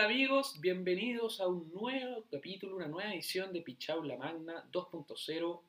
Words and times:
Amigos, 0.00 0.58
bienvenidos 0.62 1.42
a 1.42 1.46
un 1.46 1.70
nuevo 1.74 2.24
capítulo, 2.30 2.74
una 2.74 2.88
nueva 2.88 3.12
edición 3.12 3.52
de 3.52 3.60
Pichaula 3.60 4.16
Magna 4.16 4.64
2.0. 4.72 5.60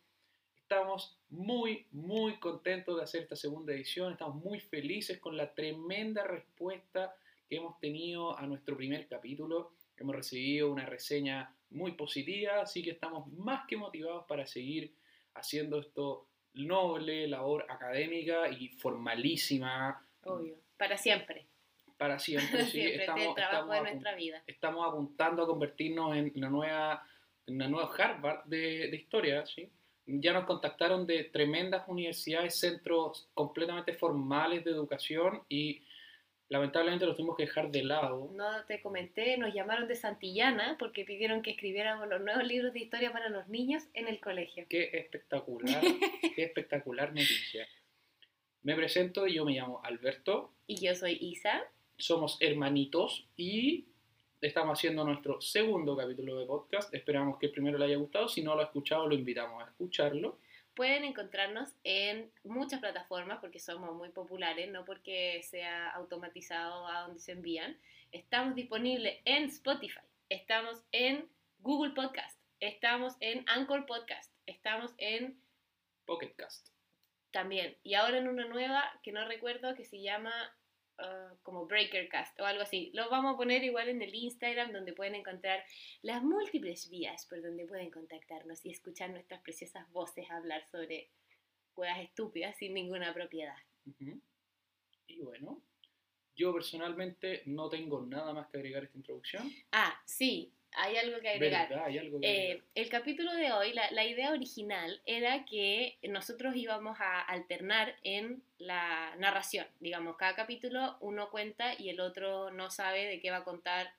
Estamos 0.62 1.20
muy, 1.30 1.86
muy 1.92 2.40
contentos 2.40 2.96
de 2.96 3.04
hacer 3.04 3.24
esta 3.24 3.36
segunda 3.36 3.74
edición, 3.74 4.14
estamos 4.14 4.42
muy 4.42 4.62
felices 4.62 5.20
con 5.20 5.36
la 5.36 5.54
tremenda 5.54 6.24
respuesta 6.24 7.14
que 7.50 7.58
hemos 7.58 7.78
tenido 7.82 8.38
a 8.38 8.48
nuestro 8.48 8.78
primer 8.78 9.06
capítulo. 9.10 9.74
Hemos 9.98 10.16
recibido 10.16 10.72
una 10.72 10.86
reseña 10.86 11.54
muy 11.70 11.92
positiva, 11.92 12.62
así 12.62 12.82
que 12.82 12.92
estamos 12.92 13.28
más 13.34 13.68
que 13.68 13.76
motivados 13.76 14.24
para 14.28 14.48
seguir 14.48 14.96
haciendo 15.34 15.82
esto 15.82 16.30
noble, 16.54 17.28
labor 17.28 17.66
académica 17.70 18.50
y 18.50 18.70
formalísima. 18.70 20.08
Obvio, 20.24 20.56
para 20.78 20.98
siempre. 20.98 21.51
Para 22.02 22.18
siempre, 22.18 22.66
sí. 22.66 22.72
siempre, 22.72 23.02
estamos, 23.02 23.22
es 23.22 23.28
el 23.28 23.36
trabajo 23.36 23.58
estamos 23.62 23.76
de 23.76 23.82
nuestra 23.92 24.16
vida. 24.16 24.44
estamos 24.48 24.88
apuntando 24.88 25.44
a 25.44 25.46
convertirnos 25.46 26.16
en 26.16 26.32
la 26.34 26.50
nueva, 26.50 27.08
en 27.46 27.60
la 27.60 27.68
nueva 27.68 27.92
Harvard 27.96 28.44
de, 28.46 28.88
de 28.88 28.98
historia, 28.98 29.46
¿sí? 29.46 29.70
Ya 30.08 30.34
nos 30.34 30.46
contactaron 30.46 31.06
de 31.06 31.26
tremendas 31.26 31.88
universidades, 31.88 32.60
centros 32.60 33.30
completamente 33.36 33.94
formales 33.94 34.64
de 34.66 34.72
educación 34.72 35.44
y 35.48 35.84
lamentablemente 36.50 37.06
los 37.06 37.16
tuvimos 37.16 37.38
que 37.38 37.44
dejar 37.44 37.70
de 37.70 37.84
lado. 37.84 38.32
No 38.34 38.66
te 38.66 38.82
comenté, 38.82 39.38
nos 39.38 39.54
llamaron 39.54 39.88
de 39.88 39.94
Santillana 39.94 40.78
porque 40.80 41.06
pidieron 41.06 41.44
que 41.44 41.52
escribiéramos 41.52 42.10
los 42.10 42.20
nuevos 42.20 42.44
libros 42.46 42.74
de 42.74 42.80
historia 42.80 43.12
para 43.12 43.30
los 43.30 43.48
niños 43.48 43.84
en 43.94 44.08
el 44.08 44.20
colegio. 44.20 44.66
Qué 44.68 44.90
espectacular, 44.92 45.84
qué 46.36 46.46
espectacular 46.46 47.10
noticia. 47.10 47.68
Me 48.64 48.74
presento, 48.76 49.28
yo 49.28 49.46
me 49.46 49.54
llamo 49.54 49.82
Alberto, 49.84 50.56
Y 50.66 50.84
yo 50.84 50.96
soy 50.96 51.20
Isa. 51.22 51.62
Somos 52.02 52.38
hermanitos 52.40 53.28
y 53.38 53.86
estamos 54.42 54.78
haciendo 54.78 55.04
nuestro 55.04 55.40
segundo 55.40 55.96
capítulo 55.96 56.38
de 56.40 56.46
podcast. 56.46 56.94
Esperamos 56.94 57.38
que 57.38 57.46
el 57.48 57.52
primero 57.52 57.78
le 57.78 57.86
haya 57.86 57.98
gustado. 57.98 58.28
Si 58.28 58.42
no 58.42 58.56
lo 58.56 58.62
ha 58.62 58.66
escuchado, 58.66 59.08
lo 59.08 59.14
invitamos 59.14 59.64
a 59.64 59.68
escucharlo. 59.68 60.40
Pueden 60.74 61.04
encontrarnos 61.04 61.76
en 61.84 62.32
muchas 62.44 62.80
plataformas 62.80 63.40
porque 63.40 63.60
somos 63.60 63.94
muy 63.96 64.10
populares, 64.10 64.72
no 64.72 64.84
porque 64.86 65.42
sea 65.44 65.90
automatizado 65.92 66.88
a 66.88 67.02
donde 67.02 67.20
se 67.20 67.34
envían. 67.34 67.78
Estamos 68.12 68.56
disponibles 68.56 69.20
en 69.26 69.44
Spotify, 69.44 70.00
estamos 70.30 70.84
en 70.92 71.30
Google 71.60 71.94
Podcast, 71.94 72.40
estamos 72.60 73.16
en 73.20 73.44
Anchor 73.48 73.86
Podcast, 73.86 74.34
estamos 74.46 74.94
en 74.98 75.40
Pocket 76.06 76.34
Cast. 76.36 76.70
también, 77.32 77.78
y 77.84 77.94
ahora 77.94 78.18
en 78.18 78.28
una 78.28 78.46
nueva 78.46 78.84
que 79.04 79.12
no 79.12 79.26
recuerdo 79.26 79.76
que 79.76 79.86
se 79.86 80.02
llama 80.02 80.34
ah, 81.02 81.34
como 81.44 81.66
Breakercast 81.66 82.40
o 82.40 82.46
algo 82.46 82.64
así. 82.64 82.92
Lo 82.94 83.10
vamos 83.10 83.34
a 83.34 83.38
poner 83.38 83.64
igual 83.64 83.90
en 83.90 84.02
el 84.02 84.14
Instagram 84.14 84.72
donde 84.72 84.94
pueden 84.94 85.16
encontrar 85.16 85.64
las 86.02 86.24
múltiples 86.24 86.90
vías 86.90 87.26
por 87.26 87.42
donde 87.42 87.66
pueden 87.66 87.92
contactarnos 87.92 88.66
y 88.66 88.72
escuchar 88.72 89.10
nuestras 89.10 89.42
preciosas 89.42 89.90
voces 89.92 90.30
hablar 90.30 90.66
sobre 90.68 91.10
huevas 91.76 92.00
estúpidas 92.00 92.56
sin 92.58 92.74
ninguna 92.74 93.14
propiedad. 93.14 93.58
Y 95.08 95.20
bueno, 95.22 95.62
yo 96.36 96.54
personalmente 96.54 97.44
no 97.46 97.70
tengo 97.70 98.06
nada 98.06 98.34
más 98.34 98.48
que 98.50 98.58
agregar 98.58 98.84
a 98.84 98.86
esta 98.86 98.98
introducción. 98.98 99.52
Ah, 99.72 100.00
sí, 100.06 100.54
hay 100.74 100.98
algo 100.98 101.20
que 101.20 101.30
agregar. 101.30 101.70
¿Verdad? 101.70 101.86
Hay 101.86 101.98
algo 101.98 102.20
que 102.20 102.28
Eh, 102.28 102.42
agregar. 102.44 102.66
el 102.76 102.90
capítulo 102.90 103.34
de 103.36 103.52
hoy, 103.52 103.74
la, 103.74 103.90
la 103.92 104.06
idea 104.06 104.32
original 104.32 105.02
era 105.06 105.46
que 105.46 105.98
nosotros 106.04 106.56
íbamos 106.56 107.00
a 107.00 107.22
alternar 107.22 107.96
en 108.04 108.42
la 108.58 109.16
narración. 109.18 109.68
Digamos, 109.80 110.18
cada 110.18 110.36
capítulo 110.36 110.98
uno 111.02 111.30
cuenta 111.30 111.74
y 111.78 111.90
el 111.90 112.00
otro 112.00 112.52
no 112.52 112.70
sabe 112.72 113.06
de 113.06 113.20
qué 113.20 113.32
va 113.32 113.38
a 113.38 113.44
contar 113.44 113.94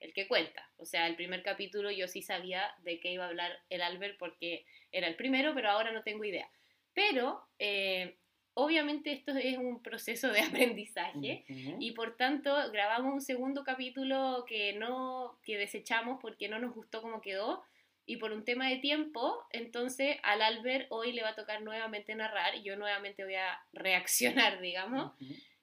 el 0.00 0.12
que 0.12 0.28
cuenta. 0.28 0.68
O 0.78 0.84
sea, 0.84 1.06
el 1.06 1.16
primer 1.16 1.42
capítulo 1.42 1.90
yo 1.90 2.06
sí 2.08 2.22
sabía 2.22 2.74
de 2.82 3.00
qué 3.00 3.12
iba 3.12 3.24
a 3.24 3.28
hablar 3.28 3.58
el 3.70 3.80
Albert 3.82 4.18
porque 4.18 4.64
era 4.92 5.06
el 5.08 5.16
primero, 5.16 5.54
pero 5.54 5.70
ahora 5.70 5.90
no 5.92 6.02
tengo 6.02 6.24
idea. 6.24 6.48
Pero, 6.92 7.46
eh, 7.58 8.16
obviamente 8.58 9.12
esto 9.12 9.32
es 9.36 9.58
un 9.58 9.82
proceso 9.82 10.28
de 10.32 10.40
aprendizaje. 10.80 11.44
Y 11.78 11.92
por 11.92 12.16
tanto 12.16 12.54
grabamos 12.72 13.12
un 13.12 13.20
segundo 13.20 13.64
capítulo 13.64 14.44
que 14.48 14.72
no 14.72 15.38
que 15.44 15.58
desechamos 15.58 16.18
porque 16.20 16.48
no 16.48 16.58
nos 16.58 16.74
gustó 16.74 17.02
cómo 17.02 17.20
quedó 17.20 17.62
y 18.06 18.16
por 18.18 18.32
un 18.32 18.44
tema 18.44 18.68
de 18.68 18.76
tiempo, 18.76 19.44
entonces 19.50 20.16
al 20.22 20.40
Albert 20.40 20.86
hoy 20.90 21.12
le 21.12 21.22
va 21.22 21.30
a 21.30 21.34
tocar 21.34 21.60
nuevamente 21.62 22.14
narrar 22.14 22.54
y 22.54 22.62
yo 22.62 22.76
nuevamente 22.76 23.24
voy 23.24 23.34
a 23.34 23.60
reaccionar, 23.72 24.60
digamos. 24.60 25.12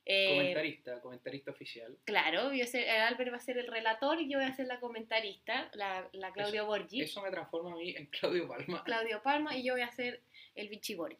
Eh, 0.05 0.31
Comentarista, 0.35 0.99
comentarista 0.99 1.51
oficial. 1.51 1.97
claro, 2.03 2.51
yo 2.53 2.65
sé- 2.65 2.83
el 2.93 3.01
Albert 3.03 3.31
va 3.31 3.37
a 3.37 3.39
ser 3.39 3.57
el 3.57 3.67
relator 3.67 4.19
y 4.19 4.29
yo 4.29 4.37
voy 4.39 4.47
a 4.47 4.53
ser 4.53 4.67
la 4.67 4.81
comentarista, 4.81 5.71
la, 5.75 6.09
la 6.11 6.31
Claudio 6.33 6.65
Borgi. 6.65 7.01
Eso 7.01 7.21
me 7.21 7.31
transforma 7.31 7.71
a 7.71 7.75
mí 7.77 7.95
en 7.95 8.07
Claudio 8.07 8.45
Palma. 8.47 8.83
Claudio 8.83 9.23
Palma 9.23 9.55
y 9.55 9.63
yo 9.63 9.73
voy 9.75 9.81
a 9.83 9.91
ser 9.91 10.21
el 10.55 10.67
Vichy 10.67 10.95
Borghi. 10.95 11.17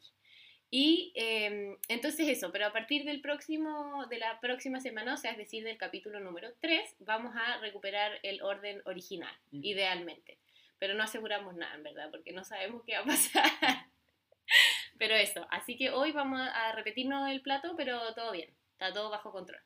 Y 0.76 1.14
eh, 1.14 1.78
entonces 1.88 2.28
eso, 2.28 2.52
pero 2.52 2.66
a 2.66 2.74
partir 2.74 3.06
del 3.06 3.22
próximo, 3.22 4.08
de 4.08 4.18
la 4.18 4.40
próxima 4.40 4.80
semana, 4.80 5.14
o 5.14 5.18
sea, 5.18 5.30
es 5.30 5.38
decir, 5.38 5.64
del 5.64 5.78
capítulo 5.78 6.20
número 6.20 6.52
3, 6.62 6.96
vamos 7.02 7.36
a 7.36 7.60
recuperar 7.60 8.20
el 8.24 8.42
orden 8.42 8.82
original, 8.86 9.38
idealmente. 9.52 10.40
Pero 10.80 10.96
no 10.96 11.04
aseguramos 11.04 11.54
nada, 11.54 11.76
en 11.76 11.84
verdad, 11.84 12.10
porque 12.10 12.32
no 12.32 12.44
sabemos 12.44 12.82
qué 12.88 12.94
va 12.94 13.02
a 13.02 13.06
pasar. 13.06 13.44
pero 14.98 15.14
eso, 15.14 15.46
así 15.52 15.78
que 15.78 15.92
hoy 15.92 16.12
vamos 16.12 16.42
a 16.42 16.72
repetirnos 16.72 17.30
el 17.30 17.44
plato, 17.44 17.76
pero 17.78 18.12
todo 18.16 18.32
bien, 18.32 18.50
está 18.72 18.92
todo 18.92 19.12
bajo 19.12 19.32
control. 19.32 19.62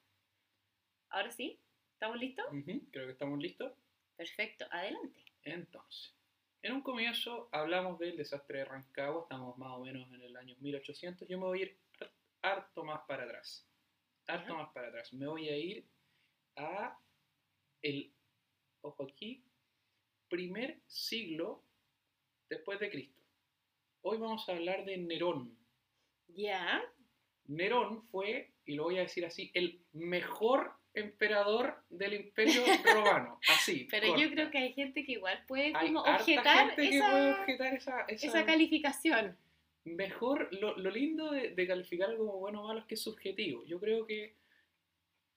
Ahora 1.07 1.31
sí, 1.31 1.57
¿estamos 1.93 2.19
listos? 2.19 2.47
Creo 2.91 3.05
que 3.05 3.13
estamos 3.13 3.39
listos. 3.39 3.71
Perfecto, 4.17 4.65
adelante. 4.71 5.23
Entonces, 5.43 6.16
en 6.61 6.73
un 6.73 6.81
comienzo 6.81 7.49
hablamos 7.51 7.99
del 7.99 8.17
desastre 8.17 8.59
de 8.59 8.65
Rancagua, 8.65 9.23
estamos 9.23 9.57
más 9.57 9.73
o 9.77 9.79
menos 9.83 10.11
en 10.13 10.21
el 10.21 10.35
año 10.35 10.55
1800, 10.59 11.27
yo 11.27 11.37
me 11.37 11.45
voy 11.45 11.59
a 11.59 11.63
ir 11.63 11.77
har- 11.99 12.11
harto 12.41 12.83
más 12.83 13.01
para 13.07 13.23
atrás, 13.23 13.67
harto 14.27 14.55
más 14.55 14.71
para 14.73 14.87
atrás, 14.89 15.13
me 15.13 15.27
voy 15.27 15.49
a 15.49 15.57
ir 15.57 15.85
a 16.55 16.97
el, 17.81 18.11
ojo 18.81 19.03
aquí, 19.03 19.43
primer 20.29 20.81
siglo 20.87 21.63
después 22.49 22.79
de 22.79 22.89
Cristo. 22.89 23.21
Hoy 24.01 24.17
vamos 24.17 24.47
a 24.47 24.53
hablar 24.53 24.85
de 24.85 24.97
Nerón. 24.97 25.57
Ya, 26.29 26.83
Nerón 27.45 28.03
fue, 28.07 28.53
y 28.65 28.75
lo 28.75 28.83
voy 28.83 28.97
a 28.97 29.01
decir 29.01 29.25
así, 29.25 29.51
el 29.53 29.81
mejor 29.93 30.76
emperador 30.99 31.75
del 31.89 32.13
imperio 32.13 32.61
romano, 32.93 33.39
así. 33.49 33.87
pero 33.89 34.17
yo 34.17 34.29
creo 34.29 34.49
que 34.51 34.57
hay 34.57 34.73
gente 34.73 35.05
que 35.05 35.13
igual 35.13 35.43
puede 35.47 35.73
Hay 35.75 35.87
como 35.87 36.05
harta 36.05 36.21
objetar 36.21 36.67
gente 36.69 36.89
que 36.89 36.97
esa... 36.97 37.11
puede 37.11 37.31
objetar 37.33 37.73
esa, 37.73 38.01
esa- 38.07 38.27
esa 38.27 38.45
calificación. 38.45 39.37
mejor 39.85 40.49
lo, 40.51 40.77
lo 40.77 40.89
lindo 40.91 41.31
de, 41.31 41.51
de 41.51 41.67
calificar 41.67 42.09
algo 42.09 42.25
como 42.27 42.39
bueno 42.39 42.63
o 42.63 42.67
malo 42.67 42.79
es 42.81 42.85
que 42.85 42.95
es 42.95 43.01
subjetivo 43.01 43.63
yo 43.65 43.79
creo 43.79 44.05
que 44.05 44.35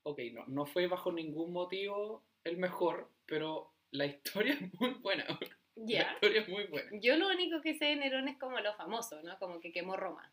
ok 0.02 0.18
no 0.32 0.44
no 0.48 0.66
fue 0.66 0.86
bajo 0.88 1.12
ningún 1.12 1.52
motivo 1.52 2.24
el 2.44 2.56
mejor 2.56 3.08
pero 3.26 3.72
la 3.92 4.06
historia 4.06 4.54
es 4.54 4.80
muy 4.80 4.90
buena 4.94 5.24
la 5.28 5.38
Ya. 5.76 6.12
historia 6.14 6.40
es 6.42 6.48
muy 6.48 6.64
buena 6.66 6.90
Yo 7.00 7.16
lo 7.16 7.28
único 7.28 7.60
que 7.62 7.74
sé 7.74 7.84
de 7.86 7.96
Nerón 7.96 8.28
es 8.28 8.36
como 8.38 8.58
lo 8.60 8.74
famoso, 8.74 9.22
¿no? 9.22 9.38
Como 9.38 9.60
que 9.60 9.72
quemó 9.72 9.96
Roma. 9.96 10.30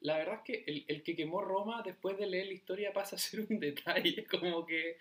La 0.00 0.18
verdad 0.18 0.34
es 0.36 0.40
que 0.42 0.64
el, 0.66 0.84
el 0.88 1.02
que 1.02 1.16
quemó 1.16 1.40
Roma 1.40 1.82
después 1.84 2.18
de 2.18 2.26
leer 2.26 2.46
la 2.48 2.52
historia 2.52 2.92
pasa 2.92 3.16
a 3.16 3.18
ser 3.18 3.40
un 3.48 3.58
detalle 3.60 4.26
como 4.26 4.66
que 4.66 4.98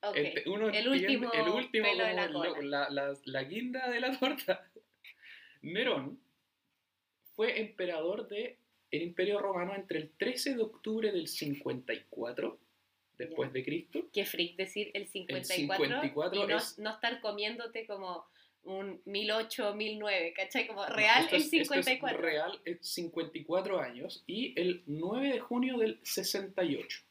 Ok. 0.00 0.16
ente- 0.16 0.44
uno 0.46 0.68
El 0.68 0.88
último 0.88 1.32
el 1.32 1.48
último 1.48 1.84
pelo 1.88 2.04
de 2.04 2.14
la 2.14 2.32
cola. 2.32 2.60
la, 2.62 2.90
la- 2.90 3.18
la 3.24 3.42
guinda 3.44 3.90
de 3.90 4.00
la 4.00 4.10
torta 4.18 4.70
Nerón 5.62 6.20
fue 7.34 7.60
emperador 7.60 8.28
de 8.28 8.56
el 8.90 9.02
Imperio 9.02 9.40
Romano 9.40 9.74
entre 9.74 9.98
el 9.98 10.10
13 10.10 10.54
de 10.54 10.62
octubre 10.62 11.12
del 11.12 11.28
54 11.28 12.58
después 13.18 13.50
Ya. 13.50 13.52
de 13.52 13.64
Cristo. 13.64 14.06
Qué 14.12 14.24
freak 14.24 14.56
decir 14.56 14.90
el 14.94 15.06
54, 15.08 15.56
54 16.02 16.44
y 16.44 16.46
no, 16.46 16.56
es- 16.56 16.78
no 16.78 16.90
estar 16.90 17.20
comiéndote 17.20 17.84
como 17.86 18.24
un 18.68 19.00
1008, 19.04 19.74
1009, 19.74 20.32
¿cachai? 20.34 20.66
Como 20.66 20.84
real 20.86 21.26
el 21.30 21.36
es- 21.36 21.44
es 21.44 21.50
54. 21.50 22.18
real, 22.20 22.60
es 22.64 22.78
54 22.82 23.80
años 23.80 24.22
y 24.26 24.58
el 24.60 24.82
9 24.86 25.32
de 25.32 25.40
junio 25.40 25.78
del 25.78 25.98
68. 26.02 27.02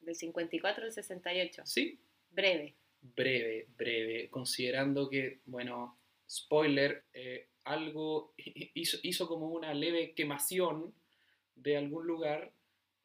Del 0.00 0.14
54 0.14 0.84
al 0.84 0.92
68. 0.92 1.62
¿Sí? 1.66 1.98
Breve. 2.30 2.74
Breve, 3.00 3.66
breve, 3.76 4.28
considerando 4.30 5.08
que, 5.10 5.40
bueno, 5.46 5.98
spoiler, 6.28 7.04
eh, 7.12 7.48
algo 7.64 8.34
hizo, 8.74 8.98
hizo 9.02 9.28
como 9.28 9.48
una 9.48 9.74
leve 9.74 10.14
quemación 10.14 10.94
de 11.54 11.76
algún 11.76 12.06
lugar. 12.06 12.52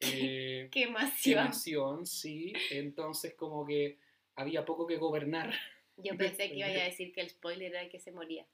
eh, 0.00 0.68
Quemación. 0.72 1.34
quemación, 1.36 2.06
sí, 2.06 2.52
entonces 2.70 3.34
como 3.34 3.66
que 3.66 3.98
había 4.36 4.64
poco 4.64 4.86
que 4.86 4.96
gobernar. 4.96 5.52
Yo 6.02 6.16
pensé 6.16 6.48
que 6.48 6.56
iba 6.56 6.66
a 6.66 6.70
decir 6.70 7.12
que 7.12 7.20
el 7.20 7.30
spoiler 7.30 7.74
era 7.74 7.88
que 7.88 7.98
se 8.00 8.12
moría. 8.12 8.44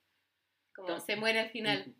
Como 0.75 1.01
se 1.01 1.17
muere 1.17 1.39
al 1.41 1.49
final. 1.51 1.95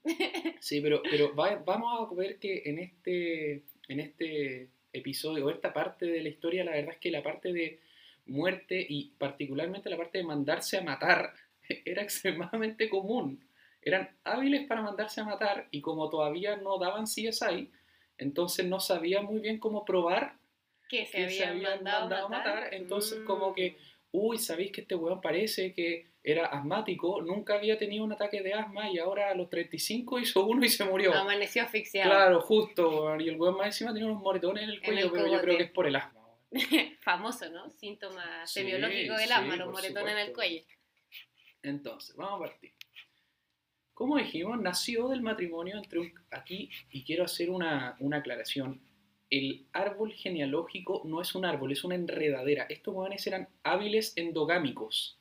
Sí, 0.61 0.81
pero, 0.81 1.03
pero 1.03 1.35
va- 1.35 1.63
vamos 1.65 2.11
a 2.11 2.15
ver 2.15 2.39
que 2.39 2.63
en 2.67 2.79
este, 2.79 3.63
en 3.89 4.01
este 4.01 4.69
episodio, 4.93 5.47
o 5.47 5.51
esta 5.51 5.73
parte 5.73 6.05
de 6.07 6.23
la 6.23 6.29
historia, 6.29 6.65
la 6.65 6.73
verdad 6.73 6.93
es 6.93 6.99
que 6.99 7.11
la 7.11 7.23
parte 7.23 7.53
de 7.53 7.81
muerte 8.27 8.85
y 8.89 9.13
particularmente 9.19 9.89
la 9.89 9.97
parte 9.97 10.19
de 10.19 10.25
mandarse 10.25 10.77
a 10.77 10.83
matar 10.83 11.33
era 11.85 12.03
extremadamente 12.03 12.89
común. 12.91 13.43
Eran 13.81 14.11
hábiles 14.25 14.67
para 14.67 14.83
mandarse 14.83 15.21
a 15.21 15.25
matar 15.25 15.69
y 15.71 15.81
como 15.81 16.11
todavía 16.11 16.57
no 16.57 16.77
daban 16.79 17.07
CSI, 17.07 17.71
entonces 18.19 18.67
no 18.67 18.81
sabían 18.81 19.25
muy 19.27 19.41
bien 19.41 19.59
cómo 19.59 19.85
probar 19.85 20.35
Que 20.89 21.07
se 21.07 21.13
que 21.29 21.45
habían, 21.45 21.63
mandado, 21.63 22.27
a 22.27 22.29
matar. 22.29 22.75
Entonces 22.75 23.21
Mm. 23.21 23.25
como 23.25 23.55
que, 23.55 23.77
uy, 24.17 24.39
¿sabéis 24.39 24.73
que 24.73 24.81
este 24.81 24.95
weón 24.95 25.21
parece 25.21 25.73
que 25.73 26.07
era 26.23 26.47
asmático? 26.47 27.21
Nunca 27.21 27.55
había 27.55 27.77
tenido 27.77 28.05
un 28.05 28.13
ataque 28.13 28.43
de 28.43 28.55
asma 28.55 28.91
y 28.91 28.99
ahora 28.99 29.31
a 29.31 29.35
los 29.35 29.49
35 29.51 30.19
hizo 30.19 30.45
uno 30.47 30.65
y 30.65 30.69
se 30.69 30.85
murió. 30.85 31.13
Amaneció 31.15 31.63
asfixiado. 31.63 32.11
Claro, 32.11 32.41
justo. 32.41 33.21
Y 33.21 33.29
el 33.29 33.37
weón 33.37 33.57
más 33.57 33.67
encima 33.67 33.93
tenía 33.93 34.09
unos 34.09 34.23
moretones 34.23 34.65
en 34.65 34.71
el 34.71 34.77
En 34.77 34.83
cuello, 34.83 35.07
el 35.07 35.13
pero 35.13 35.27
yo 35.27 35.41
creo 35.41 35.57
que 35.59 35.63
es 35.65 35.71
por 35.71 35.87
el 35.87 35.97
asma. 35.97 36.21
Famoso, 37.01 37.51
¿no? 37.51 37.71
Síntoma 37.71 38.47
Sí, 38.47 38.61
semiológico 38.61 39.15
del 39.15 39.29
sí, 39.29 39.33
asma, 39.33 39.57
los 39.57 39.71
moretones 39.71 40.13
en 40.13 40.19
el 40.19 40.33
cuello. 40.33 40.63
Entonces, 41.63 42.17
vamos 42.17 42.41
a 42.41 42.49
partir. 42.49 42.73
Como 43.93 44.17
dijimos, 44.17 44.61
nació 44.61 45.09
del 45.09 45.23
matrimonio 45.23 45.77
entre 45.77 46.01
un... 46.01 46.13
Aquí, 46.31 46.71
y 46.91 47.05
quiero 47.05 47.25
hacer 47.25 47.51
una, 47.51 47.97
una 48.01 48.19
aclaración, 48.19 48.81
el 49.31 49.67
árbol 49.73 50.13
genealógico 50.13 51.03
no 51.05 51.21
es 51.21 51.35
un 51.35 51.45
árbol, 51.45 51.73
es 51.73 51.85
una 51.85 51.95
enredadera. 51.95 52.67
Estos 52.69 52.95
jóvenes 52.95 53.27
eran 53.27 53.49
hábiles 53.63 54.13
endogámicos. 54.17 55.19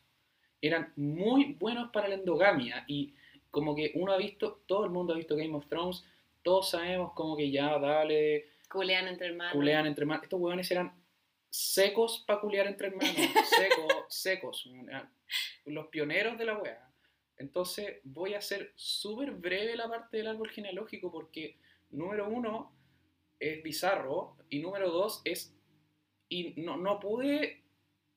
Eran 0.62 0.94
muy 0.96 1.54
buenos 1.54 1.92
para 1.92 2.07
la 2.07 2.16
endogamia. 2.16 2.86
Y 2.88 3.13
como 3.52 3.75
que 3.75 3.92
uno 3.96 4.12
ha 4.12 4.18
visto, 4.18 4.62
todo 4.68 4.86
el 4.86 4.92
mundo 4.92 5.13
ha 5.13 5.18
visto 5.18 5.36
Game 5.36 5.56
of 5.56 5.68
Thrones, 5.68 6.06
todos 6.44 6.69
sabemos 6.69 7.13
como 7.13 7.36
que 7.36 7.50
ya, 7.50 7.80
dale, 7.80 8.46
Culean 8.69 9.07
entre 9.07 9.28
hermanos. 9.28 9.54
culean 9.54 9.88
entre 9.88 10.04
hermanos. 10.04 10.24
Estos 10.24 10.40
hueones 10.40 10.69
eran 10.69 10.94
secos 11.50 12.24
para 12.28 12.42
culear 12.42 12.68
entre 12.68 12.88
hermanos. 12.88 13.16
Secos, 13.50 14.06
secos. 14.10 14.69
Los 15.66 15.88
pioneros 15.88 16.38
de 16.38 16.46
la 16.46 16.57
wea. 16.57 16.90
Entonces 17.38 18.00
voy 18.04 18.34
a 18.34 18.40
hacer 18.40 18.74
súper 18.75 19.31
breve 19.31 19.75
la 19.75 19.88
parte 19.88 20.18
del 20.18 20.28
árbol 20.28 20.50
genealógico 20.50 21.12
porque 21.12 21.57
número 21.90 22.28
uno 22.30 22.75
es 23.39 23.63
bizarro 23.63 24.35
y 24.49 24.59
número 24.59 24.89
dos 24.91 25.21
es... 25.25 25.53
Y 26.29 26.53
no, 26.61 26.77
no 26.77 26.99
pude... 26.99 27.61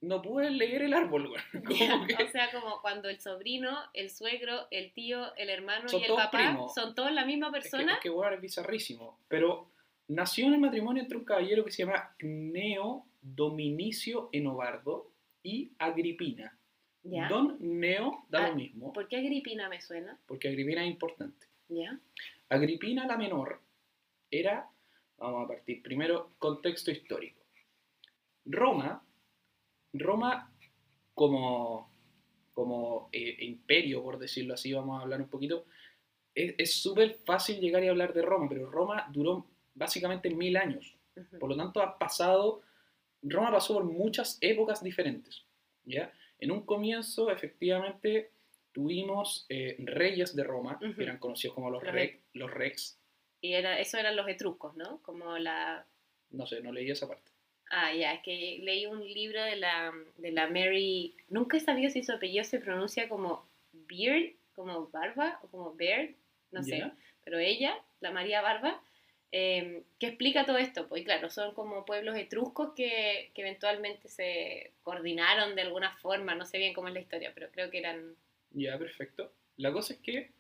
No 0.01 0.23
pude 0.23 0.49
leer 0.51 0.83
el 0.83 0.95
árbol, 0.95 1.33
que- 1.69 2.23
O 2.25 2.29
sea, 2.31 2.53
como 2.53 2.81
cuando 2.81 3.09
el 3.09 3.19
sobrino, 3.21 3.77
el 3.95 4.11
suegro, 4.11 4.69
el 4.71 4.93
tío, 4.93 5.35
el 5.35 5.51
hermano 5.51 5.89
Son 5.89 6.01
y 6.01 6.05
el 6.05 6.15
papá 6.15 6.39
primos. 6.39 6.73
son 6.73 6.95
todos 6.95 7.11
la 7.11 7.25
misma 7.25 7.49
Es 7.49 7.53
que, 7.53 7.59
persona. 7.61 7.95
es 7.95 7.99
que 8.01 8.09
es 8.35 8.41
bizarrísimo. 8.41 9.19
Pero 9.27 9.73
nació 10.07 10.47
en 10.47 10.55
el 10.55 10.61
matrimonio 10.61 11.03
entre 11.03 11.19
un 11.19 11.25
caballero 11.25 11.65
que 11.65 11.73
se 11.73 11.85
llama 11.85 12.15
Neo 12.21 13.07
Dominicio 13.21 14.29
Enobardo 14.31 15.11
y 15.43 15.73
Agripina. 15.81 16.57
¿Ya? 17.03 17.29
Don 17.29 17.57
Neo 17.59 18.25
da 18.29 18.45
Ah, 18.47 18.49
lo 18.51 18.55
mismo, 18.55 18.93
¿Por 18.93 19.09
qué 19.09 19.17
Agripina 19.17 19.69
me 19.69 19.81
suena? 19.81 20.17
porque 20.27 20.47
Agripina 20.47 20.85
es 20.85 20.91
importante. 20.93 21.49
¿Ya? 21.69 21.99
Agripina 22.51 23.05
la 23.05 23.17
menor 23.17 23.61
era, 24.31 24.69
vamos 25.19 25.45
a 25.45 25.49
partir 25.49 25.83
primero, 25.83 26.31
contexto 26.39 26.91
histórico. 26.91 27.41
Roma, 28.45 29.05
Roma 29.93 30.51
como, 31.15 31.91
como 32.55 33.09
eh, 33.13 33.37
imperio, 33.41 34.03
por 34.03 34.19
decirlo 34.19 34.55
así, 34.55 34.73
vamos 34.73 34.99
a 34.99 35.03
hablar 35.03 35.21
un 35.21 35.29
poquito, 35.29 35.67
es 36.35 36.81
súper 36.81 37.15
fácil 37.25 37.59
llegar 37.61 37.83
y 37.83 37.89
hablar 37.89 38.13
de 38.15 38.23
Roma, 38.23 38.47
pero 38.49 38.71
Roma 38.71 39.09
duró 39.13 39.47
básicamente 39.75 40.31
mil 40.31 40.57
años. 40.57 40.95
Por 41.41 41.51
lo 41.51 41.57
tanto, 41.57 41.83
ha 41.83 41.99
pasado, 41.99 42.63
Roma 43.23 43.51
pasó 43.51 43.75
por 43.75 43.85
muchas 43.85 44.39
épocas 44.41 44.83
diferentes. 44.83 45.45
¿ya? 45.85 46.13
En 46.39 46.53
un 46.53 46.63
comienzo, 46.65 47.29
efectivamente, 47.31 48.31
tuvimos 48.71 49.47
eh, 49.49 49.75
reyes 49.81 50.37
de 50.37 50.45
Roma, 50.45 50.79
que 50.79 51.03
eran 51.03 51.19
conocidos 51.19 51.55
como 51.57 51.71
los, 51.71 51.83
Los 51.83 51.93
re- 51.93 52.21
los 52.35 52.51
rex. 52.53 52.98
Y 53.41 53.53
era, 53.53 53.79
eso 53.79 53.99
eran 53.99 54.17
los 54.17 54.29
etruscos, 54.29 54.77
¿no? 54.77 55.01
Como 55.03 55.39
la... 55.39 55.87
No 56.31 56.47
sé, 56.47 56.61
no 56.61 56.73
leí 56.73 56.91
esa 56.91 57.09
parte. 57.09 57.31
Ah, 57.71 57.93
ya, 57.93 58.15
es 58.15 58.23
que 58.23 58.59
leí 58.63 58.87
un 58.87 59.01
libro 59.01 59.43
de 59.43 59.57
la, 59.57 59.93
de 60.17 60.33
la 60.33 60.49
Mary... 60.49 61.15
Nunca 61.29 61.57
he 61.57 61.61
sabido 61.61 61.91
si 61.91 62.03
su 62.03 62.13
apellido 62.13 62.45
se 62.45 62.59
pronuncia 62.59 63.09
como 63.09 63.49
Beard, 63.73 64.33
como 64.55 64.89
Barba, 64.89 65.39
o 65.43 65.49
como 65.49 65.75
Beard, 65.75 66.15
no 66.51 66.63
sé. 66.63 66.79
¿Ya? 66.79 66.97
Pero 67.25 67.39
ella, 67.39 67.79
la 68.01 68.11
María 68.11 68.41
Barba, 68.41 68.83
eh, 69.31 69.83
que 69.99 70.07
explica 70.07 70.47
todo 70.47 70.59
esto. 70.59 70.89
Pues 70.89 71.05
claro, 71.05 71.31
son 71.31 71.55
como 71.55 71.85
pueblos 71.85 72.17
etruscos 72.17 72.73
que, 72.75 73.31
que 73.35 73.43
eventualmente 73.43 74.09
se 74.09 74.73
coordinaron 74.83 75.55
de 75.55 75.63
alguna 75.63 75.95
forma, 75.99 76.35
no 76.35 76.47
sé 76.47 76.59
bien 76.59 76.73
cómo 76.73 76.89
es 76.89 76.95
la 76.95 77.01
historia, 77.01 77.33
pero 77.35 77.51
creo 77.53 77.71
que 77.71 77.79
eran... 77.79 78.17
Ya, 78.51 78.79
perfecto. 78.79 79.33
La 79.59 79.73
cosa 79.73 79.93
es 79.93 80.01
que 80.01 80.31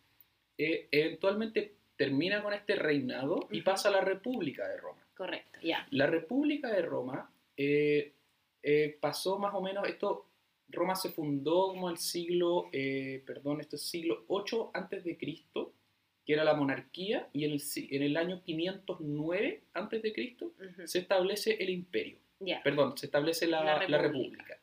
eh, 0.56 0.88
eventualmente 0.90 1.74
termina 1.98 2.42
con 2.42 2.54
este 2.54 2.76
reinado 2.76 3.46
y 3.50 3.60
pasa 3.60 3.90
a 3.90 3.92
la 3.92 4.00
República 4.00 4.66
de 4.66 4.78
Roma. 4.78 5.02
Correcto, 5.14 5.58
ya. 5.62 5.86
La 5.90 6.06
República 6.06 6.68
de 6.72 6.80
Roma 6.80 7.30
eh, 7.56 8.14
eh, 8.62 8.96
pasó 9.00 9.38
más 9.38 9.52
o 9.54 9.60
menos, 9.60 9.86
esto, 9.86 10.24
Roma 10.70 10.94
se 10.94 11.10
fundó 11.10 11.68
como 11.68 11.90
el 11.90 11.98
siglo, 11.98 12.68
eh, 12.72 13.22
perdón, 13.26 13.60
esto 13.60 13.76
es 13.76 13.82
siglo 13.82 14.24
8 14.28 14.70
antes 14.74 15.02
de 15.04 15.18
Cristo, 15.18 15.74
que 16.24 16.34
era 16.34 16.44
la 16.44 16.54
monarquía, 16.54 17.28
y 17.32 17.44
en 17.46 17.52
el, 17.52 17.60
si- 17.60 17.88
en 17.90 18.02
el 18.02 18.16
año 18.16 18.42
509 18.44 19.62
antes 19.74 20.02
de 20.02 20.12
Cristo 20.12 20.52
se 20.84 20.98
establece 21.00 21.56
el 21.62 21.70
imperio, 21.70 22.18
Ya. 22.40 22.62
perdón, 22.62 22.96
se 22.96 23.06
establece 23.06 23.46
la, 23.46 23.64
La 23.64 23.72
la 23.88 23.98
República. 23.98 24.02
República. 24.02 24.58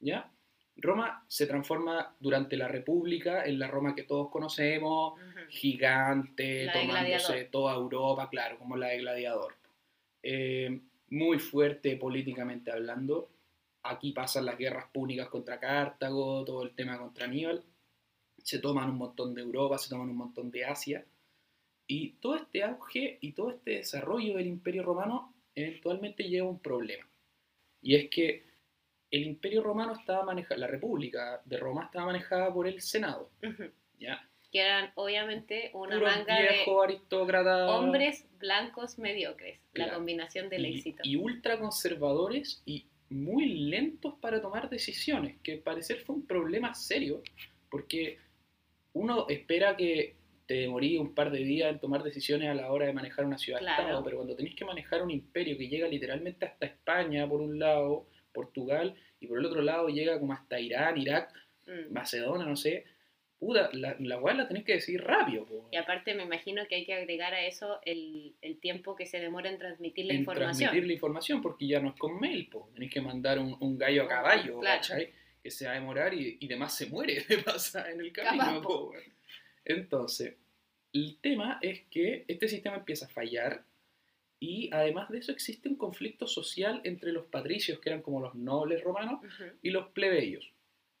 ¿Ya? 0.00 0.32
Roma 0.80 1.24
se 1.28 1.46
transforma 1.46 2.14
durante 2.20 2.56
la 2.56 2.68
República 2.68 3.44
en 3.44 3.58
la 3.58 3.68
Roma 3.68 3.94
que 3.94 4.04
todos 4.04 4.30
conocemos, 4.30 5.18
gigante, 5.48 6.64
La 6.64 6.72
tomándose 6.72 7.44
toda 7.44 7.74
Europa, 7.74 8.28
claro, 8.30 8.58
como 8.58 8.76
la 8.76 8.88
de 8.88 8.98
Gladiador. 8.98 9.54
Eh, 10.22 10.80
muy 11.10 11.38
fuerte 11.38 11.96
políticamente 11.96 12.70
hablando. 12.70 13.30
Aquí 13.82 14.12
pasan 14.12 14.46
las 14.46 14.58
guerras 14.58 14.86
púnicas 14.92 15.28
contra 15.28 15.58
Cartago, 15.58 16.44
todo 16.44 16.62
el 16.62 16.74
tema 16.74 16.98
contra 16.98 17.26
Aníbal. 17.26 17.62
Se 18.42 18.58
toman 18.58 18.90
un 18.90 18.98
montón 18.98 19.34
de 19.34 19.42
Europa, 19.42 19.78
se 19.78 19.88
toman 19.88 20.10
un 20.10 20.16
montón 20.16 20.50
de 20.50 20.64
Asia. 20.64 21.04
Y 21.86 22.10
todo 22.20 22.36
este 22.36 22.62
auge 22.62 23.18
y 23.20 23.32
todo 23.32 23.50
este 23.50 23.72
desarrollo 23.72 24.36
del 24.36 24.46
Imperio 24.46 24.82
Romano 24.82 25.34
eventualmente 25.54 26.28
lleva 26.28 26.46
a 26.46 26.50
un 26.50 26.60
problema. 26.60 27.06
Y 27.82 27.96
es 27.96 28.08
que 28.10 28.49
el 29.10 29.22
Imperio 29.24 29.62
Romano 29.62 29.92
estaba 29.94 30.24
manejado, 30.24 30.60
la 30.60 30.66
República 30.66 31.40
de 31.44 31.56
Roma 31.56 31.84
estaba 31.86 32.06
manejada 32.06 32.52
por 32.52 32.66
el 32.66 32.80
Senado. 32.80 33.30
¿ya? 33.98 34.26
Que 34.52 34.60
eran 34.62 34.90
obviamente 34.96 35.70
una 35.74 35.96
Puros 35.96 36.16
manga 36.16 36.36
de 36.36 36.48
viejos 36.48 36.84
aristócratas. 36.84 37.70
hombres 37.70 38.26
blancos 38.38 38.98
mediocres. 38.98 39.60
La 39.74 39.92
combinación 39.94 40.48
del 40.48 40.66
y, 40.66 40.76
éxito. 40.78 41.02
y 41.04 41.16
ultraconservadores 41.16 42.62
y 42.66 42.86
muy 43.10 43.46
lentos 43.46 44.14
para 44.20 44.40
tomar 44.40 44.68
decisiones, 44.70 45.36
que 45.42 45.52
al 45.54 45.58
parecer 45.60 45.98
fue 46.00 46.16
un 46.16 46.26
problema 46.26 46.74
serio, 46.74 47.22
porque 47.70 48.18
uno 48.92 49.26
espera 49.28 49.76
que 49.76 50.16
te 50.46 50.54
demorí 50.54 50.98
un 50.98 51.14
par 51.14 51.30
de 51.30 51.38
días 51.38 51.70
en 51.72 51.78
tomar 51.78 52.02
decisiones 52.02 52.48
a 52.48 52.54
la 52.54 52.72
hora 52.72 52.86
de 52.86 52.92
manejar 52.92 53.24
una 53.24 53.38
ciudad-estado, 53.38 53.86
Claro. 53.88 54.04
pero 54.04 54.16
cuando 54.16 54.34
tenés 54.34 54.54
que 54.56 54.64
manejar 54.64 55.02
un 55.02 55.10
imperio 55.12 55.56
que 55.56 55.68
llega 55.68 55.86
literalmente 55.86 56.44
hasta 56.46 56.66
España 56.66 57.28
por 57.28 57.40
un 57.40 57.58
lado, 57.58 58.06
Portugal, 58.32 58.94
y 59.20 59.26
por 59.26 59.38
el 59.38 59.44
otro 59.46 59.62
lado 59.62 59.88
llega 59.88 60.18
como 60.18 60.32
hasta 60.32 60.58
Irán, 60.60 60.98
Irak, 60.98 61.32
Mm. 61.66 61.92
Macedonia, 61.92 62.46
no 62.46 62.56
sé, 62.56 62.84
puta, 63.38 63.70
la, 63.74 63.94
la 64.00 64.18
la 64.34 64.48
tenés 64.48 64.64
que 64.64 64.72
decir 64.72 65.00
rápido. 65.04 65.44
po. 65.46 65.68
Y 65.70 65.76
aparte 65.76 66.14
me 66.14 66.24
imagino 66.24 66.66
que 66.66 66.74
hay 66.76 66.84
que 66.84 66.94
agregar 66.94 67.32
a 67.32 67.46
eso 67.46 67.78
el, 67.84 68.34
el 68.42 68.58
tiempo 68.58 68.96
que 68.96 69.06
se 69.06 69.20
demora 69.20 69.50
en 69.50 69.58
transmitir 69.58 70.06
la 70.06 70.14
en 70.14 70.20
información. 70.20 70.56
transmitir 70.58 70.86
la 70.88 70.92
información, 70.94 71.42
porque 71.42 71.68
ya 71.68 71.78
no 71.78 71.90
es 71.90 71.96
con 71.96 72.18
mail, 72.18 72.48
po. 72.48 72.68
tenés 72.74 72.90
que 72.92 73.00
mandar 73.00 73.38
un, 73.38 73.56
un 73.60 73.78
gallo 73.78 74.02
a 74.04 74.08
caballo, 74.08 74.58
Claro. 74.58 74.80
¿cachai? 74.80 75.10
Que 75.42 75.50
se 75.50 75.66
va 75.66 75.72
a 75.72 75.74
demorar 75.74 76.12
y, 76.12 76.38
y 76.40 76.48
demás 76.48 76.76
se 76.76 76.86
muere 76.86 77.20
de 77.28 77.38
pasar 77.38 77.90
en 77.90 78.00
el 78.00 78.12
Capaz, 78.12 78.36
camino. 78.36 78.62
po, 78.62 78.90
weón. 78.90 79.04
Entonces, 79.64 80.34
el 80.92 81.18
tema 81.20 81.58
es 81.62 81.82
que 81.90 82.24
este 82.26 82.48
sistema 82.48 82.76
empieza 82.78 83.06
a 83.06 83.10
fallar 83.10 83.62
y 84.40 84.70
además 84.72 85.10
de 85.10 85.18
eso 85.18 85.30
existe 85.32 85.68
un 85.68 85.76
conflicto 85.76 86.26
social 86.26 86.80
entre 86.84 87.12
los 87.12 87.26
patricios, 87.26 87.78
que 87.78 87.90
eran 87.90 88.00
como 88.02 88.20
los 88.20 88.34
nobles 88.34 88.82
romanos, 88.82 89.20
Ujú. 89.22 89.50
y 89.62 89.70
los 89.70 89.88
plebeyos, 89.88 90.50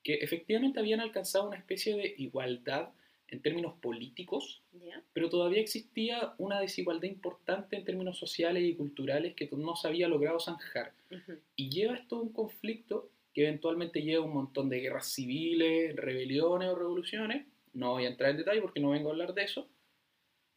que 0.02 0.14
efectivamente 0.14 0.78
habían 0.78 1.00
alcanzado 1.00 1.48
una 1.48 1.56
especie 1.56 1.96
de 1.96 2.14
igualdad 2.18 2.90
en 3.28 3.40
términos 3.40 3.74
políticos, 3.80 4.62
¿Ya? 4.72 5.02
pero 5.12 5.30
todavía 5.30 5.60
existía 5.60 6.34
una 6.38 6.60
desigualdad 6.60 7.04
importante 7.08 7.76
en 7.76 7.84
términos 7.84 8.18
sociales 8.18 8.62
y 8.64 8.74
culturales 8.74 9.34
que 9.34 9.48
no 9.52 9.74
se 9.76 9.88
había 9.88 10.08
logrado 10.08 10.38
zanjar. 10.40 10.92
Ujú. 11.10 11.38
Y 11.56 11.70
lleva 11.70 11.94
esto 11.94 12.16
a 12.16 12.20
un 12.22 12.32
conflicto 12.32 13.10
que 13.32 13.42
eventualmente 13.46 14.02
lleva 14.02 14.24
a 14.24 14.26
un 14.26 14.34
montón 14.34 14.68
de 14.68 14.80
guerras 14.80 15.06
civiles, 15.12 15.94
rebeliones 15.96 16.68
o 16.68 16.74
revoluciones. 16.74 17.46
No 17.72 17.92
voy 17.92 18.04
a 18.04 18.08
entrar 18.08 18.30
en 18.32 18.38
detalle 18.38 18.60
porque 18.60 18.80
no 18.80 18.90
vengo 18.90 19.08
a 19.08 19.12
hablar 19.12 19.32
de 19.32 19.44
eso. 19.44 19.68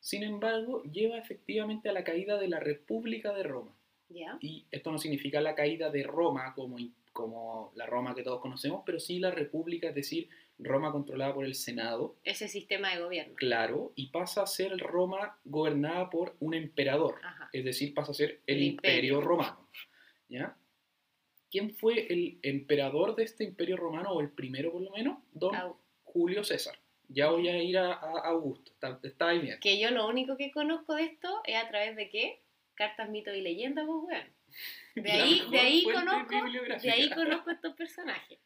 Sin 0.03 0.21
embargo, 0.23 0.83
lleva 0.83 1.17
efectivamente 1.17 1.87
a 1.87 1.93
la 1.93 2.03
caída 2.03 2.37
de 2.37 2.49
la 2.49 2.59
República 2.59 3.31
de 3.33 3.43
Roma. 3.43 3.73
Ya. 4.09 4.37
Y 4.41 4.65
esto 4.69 4.91
no 4.91 4.97
significa 4.97 5.39
la 5.39 5.55
caída 5.55 5.89
de 5.89 6.03
Roma 6.03 6.53
como, 6.55 6.75
como 7.13 7.71
la 7.75 7.85
Roma 7.85 8.13
que 8.13 8.21
todos 8.21 8.41
conocemos, 8.41 8.83
pero 8.85 8.99
sí 8.99 9.19
la 9.19 9.31
república, 9.31 9.87
es 9.87 9.95
decir, 9.95 10.27
Roma 10.59 10.91
controlada 10.91 11.33
por 11.33 11.45
el 11.45 11.55
Senado. 11.55 12.17
Ese 12.25 12.49
sistema 12.49 12.93
de 12.93 13.01
gobierno. 13.01 13.33
Claro, 13.35 13.93
y 13.95 14.07
pasa 14.07 14.43
a 14.43 14.45
ser 14.45 14.77
Roma 14.77 15.39
gobernada 15.45 16.09
por 16.09 16.35
un 16.41 16.53
emperador, 16.53 17.15
Ajá. 17.23 17.49
es 17.53 17.63
decir, 17.63 17.93
pasa 17.93 18.11
a 18.11 18.15
ser 18.15 18.41
el, 18.45 18.57
El 18.57 18.63
imperio. 18.63 18.97
imperio. 18.97 19.21
romano. 19.21 19.69
¿Ya? 20.27 20.57
¿Quién 21.49 21.73
fue 21.75 22.11
el 22.11 22.39
emperador 22.41 23.15
de 23.15 23.23
este 23.23 23.45
imperio 23.45 23.77
romano, 23.77 24.11
o 24.11 24.19
el 24.19 24.29
primero 24.31 24.69
por 24.73 24.81
lo 24.81 24.91
menos? 24.91 25.19
Don 25.31 25.55
Au. 25.55 25.77
Julio 26.03 26.43
César. 26.43 26.77
Ya 27.09 27.29
voy 27.29 27.47
a 27.47 27.61
ir 27.61 27.77
a, 27.77 27.93
a 27.93 28.19
Augusto, 28.29 28.71
está, 28.71 28.99
está 29.03 29.29
ahí 29.29 29.39
bien. 29.39 29.59
Que 29.59 29.79
yo 29.79 29.91
lo 29.91 30.07
único 30.07 30.35
que 30.37 30.51
conozco 30.51 30.95
de 30.95 31.03
esto 31.03 31.41
es 31.45 31.55
a 31.55 31.67
través 31.67 31.95
de 31.95 32.09
qué? 32.09 32.41
Cartas, 32.75 33.09
mitos 33.09 33.35
y 33.35 33.41
leyendas, 33.41 33.85
pues 33.85 33.99
weón. 34.03 34.33
De 34.95 35.11
ahí, 35.11 35.41
de 35.51 35.59
ahí 35.59 35.83
conozco, 35.83 36.35
de 36.81 36.91
ahí 36.91 37.09
conozco 37.11 37.51
estos 37.51 37.75
personajes. 37.75 38.39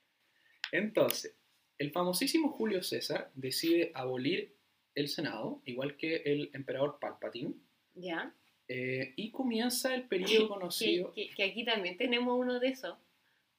Entonces, 0.71 1.35
el 1.77 1.91
famosísimo 1.91 2.49
Julio 2.49 2.83
César 2.83 3.31
decide 3.35 3.91
abolir 3.93 4.55
el 4.95 5.07
Senado, 5.07 5.61
igual 5.65 5.95
que 5.95 6.17
el 6.25 6.49
emperador 6.53 6.97
Palpatine, 6.99 7.53
Ya. 7.93 8.33
eh, 8.67 9.13
y 9.15 9.31
comienza 9.31 9.93
el 9.93 10.03
periodo 10.09 10.49
conocido. 10.49 11.13
Que, 11.13 11.29
que- 11.29 11.35
que 11.35 11.43
aquí 11.43 11.63
también 11.63 11.97
tenemos 11.97 12.37
uno 12.37 12.59
de 12.59 12.69
esos. 12.69 12.97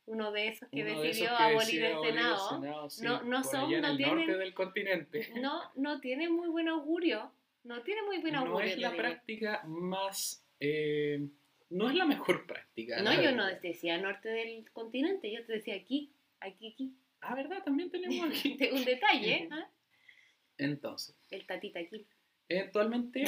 Uno 0.08 0.32
de 0.32 0.48
esos 0.48 0.68
que 0.70 0.82
uno 0.82 1.00
decidió 1.02 1.28
que 1.36 1.42
abolir 1.42 1.84
el 1.84 2.00
Senado. 2.00 2.48
Senado, 2.60 2.90
sí, 2.90 3.04
No- 3.04 3.22
no 3.22 3.44
son- 3.44 3.70
no 3.70 3.96
tienen- 3.96 4.38
del 4.38 4.54
continente. 4.54 5.28
No, 5.42 5.60
no 5.76 6.00
tiene 6.00 6.28
muy 6.28 6.48
buen 6.48 6.68
augurio. 6.68 7.30
No 7.64 7.82
tiene 7.82 8.02
muy 8.02 8.18
buen 8.18 8.34
augurio. 8.36 8.58
No 8.60 8.72
es 8.72 8.78
la 8.78 8.94
práctica 8.96 9.62
más. 9.66 10.44
eh, 10.60 11.28
no 11.70 11.90
es 11.90 11.94
la 11.96 12.06
mejor 12.06 12.46
práctica. 12.46 13.02
No, 13.02 13.12
yo 13.22 13.32
no 13.32 13.46
te 13.58 13.68
decía 13.68 13.98
norte 13.98 14.28
del 14.30 14.70
continente, 14.72 15.30
yo 15.30 15.44
te 15.44 15.52
decía 15.52 15.74
aquí, 15.74 16.10
aquí, 16.40 16.72
aquí. 16.72 16.94
Ah, 17.20 17.34
¿verdad? 17.34 17.62
También 17.64 17.90
tenemos 17.90 18.16
aquí. 18.30 18.58
Un 18.72 18.84
detalle, 18.84 19.34
¿eh? 19.34 19.48
Entonces, 20.58 21.14
El 21.30 21.46
tatita 21.46 21.78
aquí. 21.80 22.06
eventualmente 22.48 23.24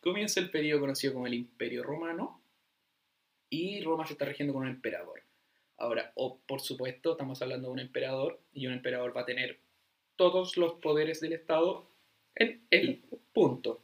comienza 0.00 0.40
el 0.40 0.50
periodo 0.50 0.80
conocido 0.80 1.14
como 1.14 1.26
el 1.26 1.34
Imperio 1.34 1.82
Romano 1.82 2.39
y 3.50 3.82
Roma 3.82 4.06
se 4.06 4.14
está 4.14 4.24
regiendo 4.24 4.54
con 4.54 4.62
un 4.62 4.68
emperador. 4.68 5.22
Ahora, 5.76 6.12
o 6.14 6.38
por 6.46 6.60
supuesto, 6.60 7.12
estamos 7.12 7.42
hablando 7.42 7.68
de 7.68 7.72
un 7.72 7.80
emperador 7.80 8.40
y 8.52 8.66
un 8.66 8.72
emperador 8.72 9.14
va 9.16 9.22
a 9.22 9.26
tener 9.26 9.60
todos 10.16 10.56
los 10.56 10.74
poderes 10.74 11.20
del 11.20 11.34
Estado 11.34 11.90
en 12.34 12.64
el 12.70 13.02
punto. 13.32 13.82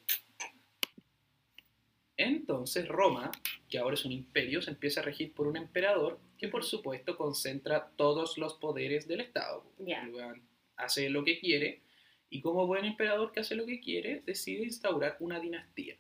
Entonces 2.17 2.89
Roma, 2.89 3.31
que 3.69 3.79
ahora 3.79 3.95
es 3.95 4.05
un 4.05 4.13
imperio, 4.13 4.63
se 4.63 4.71
empieza 4.71 5.01
a 5.01 5.05
regir 5.05 5.35
por 5.35 5.47
un 5.47 5.57
emperador 5.57 6.19
que 6.39 6.49
por 6.49 6.65
supuesto 6.65 7.17
concentra 7.17 7.91
todos 7.97 8.39
los 8.39 8.55
poderes 8.55 9.07
del 9.07 9.21
Estado. 9.21 9.65
Weón 9.79 10.43
hace 10.77 11.11
lo 11.11 11.25
que 11.25 11.39
quiere 11.39 11.83
y 12.29 12.41
como 12.41 12.67
buen 12.67 12.85
emperador 12.85 13.33
que 13.33 13.41
hace 13.41 13.55
lo 13.55 13.67
que 13.67 13.81
quiere, 13.81 14.23
decide 14.27 14.65
instaurar 14.65 15.17
una 15.21 15.41
dinastía. 15.41 15.97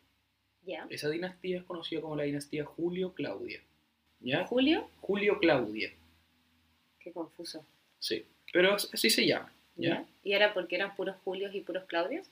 Esa 0.91 1.09
dinastía 1.11 1.59
es 1.59 1.65
conocida 1.65 2.01
como 2.01 2.17
la 2.17 2.25
dinastía 2.25 2.65
Julio-Claudia. 2.65 3.61
¿Ya? 4.21 4.47
Julio, 4.47 4.89
Julio-Claudia. 5.01 5.93
qué 7.01 7.13
confuso. 7.13 7.65
Sí. 7.99 8.25
Pero 8.53 8.75
así 8.75 9.11
se 9.11 9.27
llama. 9.27 9.53
¿ya? 9.77 10.05
¿Y 10.25 10.33
era 10.33 10.55
porque 10.55 10.77
eran 10.77 10.95
puros 10.97 11.17
Julios 11.25 11.55
y 11.55 11.61
puros 11.61 11.85
Claudios? 11.85 12.29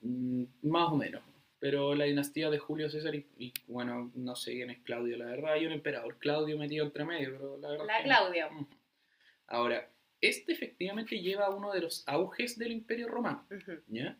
Mm, 0.00 0.44
más 0.62 0.92
o 0.92 0.96
menos. 0.96 1.22
Pero 1.58 1.94
la 1.94 2.04
dinastía 2.04 2.50
de 2.50 2.58
Julio 2.58 2.90
César 2.90 3.14
y, 3.14 3.26
y, 3.38 3.52
bueno, 3.66 4.12
no 4.14 4.36
sé 4.36 4.52
quién 4.52 4.70
es 4.70 4.78
Claudio, 4.82 5.16
la 5.16 5.24
verdad. 5.26 5.54
Hay 5.54 5.64
un 5.66 5.72
emperador 5.72 6.18
Claudio 6.18 6.58
metido 6.58 6.84
entre 6.84 7.04
medio, 7.06 7.32
pero 7.32 7.56
la 7.58 7.68
verdad. 7.70 7.86
La 7.86 7.96
es 7.96 8.02
que- 8.02 8.08
Claudia. 8.08 8.46
Ujú. 8.48 8.66
Ahora, 9.46 9.88
este 10.20 10.52
efectivamente 10.52 11.18
lleva 11.20 11.46
a 11.46 11.50
uno 11.50 11.72
de 11.72 11.80
los 11.80 12.06
auges 12.06 12.58
del 12.58 12.72
imperio 12.72 13.08
romano. 13.08 13.46
¿ya? 13.88 14.16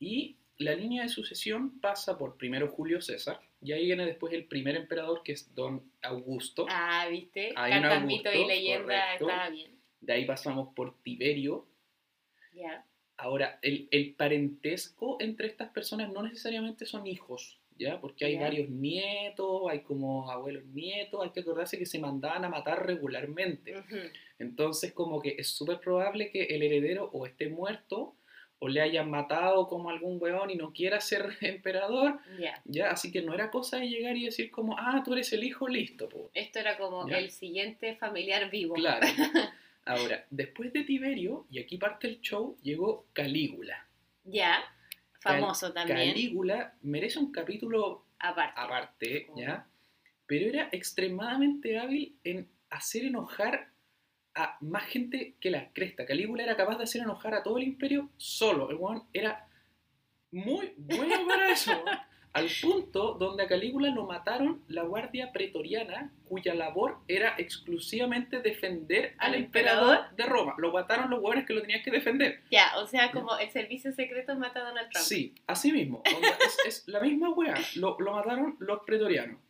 Y 0.00 0.36
la 0.58 0.74
línea 0.74 1.02
de 1.02 1.08
sucesión 1.08 1.80
pasa 1.80 2.16
por 2.16 2.36
primero 2.36 2.68
Julio 2.68 3.00
César, 3.00 3.40
y 3.60 3.72
ahí 3.72 3.86
viene 3.86 4.06
después 4.06 4.32
el 4.32 4.44
primer 4.44 4.76
emperador 4.76 5.22
que 5.22 5.32
es 5.32 5.54
Don 5.54 5.82
Augusto. 6.02 6.66
Ah, 6.68 7.06
¿viste? 7.10 7.52
Hay 7.56 7.72
un 7.78 7.84
y 7.84 7.86
Augusto, 7.86 8.30
leyendas 8.46 9.02
correcto. 9.18 9.28
estaba 9.28 9.50
bien. 9.50 9.70
De 10.00 10.12
ahí 10.12 10.24
pasamos 10.24 10.74
por 10.74 10.94
Tiberio. 11.02 11.66
Ya. 12.54 12.84
Ahora, 13.16 13.58
el, 13.62 13.88
el 13.90 14.14
parentesco 14.14 15.16
entre 15.20 15.48
estas 15.48 15.70
personas 15.70 16.12
no 16.12 16.22
necesariamente 16.22 16.84
son 16.84 17.06
hijos, 17.06 17.58
¿ya? 17.78 17.98
Porque 18.00 18.26
hay 18.26 18.36
varios 18.36 18.68
nietos, 18.68 19.62
hay 19.70 19.80
como 19.80 20.30
abuelos 20.30 20.64
nietos, 20.66 21.22
hay 21.22 21.30
que 21.30 21.40
acordarse 21.40 21.78
que 21.78 21.86
se 21.86 21.98
mandaban 21.98 22.44
a 22.44 22.50
matar 22.50 22.86
regularmente. 22.86 23.74
Entonces, 24.38 24.92
como 24.92 25.20
que 25.20 25.34
es 25.38 25.48
súper 25.48 25.80
probable 25.80 26.30
que 26.30 26.44
el 26.44 26.62
heredero 26.62 27.10
o 27.12 27.26
esté 27.26 27.48
muerto 27.48 28.14
o 28.58 28.68
le 28.68 28.80
hayan 28.80 29.10
matado 29.10 29.66
como 29.68 29.90
algún 29.90 30.16
weón 30.20 30.50
y 30.50 30.56
no 30.56 30.72
quiera 30.72 31.00
ser 31.00 31.36
emperador, 31.42 32.18
Ya. 32.38 32.60
¿ya? 32.64 32.90
Así 32.90 33.12
que 33.12 33.22
no 33.22 33.34
era 33.34 33.50
cosa 33.50 33.76
de 33.78 33.88
llegar 33.88 34.16
y 34.16 34.24
decir 34.24 34.50
como, 34.50 34.76
ah, 34.78 35.02
tú 35.04 35.12
eres 35.12 35.32
el 35.32 35.44
hijo, 35.44 35.68
listo, 35.68 36.08
po. 36.08 36.30
Esto 36.34 36.58
era 36.60 36.76
como 36.78 37.08
Ya. 37.08 37.18
el 37.18 37.30
siguiente 37.30 37.96
familiar 37.96 38.50
vivo. 38.50 38.74
Claro. 38.74 39.06
Ahora, 39.84 40.24
después 40.30 40.72
de 40.72 40.82
Tiberio, 40.82 41.46
y 41.50 41.60
aquí 41.60 41.76
parte 41.78 42.08
el 42.08 42.20
show, 42.20 42.56
llegó 42.62 43.06
Calígula. 43.12 43.86
Ya. 44.24 44.58
Famoso 45.20 45.72
también. 45.72 45.98
Calígula 46.10 46.74
merece 46.82 47.18
un 47.18 47.30
capítulo 47.32 48.04
aparte. 48.18 48.60
aparte. 48.60 49.26
¿ya? 49.36 49.66
Pero 50.26 50.48
era 50.48 50.68
extremadamente 50.72 51.78
hábil 51.78 52.16
en 52.24 52.48
hacer 52.70 53.04
enojar 53.04 53.68
a 54.36 54.58
más 54.60 54.84
gente 54.84 55.34
que 55.40 55.50
la 55.50 55.72
cresta. 55.72 56.04
Calígula 56.06 56.42
era 56.44 56.56
capaz 56.56 56.76
de 56.76 56.84
hacer 56.84 57.02
enojar 57.02 57.34
a 57.34 57.42
todo 57.42 57.56
el 57.58 57.64
imperio 57.64 58.10
solo. 58.18 58.70
El 58.70 58.76
weón 58.76 59.02
era 59.12 59.48
muy 60.30 60.74
bueno 60.76 61.26
para 61.26 61.50
eso. 61.50 61.72
Al 62.34 62.48
punto 62.60 63.14
donde 63.14 63.44
a 63.44 63.48
Calígula 63.48 63.88
lo 63.88 64.04
mataron 64.04 64.62
la 64.68 64.82
guardia 64.82 65.32
pretoriana, 65.32 66.12
cuya 66.26 66.54
labor 66.54 66.98
era 67.08 67.34
exclusivamente 67.38 68.42
defender 68.42 69.14
al, 69.16 69.32
¿Al 69.32 69.40
emperador? 69.40 69.94
emperador? 69.96 70.16
de 70.16 70.26
Roma. 70.26 70.54
Lo 70.58 70.70
mataron 70.70 71.08
los 71.08 71.22
hueones 71.22 71.46
que 71.46 71.54
lo 71.54 71.62
tenían 71.62 71.82
que 71.82 71.90
defender. 71.90 72.42
Ya, 72.50 72.76
o 72.76 72.86
sea, 72.86 73.10
como 73.10 73.38
el 73.38 73.48
servicio 73.48 73.90
secreto 73.92 74.36
mata 74.36 74.60
a 74.60 74.64
Donald 74.68 74.90
Trump. 74.90 75.06
Sí, 75.06 75.34
así 75.46 75.72
mismo. 75.72 76.02
Es, 76.04 76.58
es 76.66 76.88
la 76.88 77.00
misma 77.00 77.30
wea. 77.30 77.54
Lo, 77.76 77.96
lo 77.98 78.12
mataron 78.12 78.56
los 78.58 78.80
pretorianos. 78.84 79.40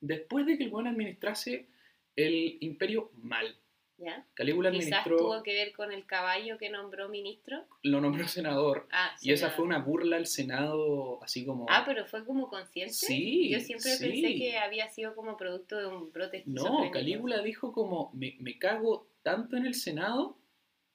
Después 0.00 0.44
de 0.44 0.58
que 0.58 0.64
el 0.64 0.72
weón 0.74 0.88
administrase 0.88 1.68
el 2.16 2.58
imperio 2.60 3.10
mal. 3.22 3.56
¿Ya? 3.96 4.26
Calígula 4.34 4.72
Quizás 4.72 4.86
administró, 4.88 5.16
tuvo 5.16 5.42
que 5.44 5.54
ver 5.54 5.72
con 5.72 5.92
el 5.92 6.04
caballo 6.04 6.58
que 6.58 6.68
nombró 6.68 7.08
ministro. 7.08 7.64
lo 7.84 8.00
nombró 8.00 8.26
senador. 8.26 8.88
Ah, 8.90 9.14
Y 9.22 9.30
esa 9.32 9.50
fue 9.50 9.64
una 9.64 9.78
burla 9.78 10.16
al 10.16 10.26
Senado, 10.26 11.22
así 11.22 11.46
como... 11.46 11.66
Ah, 11.68 11.84
pero 11.86 12.04
fue 12.04 12.24
como 12.24 12.48
consciente. 12.48 12.92
Sí, 12.92 13.50
Yo 13.50 13.60
siempre 13.60 13.92
sí. 13.92 14.04
pensé 14.04 14.34
que 14.34 14.58
había 14.58 14.88
sido 14.88 15.14
como 15.14 15.36
producto 15.36 15.78
de 15.78 15.86
un 15.86 16.10
brote 16.12 16.42
No. 16.46 16.90
Calígula 16.90 17.40
dijo 17.42 17.72
como, 17.72 18.10
me, 18.14 18.36
me 18.40 18.58
cago 18.58 19.06
tanto 19.22 19.56
en 19.56 19.64
el 19.64 19.74
Senado 19.74 20.36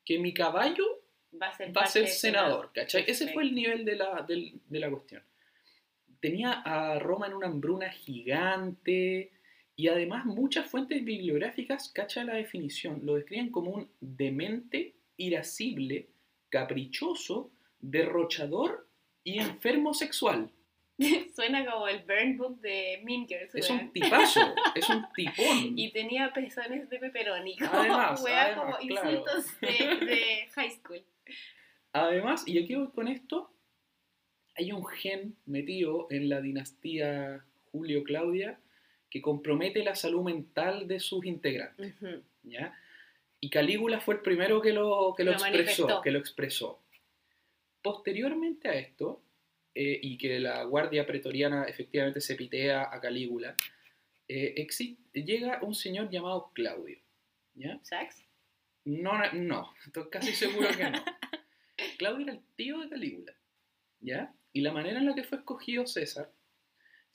que 0.03 0.19
mi 0.19 0.33
caballo 0.33 0.83
va 1.41 1.47
a 1.47 1.53
ser, 1.53 1.67
va 1.67 1.71
a 1.71 1.73
parte 1.75 1.91
ser 1.91 2.01
del 2.03 2.11
senador, 2.11 2.71
¿cachai? 2.73 3.05
Ese 3.07 3.31
fue 3.31 3.43
el 3.43 3.55
nivel 3.55 3.85
de 3.85 3.95
la, 3.95 4.23
del- 4.27 4.59
de 4.67 4.79
la 4.79 4.89
cuestión. 4.89 5.23
Tenía 6.19 6.51
a 6.65 6.99
Roma 6.99 7.27
en 7.27 7.33
una 7.33 7.47
hambruna 7.47 7.89
gigante 7.91 9.31
y 9.79 9.87
además 9.87 10.25
muchas 10.25 10.69
fuentes 10.69 11.05
bibliográficas, 11.05 11.87
cacha 11.87 12.25
la 12.25 12.33
definición, 12.33 12.99
lo 13.05 13.15
describen 13.15 13.49
como 13.49 13.71
un 13.71 13.89
demente, 14.01 14.93
irascible, 15.15 16.09
caprichoso, 16.49 17.49
derrochador 17.79 18.89
y 19.23 19.39
enfermo 19.39 19.93
sexual. 19.93 20.51
Suena 21.33 21.65
como 21.65 21.87
el 21.87 21.99
burn 21.99 22.37
book 22.37 22.59
de 22.59 22.99
Mean 23.05 23.25
Girls. 23.25 23.55
Es 23.55 23.69
un 23.69 23.93
tipazo, 23.93 24.53
es 24.75 24.89
un 24.89 25.05
tipón. 25.15 25.79
Y 25.79 25.93
tenía 25.93 26.33
pezones 26.33 26.89
de 26.89 26.99
pepperoni. 26.99 27.55
Como, 27.57 27.71
Además, 27.71 28.25
además, 28.25 28.57
como 28.57 28.77
claro. 28.79 29.11
insultos 29.11 29.61
de, 29.61 30.05
de 30.05 30.47
high 30.55 30.71
school. 30.71 31.01
Además, 31.93 32.45
y 32.45 32.61
aquí 32.61 32.75
voy 32.75 32.89
con 32.89 33.07
esto, 33.07 33.49
hay 34.57 34.73
un 34.73 34.85
gen 34.85 35.37
metido 35.45 36.07
en 36.09 36.27
la 36.27 36.41
dinastía 36.41 37.45
Julio-Claudia 37.71 38.59
que 39.09 39.21
compromete 39.21 39.83
la 39.83 39.95
salud 39.95 40.23
mental 40.23 40.87
de 40.87 40.99
sus 40.99 41.25
integrantes. 41.25 41.95
¿ya? 42.43 42.77
Y 43.39 43.49
Calígula 43.49 43.99
fue 43.99 44.15
el 44.15 44.21
primero 44.21 44.61
que 44.61 44.73
lo, 44.73 45.13
que 45.15 45.23
lo, 45.23 45.31
Lo 45.31 45.37
expresó, 45.37 45.51
manifestó. 45.85 46.01
que 46.01 46.11
lo 46.11 46.19
expresó. 46.19 46.79
Posteriormente 47.81 48.67
a 48.67 48.73
esto, 48.73 49.21
eh, 49.73 49.99
y 50.01 50.17
que 50.17 50.39
la 50.39 50.63
guardia 50.63 51.05
pretoriana 51.05 51.63
efectivamente 51.63 52.21
se 52.21 52.35
pitea 52.35 52.93
a 52.93 52.99
Calígula, 52.99 53.55
eh, 54.27 54.67
llega 55.13 55.59
un 55.61 55.73
señor 55.73 56.09
llamado 56.09 56.51
Claudio, 56.53 56.99
¿ya? 57.55 57.79
¿Sax? 57.83 58.25
No, 58.85 59.17
no, 59.17 59.33
no, 59.33 59.73
estoy 59.85 60.09
casi 60.09 60.33
seguro 60.33 60.67
que 60.75 60.89
no. 60.89 61.03
Claudio 61.97 62.25
era 62.25 62.33
el 62.33 62.41
tío 62.55 62.79
de 62.79 62.89
Calígula, 62.89 63.33
¿ya? 64.01 64.33
Y 64.51 64.61
la 64.61 64.71
manera 64.71 64.99
en 64.99 65.05
la 65.05 65.15
que 65.15 65.23
fue 65.23 65.37
escogido 65.37 65.87
César 65.87 66.31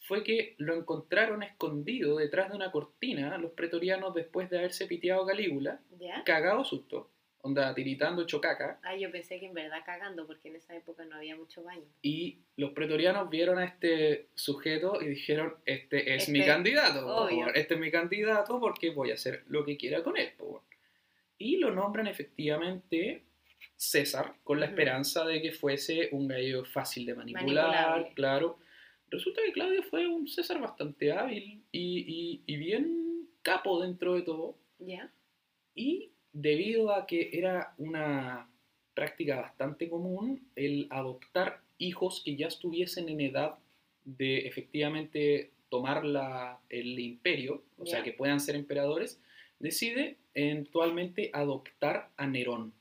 fue 0.07 0.23
que 0.23 0.55
lo 0.59 0.75
encontraron 0.75 1.43
escondido 1.43 2.17
detrás 2.19 2.51
de 2.51 2.57
una 2.57 2.71
cortina 2.71 3.39
los 3.39 3.53
pretorianos 3.53 4.15
después 4.15 4.51
de 4.51 4.59
haberse 4.59 4.87
piteado 4.87 5.25
Calígula, 5.27 5.81
¿Ya? 5.99 6.23
cagado 6.25 6.63
susto, 6.65 7.11
onda 7.41 7.75
tiritando 7.75 8.23
hecho 8.23 8.41
caca, 8.41 8.79
Ah, 8.83 8.95
yo 8.97 9.11
pensé 9.11 9.41
que 9.41 9.47
en 9.47 9.55
verdad 9.55 9.81
cagando, 9.85 10.27
porque 10.27 10.49
en 10.49 10.57
esa 10.57 10.75
época 10.77 11.05
no 11.07 11.17
había 11.17 11.37
mucho 11.37 11.63
baño. 11.63 11.87
y 12.03 12.41
los 12.57 12.73
pretorianos 12.73 13.31
vieron 13.31 13.59
a 13.59 13.65
este 13.65 14.29
sujeto 14.35 15.01
y 15.01 15.09
dijeron, 15.09 15.55
este 15.67 16.15
es 16.15 16.29
mi 16.29 16.41
Este, 16.41 16.51
candidato, 16.51 17.07
obvio. 17.07 17.39
weón. 17.39 17.53
este 17.57 17.75
es 17.75 17.81
mi 17.81 17.91
candidato 17.91 18.61
porque 18.61 18.91
voy 18.91 19.11
a 19.11 19.15
hacer 19.15 19.43
lo 19.49 19.65
que 19.65 19.77
quiera 19.77 20.03
con 20.03 20.17
él. 20.19 20.33
po, 20.37 20.45
weón". 20.45 20.63
Y 21.39 21.57
lo 21.57 21.71
nombran 21.73 22.07
efectivamente 22.07 23.25
César, 23.77 24.35
con 24.45 24.61
la 24.61 24.67
Ujú. 24.67 24.73
esperanza 24.75 25.25
de 25.25 25.43
que 25.43 25.53
fuese 25.53 26.09
un 26.13 26.29
gallo 26.29 26.65
fácil 26.65 27.07
de 27.07 27.15
manipular, 27.15 28.11
claro. 28.15 28.59
Resulta 29.15 29.41
que 29.47 29.53
Claudio 29.53 29.83
fue 29.85 30.09
un 30.09 30.27
César 30.27 30.61
bastante 30.61 31.13
hábil 31.13 31.63
y, 31.71 31.99
y- 32.07 32.43
y 32.47 32.57
bien 32.57 33.29
capo 33.43 33.81
dentro 33.81 34.15
de 34.15 34.23
todo. 34.23 34.57
¿Ya? 34.81 35.13
Y 35.77 36.11
debido 36.33 36.93
a 36.93 37.07
que 37.07 37.31
era 37.33 37.75
una 37.79 38.51
práctica 38.95 39.41
bastante 39.41 39.89
común 39.89 40.49
el 40.57 40.89
adoptar 40.91 41.61
hijos 41.79 42.23
que 42.25 42.35
ya 42.35 42.49
estuviesen 42.49 43.09
en 43.09 43.21
edad 43.21 43.59
de 44.05 44.47
efectivamente 44.49 45.53
tomar 45.69 46.05
la- 46.05 46.59
el 46.69 46.99
imperio, 46.99 47.63
o 47.79 47.87
sea, 47.87 48.03
que 48.03 48.13
puedan 48.13 48.41
ser 48.41 48.57
emperadores, 48.57 49.21
decide 49.61 50.17
eventualmente 50.35 51.31
adoptar 51.33 52.11
a 52.17 52.27
Nerón. 52.27 52.73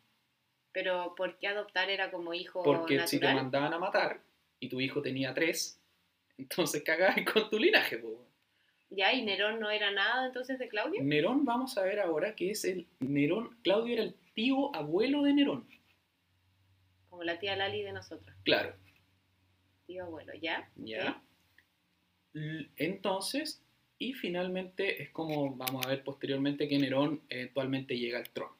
Pero 0.71 1.13
¿por 1.15 1.37
qué 1.37 1.47
adoptar 1.47 1.89
era 1.91 2.09
como 2.09 2.33
hijo 2.33 2.63
Porque 2.63 3.05
si 3.07 3.19
te 3.19 3.27
mandaban 3.35 3.73
a 3.73 3.77
matar 3.79 4.21
y 4.59 4.69
tu 4.69 4.81
hijo 4.81 5.01
tenía 5.03 5.33
tres, 5.35 5.79
entonces 6.37 6.83
cagabas 6.83 7.17
con 7.33 7.49
tu 7.49 7.59
linaje. 7.59 7.97
po. 7.97 8.25
¿Ya? 8.89 9.11
¿Y 9.13 9.23
Nerón 9.23 9.59
no 9.59 9.71
era 9.71 9.91
nada 9.91 10.27
entonces 10.27 10.59
de 10.59 10.67
Claudio? 10.67 11.01
Nerón, 11.03 11.45
vamos 11.45 11.77
a 11.77 11.83
ver 11.83 11.99
ahora 11.99 12.35
que 12.35 12.51
es 12.51 12.63
el 12.65 12.87
Nerón. 12.99 13.57
Claudio 13.63 13.93
era 13.93 14.03
el 14.03 14.15
tío 14.33 14.75
abuelo 14.75 15.23
de 15.23 15.33
Nerón. 15.33 15.67
Como 17.09 17.23
la 17.23 17.39
tía 17.39 17.55
Lali 17.55 17.81
de 17.83 17.91
nosotros. 17.91 18.35
Claro, 18.43 18.75
Tío 19.85 20.05
abuelo, 20.05 20.33
¿ya? 20.41 20.69
¿ya? 20.77 21.21
Entonces, 22.77 23.61
y 23.99 24.13
finalmente 24.13 25.03
es 25.03 25.09
como 25.09 25.55
vamos 25.55 25.85
a 25.85 25.89
ver 25.89 26.03
posteriormente 26.03 26.67
que 26.67 26.79
Nerón 26.79 27.21
eventualmente 27.29 27.97
llega 27.97 28.19
al 28.19 28.29
trono. 28.29 28.57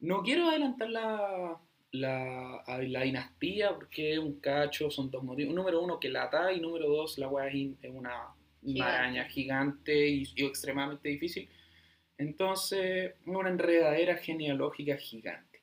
No 0.00 0.22
quiero 0.22 0.48
adelantar 0.48 0.90
la, 0.90 1.58
la, 1.94 2.64
la 2.66 3.02
dinastía 3.02 3.72
porque 3.72 4.14
es 4.14 4.18
un 4.18 4.40
cacho, 4.40 4.90
son 4.90 5.10
dos 5.10 5.22
motivos. 5.22 5.54
Número 5.54 5.80
uno, 5.80 6.00
que 6.00 6.08
lata, 6.08 6.52
y 6.52 6.60
número 6.60 6.88
dos, 6.88 7.18
la 7.18 7.28
weá 7.28 7.46
es 7.48 7.90
una 7.90 8.34
Gigante. 8.62 8.78
maraña 8.80 9.24
gigante 9.26 10.08
y, 10.08 10.24
y 10.34 10.44
extremadamente 10.44 11.08
difícil. 11.08 11.48
Entonces, 12.18 13.14
una 13.26 13.48
enredadera 13.48 14.16
genealógica 14.16 14.96
gigante. 14.96 15.60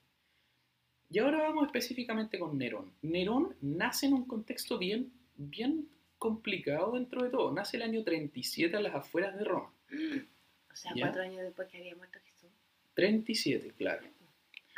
Y 1.09 1.19
ahora 1.19 1.39
vamos 1.39 1.65
específicamente 1.65 2.39
con 2.39 2.57
Nerón. 2.57 2.93
Nerón 3.01 3.55
nace 3.61 4.05
en 4.05 4.13
un 4.13 4.25
contexto 4.25 4.77
bien, 4.77 5.11
bien 5.35 5.89
complicado 6.17 6.93
dentro 6.93 7.23
de 7.23 7.29
todo. 7.29 7.51
Nace 7.51 7.75
el 7.75 7.83
año 7.83 8.03
37 8.05 8.77
a 8.77 8.79
las 8.79 8.95
afueras 8.95 9.35
de 9.37 9.43
Roma. 9.43 9.73
O 10.73 10.75
sea, 10.77 10.93
¿Ya? 10.95 11.01
cuatro 11.07 11.21
años 11.23 11.43
después 11.43 11.67
que 11.67 11.79
había 11.79 11.93
muerto 11.97 12.17
Jesús. 12.23 12.49
37, 12.93 13.73
claro. 13.77 14.07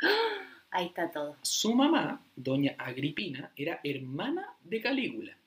Ahí 0.74 0.86
está 0.86 1.08
todo. 1.08 1.36
Su 1.42 1.72
mamá, 1.72 2.20
doña 2.34 2.74
Agripina, 2.78 3.52
era 3.54 3.78
hermana 3.84 4.56
de 4.60 4.80
Calígula. 4.80 5.38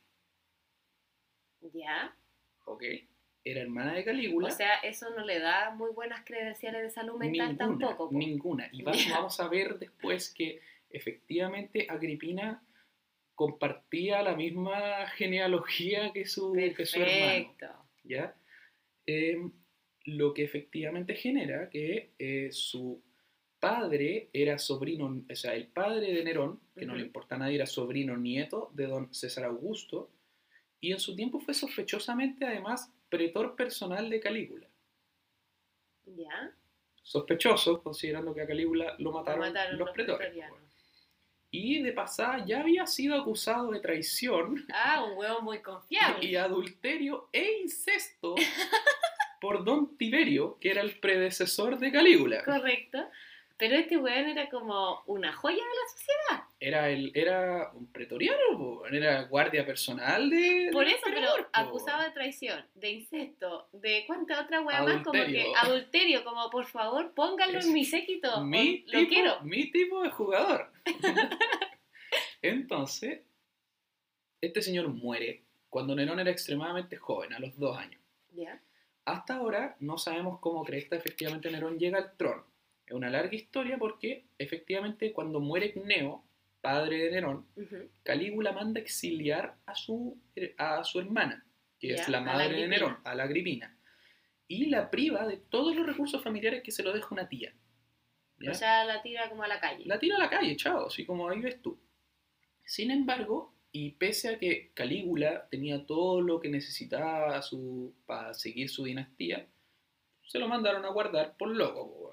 ¿Ya? 1.74 2.16
¿Ok? 2.64 2.84
Era 3.44 3.60
hermana 3.60 3.94
de 3.94 4.06
Calígula. 4.06 4.48
O 4.48 4.52
sea, 4.52 4.76
eso 4.76 5.10
no 5.10 5.26
le 5.26 5.40
da 5.40 5.72
muy 5.72 5.92
buenas 5.92 6.24
credenciales 6.24 6.82
de 6.82 6.90
salud 6.92 7.20
mental 7.20 7.50
ninguna, 7.50 7.58
tampoco. 7.58 8.10
po. 8.10 8.18
ninguna. 8.18 8.70
Y 8.72 8.84
vamos 8.84 9.38
a 9.42 9.50
ver 9.50 9.78
después 9.78 10.34
que 10.34 10.62
efectivamente 10.90 11.88
Agripina 11.90 12.64
compartía 13.36 14.24
la 14.24 14.34
misma 14.34 15.08
genealogía 15.08 16.14
que 16.14 16.26
su, 16.26 16.54
que 16.54 16.86
su 16.86 17.02
hermano. 17.02 17.20
Perfecto. 17.20 17.68
¿ya? 18.06 18.34
Em, 19.06 19.52
lo 20.06 20.34
que 20.34 20.46
efectivamente 20.46 21.16
genera 21.16 21.70
que 21.70 22.12
eh, 22.18 22.48
su 22.54 23.04
padre 23.68 24.30
era 24.32 24.58
sobrino, 24.58 25.24
o 25.30 25.36
sea, 25.36 25.54
el 25.56 25.68
padre 25.68 26.14
de 26.14 26.24
Nerón, 26.24 26.60
que 26.76 26.86
no 26.86 26.96
le 26.96 27.02
importa 27.04 27.36
a 27.36 27.40
nadie, 27.40 27.56
era 27.56 27.66
sobrino 27.66 28.16
nieto 28.16 28.72
de 28.74 28.88
don 28.88 29.14
César 29.14 29.44
Augusto, 29.46 30.10
y 30.80 30.92
en 30.92 31.00
su 31.00 31.16
tiempo 31.16 31.40
fue 31.40 31.54
sospechosamente 31.54 32.46
además 32.46 32.94
pretor 33.10 33.56
personal 33.56 34.10
de 34.10 34.20
Calígula. 34.20 34.68
¿Ya? 36.06 36.52
Sospechoso, 37.04 37.82
considerando 37.84 38.34
que 38.34 38.42
a 38.42 38.48
Calígula 38.48 38.96
lo 39.00 39.12
Lo 39.12 39.12
mataron, 39.12 39.42
mataron 39.42 39.78
los 39.78 39.88
los 39.88 39.94
pretores. 39.94 40.34
Y 41.50 41.82
de 41.82 41.94
pasada 41.94 42.46
ya 42.46 42.62
había 42.62 42.86
sido 42.86 43.16
acusado 43.16 43.72
de 43.72 43.80
traición 43.80 44.66
Ah, 44.74 45.04
un 45.04 45.18
huevo 45.18 45.42
muy 45.42 45.62
confiable. 45.62 46.26
y 46.26 46.36
adulterio 46.36 47.30
e 47.32 47.62
incesto 47.64 48.36
por 49.42 49.64
don 49.64 49.98
Tiberio, 49.98 50.58
que 50.60 50.72
era 50.72 50.82
el 50.82 51.00
predecesor 51.00 51.80
de 51.80 51.92
Calígula. 51.92 52.44
Correcto. 52.44 53.00
Pero 53.60 53.76
este 53.76 53.98
weón 53.98 54.28
era 54.30 54.50
como 54.50 55.02
una 55.08 55.34
joya 55.34 55.56
de 55.56 55.62
la 55.62 55.90
sociedad. 55.92 56.48
Era, 56.60 56.90
el, 56.92 57.12
era 57.16 57.72
un 57.74 57.92
pretoriano, 57.92 58.38
po, 58.56 58.86
era 58.86 59.24
guardia 59.24 59.66
personal 59.66 60.30
de. 60.30 60.70
Por 60.72 60.86
eso, 60.86 61.02
pero 61.04 61.28
po. 61.38 61.50
acusado 61.54 62.04
de 62.04 62.12
traición, 62.12 62.64
de 62.76 62.92
incesto, 62.92 63.68
de 63.74 64.04
cuánta 64.06 64.42
otra 64.42 64.62
wea 64.62 64.84
más, 64.84 65.04
como 65.04 65.24
que 65.26 65.52
Adulterio. 65.60 66.24
como 66.24 66.50
por 66.52 66.66
favor 66.68 67.14
pónganlo 67.16 67.58
Es 67.58 67.66
en 67.66 67.74
mi 67.74 67.84
séquito. 67.84 68.44
Mi 68.44 68.86
o- 68.88 68.92
lo 69.02 69.08
quiero. 69.08 69.42
mi 69.42 69.72
tipo 69.72 70.04
de 70.04 70.12
jugador. 70.12 70.72
Entonces, 72.42 73.22
este 74.42 74.62
señor 74.62 74.88
muere 74.90 75.44
cuando 75.70 75.96
Nerón 75.96 76.20
era 76.20 76.32
extremadamente 76.32 76.96
joven, 76.98 77.34
a 77.34 77.40
los 77.40 77.58
dos 77.58 77.78
años. 77.78 78.00
¿Ya? 78.34 78.62
Hasta 79.06 79.36
ahora 79.36 79.76
no 79.80 79.98
sabemos 79.98 80.40
cómo 80.40 80.64
cresta 80.64 80.96
efectivamente 80.96 81.50
Nerón 81.50 81.80
llega 81.80 81.98
al 81.98 82.16
trono. 82.18 82.46
Es 82.88 82.94
una 82.94 83.10
larga 83.10 83.36
historia 83.36 83.78
porque 83.78 84.26
efectivamente 84.38 85.12
cuando 85.12 85.40
muere 85.40 85.74
Cneo, 85.74 86.24
padre 86.62 86.98
de 86.98 87.12
Nerón. 87.12 87.46
Calígula 88.04 88.52
manda 88.52 88.80
exiliar 88.80 89.58
a 89.66 89.76
su, 89.76 90.18
a 90.58 90.84
su 90.84 91.00
hermana, 91.00 91.46
que 91.80 91.94
es 91.94 92.10
la 92.10 92.22
madre 92.22 92.62
de. 92.62 92.68
Nerón, 92.68 92.98
a 93.04 93.14
la 93.16 93.24
Agripina, 93.24 93.78
y 94.48 94.68
la 94.68 94.90
priva 94.90 95.28
de 95.28 95.38
todos 95.38 95.76
los 95.76 95.86
recursos 95.86 96.24
familiares 96.24 96.64
que 96.64 96.72
se 96.72 96.84
lo 96.84 96.94
deja 96.94 97.08
una 97.12 97.30
tía. 97.30 97.54
¿ya? 98.40 98.52
O 98.52 98.54
sea, 98.54 98.86
la 98.86 99.02
tira 99.02 99.30
como 99.30 99.44
a 99.44 99.48
la 99.48 99.60
calle. 99.60 99.86
la 99.86 100.00
tira 100.00 100.16
a 100.16 100.20
la 100.20 100.30
calle, 100.30 100.56
chao, 100.56 100.88
así 100.88 101.06
como 101.06 101.30
ahí 101.30 101.42
ves 101.42 101.62
tú. 101.62 101.80
Sin 102.66 102.92
embargo, 102.92 103.54
y 103.72 103.92
pese 103.92 104.30
a 104.30 104.40
que 104.40 104.72
Calígula 104.74 105.48
tenía 105.50 105.86
todo 105.86 106.22
lo 106.22 106.40
que 106.40 106.50
necesitaba 106.50 107.42
su, 107.42 107.94
para 108.06 108.34
seguir 108.34 108.70
su 108.70 108.84
dinastía, 108.84 109.48
se 110.26 110.40
lo 110.40 110.48
mandaron 110.48 110.84
a 110.86 110.90
guardar 110.90 111.38
por 111.38 111.50
loco. 111.50 112.07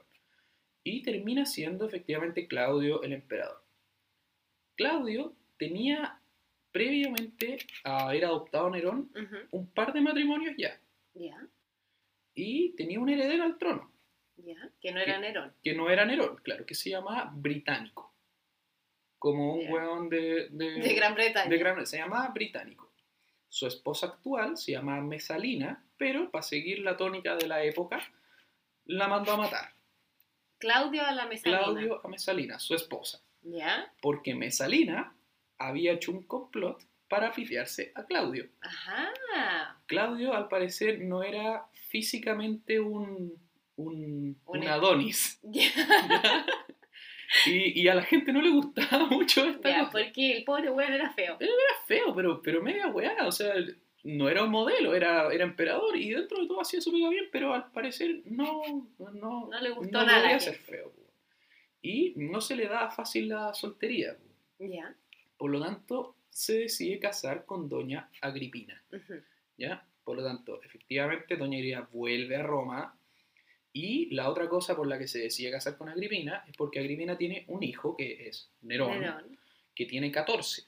Y 0.85 1.03
termina 1.03 1.47
siendo 1.47 1.87
efectivamente 1.87 2.47
Claudio 2.47 3.03
el 3.03 3.13
emperador. 3.15 3.65
Claudio 4.77 5.35
tenía 5.57 6.21
previamente 6.73 7.59
a 7.85 8.09
haber 8.09 8.25
adoptado 8.27 8.67
a 8.67 8.71
Nerón 8.71 9.11
un 9.51 9.71
par 9.71 9.93
de 9.93 10.01
matrimonios 10.01 10.55
ya, 10.59 10.79
Ya, 11.15 11.47
y 12.35 12.75
tenía 12.77 12.99
un 13.01 13.09
heredero 13.09 13.45
al 13.45 13.57
trono. 13.59 13.91
ya. 14.37 14.57
Que 14.81 14.93
no 14.93 15.01
era. 15.01 15.19
Nerón. 15.21 15.55
que 15.63 15.75
no 15.75 15.89
era 15.89 16.05
Nerón, 16.05 16.37
claro, 16.43 16.67
que 16.67 16.75
se 16.75 16.91
llamaba 16.91 17.31
Británico. 17.35 18.13
Como 19.19 19.55
un 19.55 19.63
Ya. 19.63 19.71
weón 19.73 20.09
de, 20.11 20.49
de, 20.51 20.71
De 20.81 20.95
Gran 20.95 21.15
Bretaña. 21.15 21.49
de 21.49 21.57
Gran- 21.59 21.87
Se 21.87 21.97
llamaba 21.97 22.29
Británico. 22.29 22.93
Su 23.49 23.67
esposa 23.69 24.09
actual 24.09 24.57
se 24.59 24.73
llama 24.73 25.01
Mesalina, 25.01 25.87
pero 25.97 26.31
para 26.31 26.43
seguir 26.43 26.81
la 26.81 26.97
tónica 26.97 27.37
de 27.37 27.47
la 27.47 27.63
época, 27.65 28.01
la 28.87 29.07
mandó 29.07 29.33
a 29.33 29.37
matar. 29.37 29.73
Claudio 30.65 31.05
a 31.05 31.13
la 31.13 31.27
mesalina. 31.27 31.59
Claudio 31.63 32.01
a 32.05 32.09
Mesalina, 32.09 32.59
su 32.59 32.75
esposa. 32.75 33.21
Ya. 33.43 33.93
Porque 34.01 34.35
Mesalina 34.35 35.15
había 35.59 35.93
hecho 35.93 36.11
un 36.13 36.23
complot 36.23 36.83
para 37.09 37.31
pitearse 37.33 37.93
a 37.95 38.05
Claudio. 38.05 38.49
Ajá. 38.63 39.13
Claudio, 39.87 40.35
al 40.35 40.49
parecer, 40.49 41.01
no 41.01 41.23
era 41.23 41.67
físicamente 41.89 42.81
un, 42.81 43.35
un, 43.77 43.95
Un- 44.07 44.41
un 44.47 44.69
Adonis. 44.69 45.39
Ya. 45.43 45.69
¿ya? 46.09 46.47
Y, 47.47 47.83
y 47.83 47.89
a 47.89 47.95
la 47.95 48.03
gente 48.03 48.33
no 48.33 48.41
le 48.41 48.51
gustaba 48.51 49.07
mucho 49.11 49.45
esta 49.45 49.69
Ya, 49.69 49.79
cosa. 49.81 49.91
porque 49.93 50.37
el 50.39 50.45
pobre 50.45 50.71
weón 50.71 50.93
era 50.93 51.11
feo. 51.13 51.37
Era 51.41 51.53
feo, 51.87 52.15
pero, 52.15 52.41
pero 52.43 52.63
media 52.63 52.87
weá, 52.89 53.27
o 53.27 53.33
sea, 53.33 53.55
no 54.05 54.29
era 54.29 54.45
un 54.45 54.51
modelo, 54.51 54.95
era, 54.95 55.33
era 55.33 55.45
emperador 55.45 55.97
y 55.97 56.11
dentro 56.11 56.41
de 56.41 56.47
todo 56.47 56.61
hacía 56.61 56.81
su 56.81 56.93
pega 56.93 57.09
bien, 57.09 57.27
pero 57.33 57.55
al 57.55 57.71
parecer 57.73 58.23
no, 58.27 58.63
no, 58.99 59.49
No 59.49 59.61
le 59.61 59.71
gustó 59.71 59.99
no 59.99 60.07
nada 60.07 60.39
ser 60.39 60.57
feo. 60.57 60.93
Y 61.81 62.15
no 62.17 62.41
se 62.41 62.57
le 62.57 62.67
daba 62.67 62.91
fácil 62.91 63.29
la 63.29 63.53
soltería. 63.53 64.17
Ya. 64.59 64.95
Por 65.37 65.51
lo 65.51 65.61
tanto, 65.61 66.17
se 66.31 66.61
decide 66.61 66.99
casar 66.99 67.45
con 67.47 67.69
doña 67.69 68.11
Agripina. 68.21 68.83
¿Ya? 69.57 69.87
Por 70.05 70.17
lo 70.17 70.25
tanto, 70.25 70.63
efectivamente, 70.63 71.37
Doña 71.37 71.59
Iria 71.59 71.89
vuelve 71.91 72.37
a 72.37 72.43
Roma. 72.43 72.99
Y 73.73 74.15
la 74.15 74.29
otra 74.29 74.49
cosa 74.49 74.77
por 74.77 74.87
la 74.87 74.99
que 74.99 75.09
se 75.09 75.19
decide 75.19 75.51
casar 75.51 75.77
con 75.77 75.89
Agripina 75.89 76.45
es 76.47 76.57
porque 76.57 76.79
Agripina 76.79 77.17
tiene 77.17 77.45
un 77.49 77.63
hijo 77.63 77.97
que 77.97 78.29
es 78.29 78.51
Nerón, 78.63 79.01
Nerón. 79.01 79.39
que 79.75 79.87
tiene 79.87 80.13
14. 80.13 80.63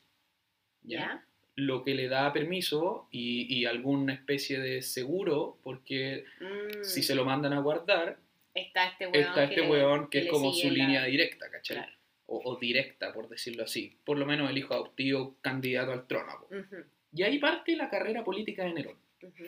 ¿ya? 0.82 0.98
¿Ya? 0.98 1.25
Lo 1.56 1.82
que 1.82 1.94
le 1.94 2.08
da 2.08 2.32
permiso 2.32 3.08
y, 3.10 3.46
y 3.54 3.64
alguna 3.64 4.12
especie 4.12 4.60
de 4.60 4.82
seguro, 4.82 5.58
porque 5.62 6.24
Mm, 6.40 6.84
si 6.84 7.02
se 7.02 7.14
lo 7.14 7.24
mandan 7.24 7.52
a 7.54 7.60
guardar, 7.60 8.18
Está 8.54 8.86
este 8.88 9.06
hueón 9.06 9.22
está 9.28 9.44
este 9.44 9.60
le- 9.62 9.70
hueón 9.70 10.08
que, 10.10 10.18
es 10.18 10.24
le 10.24 10.30
como 10.30 10.52
su 10.52 10.68
la- 10.68 10.72
línea 10.74 11.04
directa, 11.04 11.50
¿cachai? 11.50 11.76
Claro. 11.78 11.92
O, 12.26 12.40
o 12.44 12.56
directa, 12.58 13.12
por 13.12 13.28
decirlo 13.28 13.64
así. 13.64 13.96
Por 14.04 14.18
lo 14.18 14.26
menos 14.26 14.50
el 14.50 14.58
hijo 14.58 14.74
adoptivo 14.74 15.36
candidato 15.40 15.92
al 15.92 16.06
trono. 16.06 16.32
po. 16.40 16.54
Ujú, 16.56 16.76
Y 17.14 17.22
ahí 17.22 17.38
parte 17.38 17.74
la 17.76 17.88
carrera 17.88 18.22
política 18.24 18.64
de 18.64 18.72
Nerón. 18.74 18.96
ujú. 19.22 19.44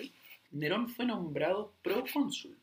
Nerón 0.52 0.88
fue 0.88 1.04
nombrado 1.04 1.74
procónsul, 1.82 2.56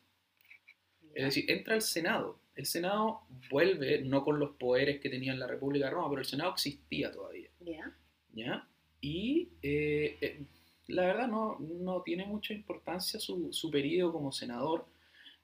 es 1.14 1.20
Ya. 1.20 1.26
decir, 1.26 1.46
entra 1.52 1.76
al 1.76 1.82
Senado. 1.82 2.40
El 2.56 2.66
Senado 2.66 3.22
vuelve, 3.52 4.02
no 4.02 4.24
con 4.24 4.40
los 4.40 4.56
poderes 4.56 5.00
que 5.02 5.10
tenía 5.10 5.34
en 5.34 5.40
la 5.40 5.46
República 5.48 5.86
de 5.86 5.92
Roma, 5.92 6.10
pero 6.10 6.22
el 6.22 6.26
Senado 6.28 6.52
existía 6.54 7.12
todavía. 7.12 7.50
Ya. 7.60 7.96
¿ya? 8.34 8.68
Y 9.06 9.50
eh, 9.62 10.18
eh, 10.22 10.42
la 10.88 11.04
verdad 11.06 11.28
no, 11.28 11.58
no 11.60 12.02
tiene 12.02 12.26
mucha 12.26 12.54
importancia 12.54 13.20
su, 13.20 13.54
su 13.54 13.70
periodo 13.70 14.14
como 14.14 14.32
senador, 14.32 14.86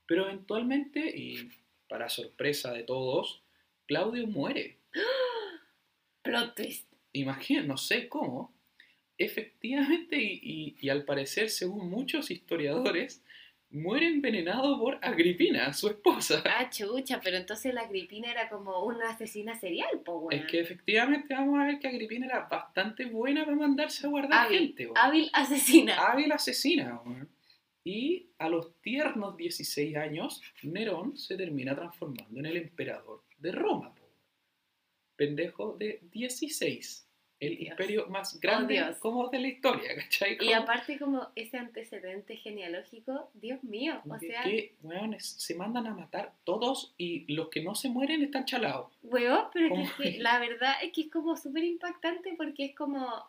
pero 0.08 0.26
eventualmente, 0.26 1.00
y 1.16 1.50
para 1.90 2.10
sorpresa 2.10 2.74
de 2.74 2.84
todos, 2.84 3.44
Claudio 3.88 4.28
muere. 4.28 4.78
Plot 6.24 6.56
twist. 6.56 6.88
Imaginen, 7.14 7.68
no 7.68 7.78
sé 7.78 8.08
cómo. 8.10 8.54
Efectivamente, 9.18 10.18
y, 10.22 10.40
y- 10.44 10.76
y 10.82 10.90
al 10.90 11.06
parecer, 11.06 11.50
según 11.50 11.90
muchos 11.90 12.32
historiadores, 12.32 13.24
muere 13.72 14.08
envenenado 14.08 14.78
por 14.80 14.98
Agripina, 15.02 15.74
su 15.74 15.88
esposa. 15.90 16.44
Ah, 16.46 16.70
chucha, 16.70 17.20
pero 17.24 17.38
entonces 17.38 17.74
la 17.74 17.82
Agripina 17.82 18.30
era 18.32 18.50
como 18.50 18.84
una 18.84 19.10
asesina 19.10 19.60
serial, 19.60 20.02
po, 20.04 20.20
weón. 20.20 20.34
Es 20.34 20.46
que 20.50 20.60
efectivamente 20.60 21.34
vamos 21.34 21.60
a 21.60 21.66
ver 21.66 21.80
que 21.80 21.88
Agripina 21.88 22.26
era 22.26 22.48
bastante 22.50 23.06
buena 23.06 23.46
para 23.46 23.58
mandarse 23.58 24.06
a 24.06 24.10
guardar 24.10 24.48
hábil, 24.48 24.60
gente. 24.60 24.86
weón. 24.86 24.98
hábil 24.98 25.30
asesina. 25.34 25.96
hábil 25.96 26.32
asesina. 26.32 27.02
weón. 27.06 27.30
Y 27.84 28.30
a 28.38 28.48
los 28.50 28.80
tiernos 28.82 29.36
16 29.38 29.96
años, 29.98 30.42
Nerón 30.64 31.18
se 31.18 31.36
termina 31.36 31.76
transformando 31.76 32.40
en 32.40 32.46
el 32.46 32.58
emperador 32.58 33.24
de 33.38 33.52
Roma. 33.52 33.96
po. 33.96 34.02
Pendejo 35.16 35.78
de 35.78 36.00
16. 36.12 37.08
El 37.42 37.58
Dios. 37.58 37.72
imperio 37.72 38.08
más 38.08 38.40
grande 38.40 38.76
Dios. 38.76 38.98
como 39.00 39.28
de 39.30 39.40
la 39.40 39.48
historia, 39.48 39.96
¿cachai? 39.96 40.38
Y 40.40 40.54
aparte 40.54 40.98
como 41.00 41.28
ese 41.36 41.58
antecedente 41.58 42.38
genealógico, 42.38 43.32
Dios 43.34 43.64
mío, 43.64 44.00
o 44.08 44.14
de 44.14 44.28
sea, 44.28 44.44
que, 44.44 44.76
weón, 44.84 45.20
se 45.20 45.56
mandan 45.56 45.88
a 45.88 45.94
matar 45.96 46.34
todos 46.44 46.94
y 46.98 47.26
los 47.34 47.50
que 47.50 47.64
no 47.64 47.74
se 47.74 47.90
mueren 47.90 48.22
están 48.22 48.46
chalados. 48.46 48.98
weón, 49.02 49.48
pero 49.52 49.76
es 49.76 49.92
que 49.94 50.20
la 50.20 50.40
verdad 50.40 50.76
es 50.84 50.94
que 50.94 51.02
es 51.02 51.12
como 51.12 51.36
súper 51.36 51.64
impactante 51.64 52.36
porque 52.38 52.66
es 52.66 52.76
como 52.76 53.26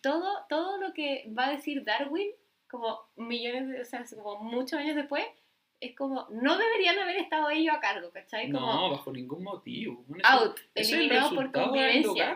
todo, 0.00 0.44
todo 0.48 0.78
lo 0.78 0.92
que 0.92 1.30
va 1.38 1.46
a 1.46 1.50
decir 1.52 1.84
Darwin, 1.84 2.30
como 2.68 2.98
millones 3.14 3.68
de, 3.68 3.80
o 3.80 3.84
sea, 3.84 4.04
como 4.22 4.42
muchos 4.42 4.80
años 4.80 4.96
después, 4.96 5.24
es 5.80 5.94
como, 5.94 6.26
no 6.30 6.56
deberían 6.56 6.98
haber 6.98 7.16
estado 7.16 7.50
ellos 7.50 7.74
a 7.76 7.80
cargo, 7.80 8.10
¿cachai? 8.10 8.50
Como 8.50 8.66
No, 8.66 8.90
bajo 8.90 9.12
ningún 9.12 9.44
motivo. 9.44 10.04
out, 10.24 10.58
ese 10.74 10.80
es 10.80 10.92
el 10.92 10.98
eliminado 11.00 11.34
por 11.34 11.52
convivencia. 11.52 12.34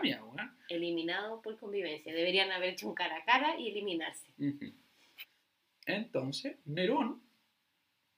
Endogamia, 0.71 0.79
weón. 0.79 0.83
Eliminado 0.83 1.41
por 1.41 1.59
convivencia. 1.59 2.13
Deberían 2.13 2.51
haber 2.51 2.69
hecho 2.71 2.87
un 2.87 2.95
cara 2.95 3.17
a 3.17 3.25
cara 3.25 3.59
y 3.59 3.69
eliminarse. 3.69 4.33
Entonces, 5.85 6.57
Nerón 6.65 7.21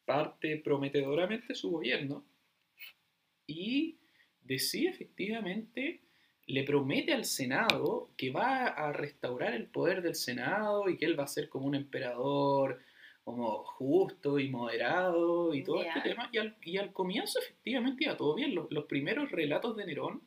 parte 0.05 0.57
prometedoramente 0.57 1.55
su 1.55 1.71
gobierno 1.71 2.25
y 3.47 3.97
decide 4.41 4.89
efectivamente, 4.89 6.01
le 6.45 6.63
promete 6.63 7.13
al 7.13 7.25
Senado 7.25 8.11
que 8.17 8.31
va 8.31 8.67
a 8.67 8.91
restaurar 8.91 9.53
el 9.53 9.67
poder 9.67 10.01
del 10.01 10.15
Senado 10.15 10.89
y 10.89 10.97
que 10.97 11.05
él 11.05 11.17
va 11.17 11.23
a 11.23 11.27
ser 11.27 11.49
como 11.49 11.67
un 11.67 11.75
emperador 11.75 12.81
como 13.23 13.63
justo 13.63 14.37
y 14.37 14.49
moderado 14.49 15.53
y 15.53 15.63
todo 15.63 15.81
este 15.81 16.01
tema. 16.01 16.29
Y 16.33 16.37
al, 16.37 16.57
y 16.61 16.77
al 16.77 16.91
comienzo 16.91 17.39
efectivamente 17.39 18.03
iba 18.03 18.17
todo 18.17 18.35
bien. 18.35 18.53
Los, 18.53 18.69
los 18.69 18.85
primeros 18.85 19.31
relatos 19.31 19.77
de 19.77 19.85
Nerón, 19.85 20.21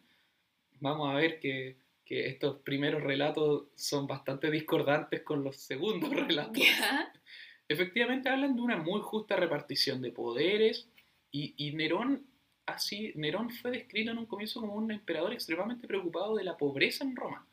vamos 0.80 1.10
a 1.10 1.14
ver 1.14 1.38
que, 1.38 1.76
que 2.06 2.28
estos 2.28 2.60
primeros 2.60 3.02
relatos 3.02 3.64
son 3.74 4.06
bastante 4.06 4.50
discordantes 4.50 5.22
con 5.22 5.42
los 5.44 5.56
segundos 5.56 6.08
relatos. 6.26 6.62
Efectivamente 7.68 8.28
hablan 8.28 8.54
de 8.54 8.62
una 8.62 8.76
muy 8.76 9.00
justa 9.00 9.36
repartición 9.36 10.00
de 10.00 10.12
poderes 10.12 10.88
y, 11.32 11.54
y 11.56 11.72
Nerón, 11.72 12.24
así, 12.64 13.12
Nerón 13.16 13.50
fue 13.50 13.72
descrito 13.72 14.12
en 14.12 14.18
un 14.18 14.26
comienzo 14.26 14.60
como 14.60 14.74
un 14.74 14.92
emperador 14.92 15.32
extremadamente 15.32 15.88
preocupado 15.88 16.36
de 16.36 16.44
la 16.44 16.56
pobreza 16.56 17.04
en 17.04 17.16
Roma. 17.16 17.46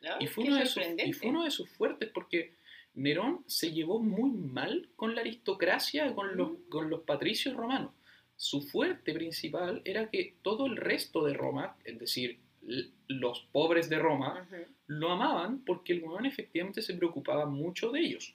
¿No? 0.00 0.16
Y 0.18 0.26
fue, 0.28 0.44
uno 0.44 0.56
de 0.56 0.64
sus, 0.64 0.72
sorprendente. 0.74 1.10
y 1.10 1.12
fue 1.12 1.28
uno 1.28 1.44
de 1.44 1.50
sus 1.50 1.68
fuertes 1.68 2.08
porque 2.12 2.54
Nerón 2.94 3.44
se 3.46 3.70
llevó 3.70 4.00
muy 4.00 4.30
mal 4.30 4.88
con 4.96 5.14
la 5.14 5.20
aristocracia, 5.20 6.14
con 6.14 6.36
los, 6.38 6.52
Mm. 6.52 6.68
con 6.70 6.88
los 6.88 7.02
patricios 7.02 7.54
romanos. 7.54 7.92
Su 8.36 8.62
fuerte 8.62 9.12
principal 9.12 9.82
era 9.84 10.08
que 10.08 10.36
todo 10.40 10.64
el 10.66 10.78
resto 10.78 11.22
de 11.22 11.34
Roma, 11.34 11.76
es 11.84 11.98
decir, 11.98 12.38
los 13.08 13.40
pobres 13.52 13.88
de 13.88 13.98
Roma, 13.98 14.46
Ujú. 14.50 14.64
lo 14.86 15.10
amaban 15.10 15.64
porque 15.64 15.92
el 15.94 16.02
weón 16.02 16.26
efectivamente 16.26 16.82
se 16.82 16.94
preocupaba 16.94 17.46
mucho 17.46 17.90
de 17.90 18.00
ellos. 18.00 18.34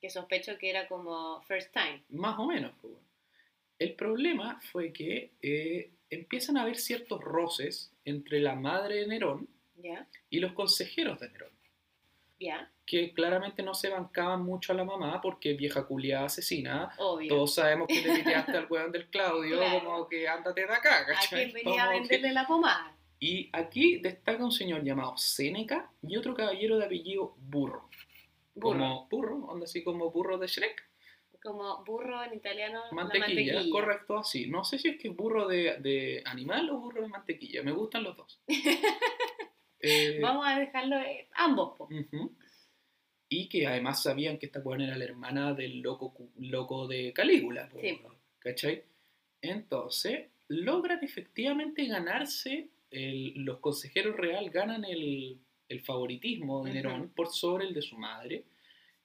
Que 0.00 0.10
sospecho 0.10 0.58
que 0.58 0.70
era 0.70 0.86
como 0.88 1.40
first 1.42 1.72
time. 1.72 2.02
Más 2.10 2.38
o 2.38 2.46
menos. 2.46 2.72
pues. 2.82 2.92
El 3.78 3.94
problema 3.94 4.60
fue 4.72 4.92
que 4.92 5.32
eh, 5.42 5.90
empiezan 6.10 6.56
a 6.56 6.62
haber 6.62 6.76
ciertos 6.76 7.20
roces 7.20 7.92
entre 8.04 8.40
la 8.40 8.54
madre 8.54 8.96
de 8.96 9.06
Nerón 9.06 9.48
¿Ya? 9.76 10.06
y 10.30 10.38
los 10.40 10.52
consejeros 10.52 11.18
de 11.20 11.28
Nerón, 11.30 11.50
¿Ya? 12.38 12.70
que 12.86 13.12
claramente 13.12 13.62
no 13.62 13.74
se 13.74 13.88
bancaban 13.88 14.42
mucho 14.42 14.72
a 14.72 14.76
la 14.76 14.84
mamá 14.84 15.20
porque 15.20 15.54
vieja 15.54 15.86
culiada 15.86 16.26
asesina. 16.26 16.92
Obvio. 16.98 17.28
Todos 17.28 17.54
sabemos 17.54 17.88
que 17.88 18.00
le 18.00 18.14
piteaste 18.24 18.56
al 18.56 18.66
weón 18.70 18.92
del 18.92 19.08
Claudio, 19.08 19.56
Claro. 19.58 19.84
como 19.84 20.08
que 20.08 20.28
ándate 20.28 20.66
de 20.66 20.72
acá, 20.72 21.00
¿A 21.00 21.06
¿cachai? 21.06 21.50
quién 21.50 21.64
venía 21.64 21.84
a 21.84 21.86
Como 21.92 22.02
que- 22.02 22.08
venderle 22.14 22.32
la 22.32 22.46
pomada? 22.46 22.95
Y 23.18 23.48
aquí 23.52 23.96
destaca 23.98 24.44
un 24.44 24.52
señor 24.52 24.82
llamado 24.84 25.16
Séneca 25.16 25.90
y 26.02 26.16
otro 26.16 26.34
caballero 26.34 26.76
de 26.78 26.84
apellido 26.84 27.34
Burro. 27.38 27.88
Burro. 28.54 28.70
Como 28.78 29.08
burro, 29.08 29.36
onda 29.46 29.64
así 29.64 29.82
como 29.82 30.10
burro 30.10 30.38
de 30.38 30.46
Shrek. 30.46 30.82
Como 31.42 31.84
burro 31.84 32.22
en 32.24 32.34
italiano, 32.34 32.80
la 32.90 32.92
Mantequilla, 32.92 33.26
mantequilla. 33.54 33.70
correcto, 33.70 34.18
así. 34.18 34.48
No 34.48 34.64
sé 34.64 34.78
si 34.78 34.88
es 34.88 34.98
que 34.98 35.08
es 35.08 35.16
burro 35.16 35.46
de, 35.46 35.76
de 35.78 36.22
animal 36.26 36.68
o 36.70 36.78
burro 36.78 37.02
de 37.02 37.08
mantequilla. 37.08 37.62
Me 37.62 37.72
gustan 37.72 38.02
los 38.04 38.16
dos. 38.16 38.40
Eh, 39.78 40.18
Vamos 40.22 40.44
a 40.46 40.58
dejarlo 40.58 40.96
eh, 40.98 41.28
ambos. 41.34 41.78
ujú. 41.78 42.34
Y 43.28 43.48
que 43.48 43.66
además 43.66 44.02
sabían 44.02 44.38
que 44.38 44.46
esta 44.46 44.60
weón 44.60 44.80
era 44.80 44.96
la 44.96 45.04
hermana 45.04 45.52
del 45.52 45.80
loco, 45.80 46.14
loco 46.38 46.88
de 46.88 47.12
Calígula. 47.12 47.68
po, 47.68 47.78
Sí. 47.80 48.00
¿Cachai? 48.38 48.82
Entonces, 49.42 50.28
logran 50.48 51.04
efectivamente 51.04 51.86
ganarse, 51.86 52.68
el- 52.90 53.32
los 53.44 53.58
consejeros 53.58 54.16
real 54.16 54.50
ganan 54.50 54.84
el, 54.84 55.38
el 55.68 55.80
favoritismo 55.82 56.64
de. 56.64 56.72
Nerón 56.74 57.10
por 57.10 57.28
sobre 57.28 57.66
el 57.66 57.74
de 57.74 57.82
su 57.82 57.96
madre, 57.96 58.44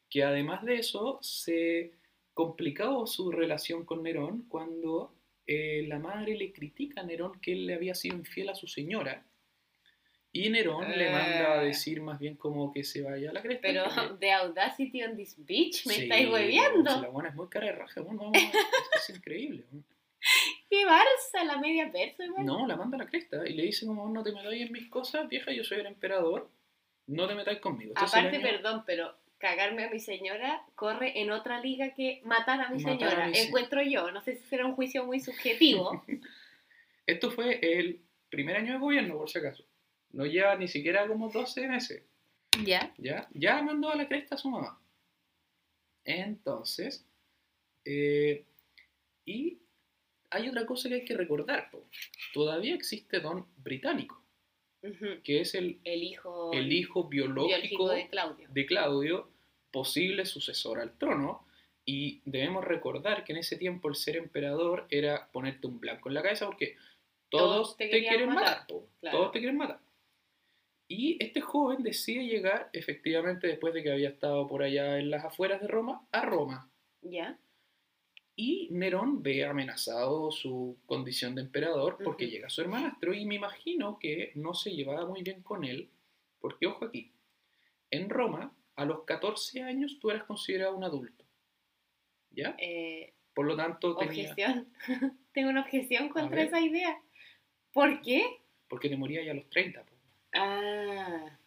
que 0.09 0.23
además 0.23 0.63
de 0.63 0.75
eso 0.75 1.19
se 1.21 1.91
complicó 2.33 3.05
su 3.07 3.31
relación 3.31 3.85
con 3.85 4.03
Nerón 4.03 4.43
cuando 4.47 5.13
eh, 5.47 5.83
la 5.87 5.99
madre 5.99 6.35
le 6.37 6.51
critica 6.53 7.01
a 7.01 7.03
Nerón 7.03 7.39
que 7.41 7.51
él 7.53 7.65
le 7.65 7.73
había 7.75 7.93
sido 7.95 8.15
infiel 8.17 8.49
a 8.49 8.55
su 8.55 8.67
señora. 8.67 9.25
Y 10.33 10.49
Nerón 10.49 10.89
le 10.97 11.11
manda 11.11 11.59
a 11.59 11.63
decir 11.63 11.99
más 12.01 12.17
bien 12.17 12.37
como 12.37 12.71
que 12.71 12.85
se 12.85 13.01
vaya 13.01 13.31
a 13.31 13.33
la 13.33 13.41
cresta. 13.41 13.67
Pero 13.67 13.83
que- 13.83 14.17
de 14.25 14.31
Audacity 14.31 15.03
on 15.03 15.17
this 15.17 15.35
bitch, 15.45 15.85
me 15.87 15.93
Sí, 15.95 16.03
estáis 16.03 16.25
si 16.27 16.31
hueveando. 16.31 17.01
La 17.01 17.09
buena 17.09 17.29
es 17.29 17.35
muy 17.35 17.49
cara 17.49 17.65
de 17.65 17.71
raja, 17.73 17.99
bueno, 18.01 18.21
vamos, 18.31 18.37
es, 18.37 19.09
es 19.09 19.17
increíble. 19.17 19.65
¡Qué 20.71 20.85
Barça! 20.85 21.43
La 21.45 21.57
media 21.57 21.91
persa, 21.91 22.23
igual. 22.23 22.45
No, 22.45 22.65
la 22.65 22.77
manda 22.77 22.95
a 22.95 22.99
la 22.99 23.05
cresta 23.09 23.45
y 23.45 23.53
le 23.53 23.63
dice 23.63 23.85
como 23.85 24.07
no 24.07 24.23
te 24.23 24.31
metáis 24.31 24.61
en 24.65 24.71
mis 24.71 24.87
cosas, 24.89 25.27
vieja, 25.27 25.51
yo 25.51 25.65
soy 25.65 25.81
el 25.81 25.85
emperador, 25.87 26.49
no 27.07 27.27
te 27.27 27.35
metáis 27.35 27.59
conmigo. 27.59 27.91
Este 27.93 28.05
Aparte, 28.05 28.37
año- 28.37 28.41
perdón, 28.47 28.83
pero 28.85 29.13
cagarme 29.37 29.83
a 29.83 29.89
mi 29.89 29.99
señora 29.99 30.63
corre 30.75 31.19
en 31.19 31.29
otra 31.31 31.59
liga 31.59 31.93
que 31.93 32.21
matar 32.23 32.61
a 32.61 32.69
mi 32.69 32.81
Matar 32.81 33.07
a 33.07 33.09
señora. 33.25 33.33
se- 33.33 33.47
Encuentro 33.47 33.81
yo. 33.83 34.11
No 34.11 34.21
sé 34.21 34.37
si 34.37 34.43
será 34.47 34.65
un 34.65 34.73
juicio 34.75 35.03
muy 35.05 35.19
subjetivo. 35.19 36.05
Esto 37.05 37.31
fue 37.31 37.59
el 37.61 37.99
primer 38.29 38.55
año 38.55 38.71
de 38.73 38.79
gobierno, 38.79 39.17
por 39.17 39.29
si 39.29 39.39
acaso. 39.39 39.65
No 40.13 40.25
lleva 40.25 40.55
ni 40.55 40.69
siquiera 40.69 41.05
como 41.07 41.29
12 41.29 41.67
meses. 41.67 42.03
¿Ya? 42.63 42.93
¿Ya? 42.97 43.27
Ya 43.33 43.61
mandó 43.61 43.89
a 43.89 43.95
la 43.95 44.07
cresta 44.07 44.35
a 44.35 44.37
su 44.37 44.49
mamá. 44.49 44.79
Entonces, 46.05 47.05
eh, 47.85 48.45
y 49.25 49.60
hay 50.31 50.49
otra 50.49 50.65
cosa 50.65 50.89
que 50.89 50.95
hay 50.95 51.05
que 51.05 51.15
recordar. 51.15 51.69
po. 51.69 51.85
Todavía 52.33 52.73
existe 52.73 53.19
Don 53.19 53.45
Británico, 53.57 54.23
que 55.23 55.41
es 55.41 55.53
el, 55.55 55.79
El 55.83 56.03
hijo, 56.03 56.51
el 56.53 56.71
hijo 56.73 57.07
biológico 57.07 57.49
biológico 57.49 57.89
de 57.89 58.07
Claudio. 58.09 58.47
de 58.51 58.65
Claudio, 58.65 59.29
posible 59.71 60.25
sucesor 60.25 60.79
al 60.79 60.97
trono. 60.97 61.45
Y 61.83 62.21
debemos 62.25 62.63
recordar 62.63 63.23
que 63.23 63.33
en 63.33 63.39
ese 63.39 63.57
tiempo 63.57 63.89
el 63.89 63.95
ser 63.95 64.15
emperador 64.15 64.85
era 64.89 65.29
ponerte 65.31 65.65
un 65.67 65.79
blanco 65.79 66.09
en 66.09 66.15
la 66.15 66.21
cabeza 66.21 66.45
porque 66.45 66.75
todos, 67.29 67.75
Todos 67.75 67.77
te 67.77 67.89
quieren 67.89 68.29
matar, 68.29 68.43
matar. 68.43 68.67
po. 68.67 68.87
claro. 68.99 69.17
Todos 69.17 69.31
te 69.31 69.39
quieren 69.39 69.57
matar. 69.57 69.79
Y 70.87 71.17
este 71.23 71.41
joven 71.41 71.81
decide 71.83 72.25
llegar, 72.25 72.69
efectivamente, 72.73 73.47
después 73.47 73.73
de 73.73 73.81
que 73.81 73.91
había 73.91 74.09
estado 74.09 74.47
por 74.47 74.61
allá 74.61 74.99
en 74.99 75.09
las 75.09 75.23
afueras 75.25 75.61
de 75.61 75.67
Roma, 75.67 76.05
a 76.11 76.21
Roma. 76.21 76.69
¿Ya? 77.01 77.39
Y 78.43 78.69
Nerón 78.71 79.21
ve 79.21 79.45
amenazado 79.45 80.31
su 80.31 80.79
condición 80.87 81.35
de 81.35 81.43
emperador 81.43 81.99
porque 82.03 82.27
llega 82.27 82.49
su 82.49 82.61
hermanastro 82.61 83.13
y 83.13 83.23
me 83.23 83.35
imagino 83.35 83.99
que 83.99 84.31
no 84.33 84.55
se 84.55 84.71
llevaba 84.71 85.05
muy 85.05 85.21
bien 85.21 85.43
con 85.43 85.63
él, 85.63 85.91
porque 86.39 86.65
ojo 86.65 86.85
aquí, 86.85 87.11
en 87.91 88.09
Roma 88.09 88.51
a 88.75 88.85
los 88.85 89.03
14 89.03 89.61
años 89.61 89.99
tú 89.99 90.09
eras 90.09 90.23
considerado 90.23 90.75
un 90.75 90.83
adulto, 90.83 91.23
¿ya? 92.31 92.55
Eh, 92.57 93.13
Por 93.35 93.45
lo 93.45 93.55
tanto 93.55 93.95
tenía, 93.95 94.31
objeción. 94.31 94.73
Tengo 95.33 95.51
una 95.51 95.61
objeción 95.61 96.09
contra 96.09 96.41
esa 96.41 96.59
idea. 96.59 96.99
¿Por 97.71 98.01
qué? 98.01 98.39
porque 98.67 98.89
te 98.89 98.97
moría 98.97 99.21
ya 99.23 99.33
a 99.33 99.35
los 99.35 99.47
30. 99.51 99.83
po. 99.83 99.93
Ah, 100.33 101.37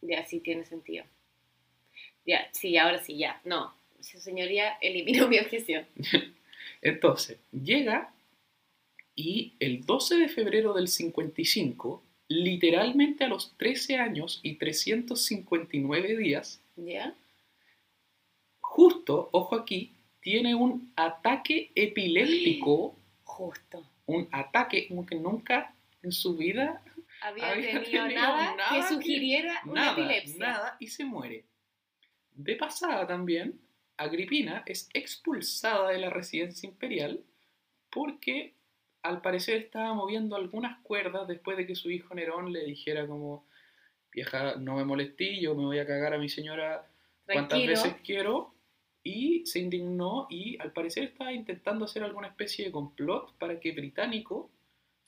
ya 0.00 0.24
sí 0.24 0.40
tiene 0.40 0.64
sentido. 0.64 1.04
Ya, 2.24 2.48
sí, 2.52 2.78
ahora 2.78 3.04
sí, 3.04 3.18
ya. 3.18 3.42
No, 3.44 3.74
su 4.00 4.20
señoría 4.20 4.76
eliminó 4.80 5.28
mi 5.28 5.38
objeción. 5.38 5.86
Entonces, 6.82 7.38
llega 7.52 8.12
y 9.16 9.54
el 9.60 9.84
12 9.86 10.16
de 10.16 10.28
febrero 10.28 10.72
del 10.74 10.88
55, 10.88 12.02
literalmente 12.28 13.24
a 13.24 13.28
los 13.28 13.56
13 13.56 13.96
años 13.96 14.40
y 14.42 14.54
359 14.56 16.16
días, 16.16 16.60
¿Ya? 16.76 17.14
justo, 18.60 19.28
ojo 19.32 19.54
aquí, 19.54 19.92
tiene 20.20 20.54
un 20.54 20.92
ataque 20.96 21.70
epiléptico, 21.74 22.96
Justo. 23.24 23.84
un 24.06 24.28
ataque 24.32 24.88
como 24.88 25.04
que 25.06 25.14
nunca 25.16 25.74
en 26.02 26.12
su 26.12 26.36
vida, 26.36 26.82
Había, 27.20 27.52
Había 27.52 27.82
tenido, 27.82 28.02
tenido 28.04 28.08
nada, 28.20 28.54
nada 28.56 28.70
que 28.70 28.80
que- 28.82 28.94
sugiriera 28.94 29.60
una 29.64 29.74
nada, 29.74 29.92
epilepsia. 29.92 30.38
nada, 30.46 30.76
y 30.78 30.88
se 30.88 31.04
muere. 31.06 31.44
De 32.34 32.56
pasada 32.56 33.06
también, 33.06 33.58
Agripina 33.96 34.62
es 34.66 34.88
expulsada 34.92 35.90
de 35.90 35.98
la 35.98 36.10
residencia 36.10 36.68
imperial 36.68 37.24
porque 37.90 38.54
al 39.02 39.20
parecer 39.20 39.56
estaba 39.56 39.92
moviendo 39.94 40.34
algunas 40.34 40.80
cuerdas 40.80 41.28
después 41.28 41.56
de 41.56 41.66
que 41.66 41.74
su 41.74 41.90
hijo 41.90 42.14
Nerón 42.14 42.52
le 42.52 42.64
dijera 42.64 43.06
como, 43.06 43.46
vieja, 44.10 44.56
no 44.56 44.76
me 44.76 44.84
molestí, 44.84 45.40
yo 45.40 45.54
me 45.54 45.64
voy 45.64 45.78
a 45.78 45.86
cagar 45.86 46.14
a 46.14 46.18
mi 46.18 46.28
señora 46.28 46.90
cuantas 47.26 47.58
Tranquilo. 47.60 47.70
veces 47.72 47.94
quiero 48.02 48.54
y 49.02 49.44
se 49.44 49.60
indignó 49.60 50.26
y 50.30 50.58
al 50.60 50.72
parecer 50.72 51.04
estaba 51.04 51.32
intentando 51.32 51.84
hacer 51.84 52.02
alguna 52.02 52.28
especie 52.28 52.64
de 52.64 52.72
complot 52.72 53.36
para 53.38 53.60
que 53.60 53.72
Británico 53.72 54.50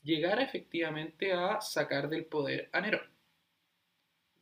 llegara 0.03 0.43
efectivamente 0.43 1.33
a 1.33 1.61
sacar 1.61 2.09
del 2.09 2.27
poder 2.27 2.69
a 2.73 2.81
Nerón. 2.83 3.11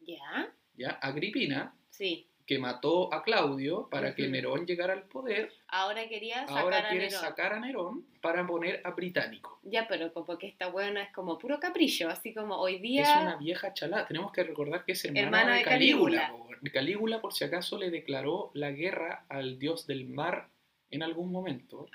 ¿Ya? 0.00 0.52
¿ya? 0.74 0.90
Agripina, 0.90 1.74
Sí. 1.88 2.28
Que 2.46 2.58
mató 2.58 3.12
a 3.12 3.22
Claudio 3.22 3.88
para 3.90 4.14
que. 4.14 4.28
Nerón 4.28 4.66
llegara 4.66 4.92
al 4.92 5.04
poder, 5.04 5.50
Ahora 5.68 6.06
quería 6.08 6.40
sacar 6.46 6.58
ahora 6.58 6.78
a 6.78 6.88
quiere 6.90 7.06
Nerón. 7.06 7.20
sacar 7.20 7.52
a 7.54 7.60
Nerón 7.60 8.06
para 8.20 8.46
poner 8.46 8.80
a 8.84 8.90
Británico. 8.90 9.58
Ya, 9.62 9.86
pero 9.88 10.12
como 10.12 10.36
que 10.38 10.46
esta 10.48 10.68
buena 10.68 11.02
es 11.02 11.12
como 11.12 11.38
puro 11.38 11.58
capricho, 11.58 12.08
así 12.10 12.34
como 12.34 12.56
hoy 12.56 12.78
día... 12.80 13.02
Es 13.02 13.22
una 13.22 13.36
vieja 13.36 13.72
chalada. 13.72 14.06
Tenemos 14.06 14.30
que 14.32 14.44
recordar 14.44 14.84
que 14.84 14.92
es 14.92 15.04
hermana, 15.04 15.22
Hermana 15.26 15.52
de 15.52 15.58
de 15.58 15.64
Calígula. 15.64 16.20
Calígula. 16.28 16.58
po. 16.60 16.70
Calígula, 16.72 17.20
por 17.20 17.32
si 17.32 17.44
acaso, 17.44 17.78
le 17.78 17.90
declaró 17.90 18.50
la 18.54 18.70
guerra 18.72 19.24
al 19.28 19.58
dios 19.58 19.86
del 19.86 20.06
mar 20.06 20.48
en 20.90 21.02
algún 21.02 21.32
momento 21.32 21.88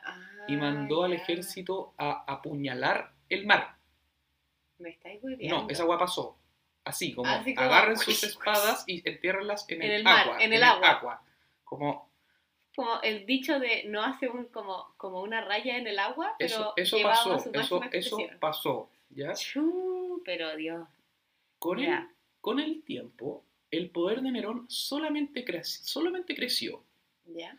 y 0.48 0.56
mandó 0.58 1.04
Ah, 1.04 1.06
al 1.06 1.12
ya. 1.12 1.18
ejército 1.18 1.94
a 1.98 2.24
apuñalar 2.32 3.14
el 3.30 3.46
mar. 3.46 3.76
Me 4.80 4.90
estáis. 4.90 5.22
No, 5.48 5.68
esa 5.70 5.84
agua 5.84 5.98
pasó. 6.00 6.39
Así, 6.90 7.14
como, 7.14 7.30
Así 7.30 7.54
como- 7.56 7.68
agarren 7.68 7.98
sus 7.98 8.24
espadas 8.24 8.84
y 8.88 9.08
entiérrenlas 9.08 9.66
en, 9.70 9.82
En 9.82 9.90
el, 9.92 9.98
el 9.98 10.04
mar, 10.04 10.28
agua. 10.28 10.44
en 10.44 10.54
el 10.54 10.64
agua. 10.64 10.90
agua. 10.90 11.24
Como 11.64 12.10
Como 12.76 13.02
el 13.02 13.26
dicho 13.26 13.60
de 13.60 13.84
no 13.86 14.02
hace 14.04 14.28
un 14.28 14.46
como, 14.46 14.94
como 14.98 15.22
una 15.22 15.42
raya 15.42 15.78
en 15.78 15.88
el 15.88 16.00
agua, 16.00 16.36
pero 16.40 16.74
eso, 16.78 16.98
pasó, 17.04 17.34
a 17.34 17.40
su 17.40 17.50
eso, 17.54 17.82
eso 17.92 18.18
pasó, 18.40 18.90
¿ya? 19.10 19.34
Pero 20.26 20.56
Dios. 20.56 20.88
Con 21.60 21.80
el, 21.80 22.08
con 22.42 22.60
el 22.60 22.84
tiempo, 22.84 23.44
el 23.72 23.90
poder 23.90 24.22
de 24.22 24.32
Nerón 24.32 24.66
solamente, 24.70 25.44
creci- 25.46 25.82
solamente 25.84 26.36
creció 26.36 26.84
¿Ya? 27.26 27.58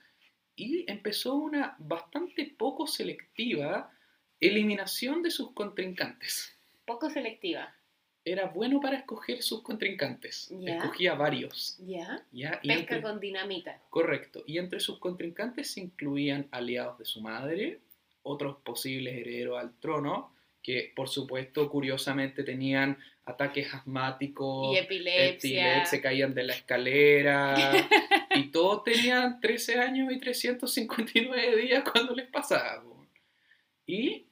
y 0.57 0.91
empezó 0.91 1.35
una 1.35 1.77
bastante 1.79 2.47
poco 2.57 2.87
selectiva 2.87 3.93
eliminación 4.41 5.23
de 5.23 5.31
sus 5.31 5.53
contrincantes. 5.53 6.57
Poco 6.87 7.11
selectiva. 7.11 7.75
Era 8.31 8.47
bueno 8.47 8.81
para 8.81 8.97
escoger 8.97 9.43
sus 9.43 9.63
contrincantes. 9.63 10.53
Ya. 10.61 10.77
Escogía 10.77 11.15
varios. 11.15 11.77
¿Ya? 11.85 12.25
¿ya? 12.31 12.61
Y 12.63 12.69
Pesca 12.69 12.95
entre- 12.97 13.03
con 13.03 13.19
dinamita. 13.19 13.83
Correcto. 13.91 14.45
Y 14.47 14.59
entre 14.59 14.79
sus 14.79 15.01
contrincantes 15.01 15.73
se 15.73 15.81
incluían 15.81 16.47
aliados 16.53 16.97
de 16.99 17.05
su 17.07 17.21
madre, 17.21 17.81
otros 18.23 18.59
posibles 18.63 19.17
herederos 19.17 19.59
al 19.59 19.73
trono, 19.81 20.33
que 20.63 20.93
por 20.95 21.09
supuesto, 21.09 21.69
curiosamente, 21.69 22.45
tenían 22.45 22.99
ataques 23.25 23.75
asmáticos, 23.75 24.75
Y 24.75 24.79
epilepsia. 24.79 25.71
Epilep, 25.73 25.87
se 25.87 26.01
caían 26.01 26.33
de 26.33 26.45
la 26.45 26.55
escalera 26.55 27.55
y 28.37 28.45
todos 28.53 28.85
tenían 28.85 29.41
13 29.41 29.81
años 29.81 30.13
y 30.13 30.21
359 30.21 31.57
días 31.57 31.83
cuando 31.91 32.15
les 32.15 32.29
pasaba. 32.29 32.85
Y 33.87 34.27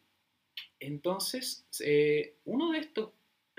entonces 0.79 1.67
eh, 1.81 2.35
uno 2.45 2.71
de 2.71 2.79
estos 2.79 3.11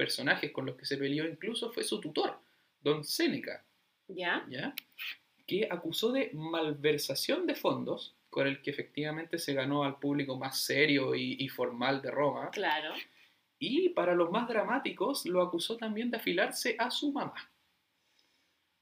personajes 0.03 0.51
con 0.53 0.65
los 0.65 0.77
que 0.77 0.85
se 0.85 0.97
peleó 0.97 1.27
incluso 1.27 1.69
fue 1.73 1.83
su 1.83 1.99
tutor, 1.99 2.39
don 2.79 3.03
Séneca, 3.03 3.65
¿Ya? 4.07 4.45
¿ya? 4.49 4.73
que 5.45 5.67
acusó 5.69 6.13
de 6.13 6.31
malversación 6.33 7.45
de 7.45 7.55
fondos, 7.55 8.15
con 8.29 8.47
el 8.47 8.61
que 8.61 8.71
efectivamente 8.71 9.37
se 9.37 9.53
ganó 9.53 9.83
al 9.83 9.99
público 9.99 10.37
más 10.37 10.57
serio 10.61 11.15
y, 11.15 11.35
y 11.37 11.49
formal 11.49 12.01
de 12.01 12.11
Roma, 12.11 12.49
Claro. 12.51 12.93
y 13.59 13.89
para 13.89 14.15
los 14.15 14.31
más 14.31 14.47
dramáticos 14.47 15.25
lo 15.25 15.41
acusó 15.41 15.75
también 15.75 16.09
de 16.11 16.17
afilarse 16.17 16.77
a 16.79 16.89
su 16.89 17.11
mamá. 17.11 17.35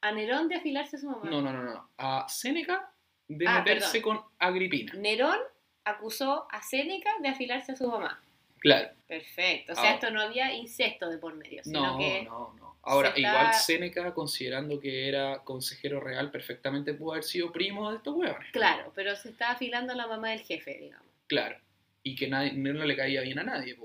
A 0.02 0.12
Nerón 0.12 0.48
de 0.50 0.56
afilarse 0.56 0.98
a 0.98 1.00
su 1.00 1.10
mamá. 1.10 1.28
No, 1.28 1.42
no, 1.42 1.52
no, 1.52 1.64
no. 1.64 1.90
A 1.98 2.28
Séneca 2.30 2.94
de 3.28 3.48
Ah, 3.48 3.60
meterse 3.60 4.02
con 4.04 4.22
Agripina. 4.38 4.94
Nerón 4.94 5.40
acusó 5.84 6.46
a 6.52 6.62
Séneca 6.62 7.10
de 7.22 7.30
afilarse 7.30 7.72
a 7.72 7.76
su 7.76 7.88
mamá. 7.90 8.22
Claro. 8.60 8.90
Perfecto. 9.08 9.74
O 9.74 9.76
sea, 9.76 9.92
Ah. 9.92 9.94
esto 9.96 10.12
no 10.12 10.22
había 10.22 10.54
incesto 10.54 11.10
de 11.10 11.18
por 11.18 11.36
medio, 11.36 11.64
sino 11.64 11.94
No, 11.94 11.98
que 11.98 12.24
no, 12.24 12.54
no. 12.60 12.78
Ahora, 12.84 13.14
se 13.14 13.20
está- 13.22 13.30
igual 13.40 13.54
Séneca, 13.54 14.14
considerando 14.14 14.80
que 14.80 15.08
era 15.10 15.40
consejero 15.44 16.00
real, 16.00 16.32
perfectamente 16.32 16.94
pudo 16.94 17.12
haber 17.14 17.24
sido 17.24 17.52
primo 17.52 17.90
de 17.92 17.98
estos 17.98 18.16
huevones. 18.16 18.52
Claro, 18.52 18.92
pero 18.96 19.16
se 19.16 19.30
está 19.30 19.52
afilando 19.52 19.94
a 19.94 19.96
la 19.96 20.08
mamá 20.08 20.30
del 20.30 20.40
jefe, 20.42 20.78
digamos. 20.80 21.06
Claro. 21.28 21.58
Y 22.04 22.16
que 22.16 22.28
nadie, 22.28 22.54
no 22.54 22.86
le 22.86 22.96
caía 22.96 23.22
bien 23.22 23.40
a 23.40 23.44
nadie, 23.44 23.76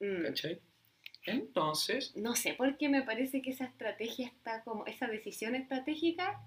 Mm. 0.00 0.22
¿cachai? 0.26 0.60
Entonces, 1.24 2.14
No 2.16 2.34
sé, 2.36 2.54
porque 2.54 2.88
me 2.88 3.02
parece 3.02 3.42
que 3.42 3.50
esa 3.50 3.64
estrategia 3.64 4.26
está 4.28 4.62
como, 4.64 4.86
esa 4.86 5.06
decisión 5.08 5.54
estratégica, 5.54 6.40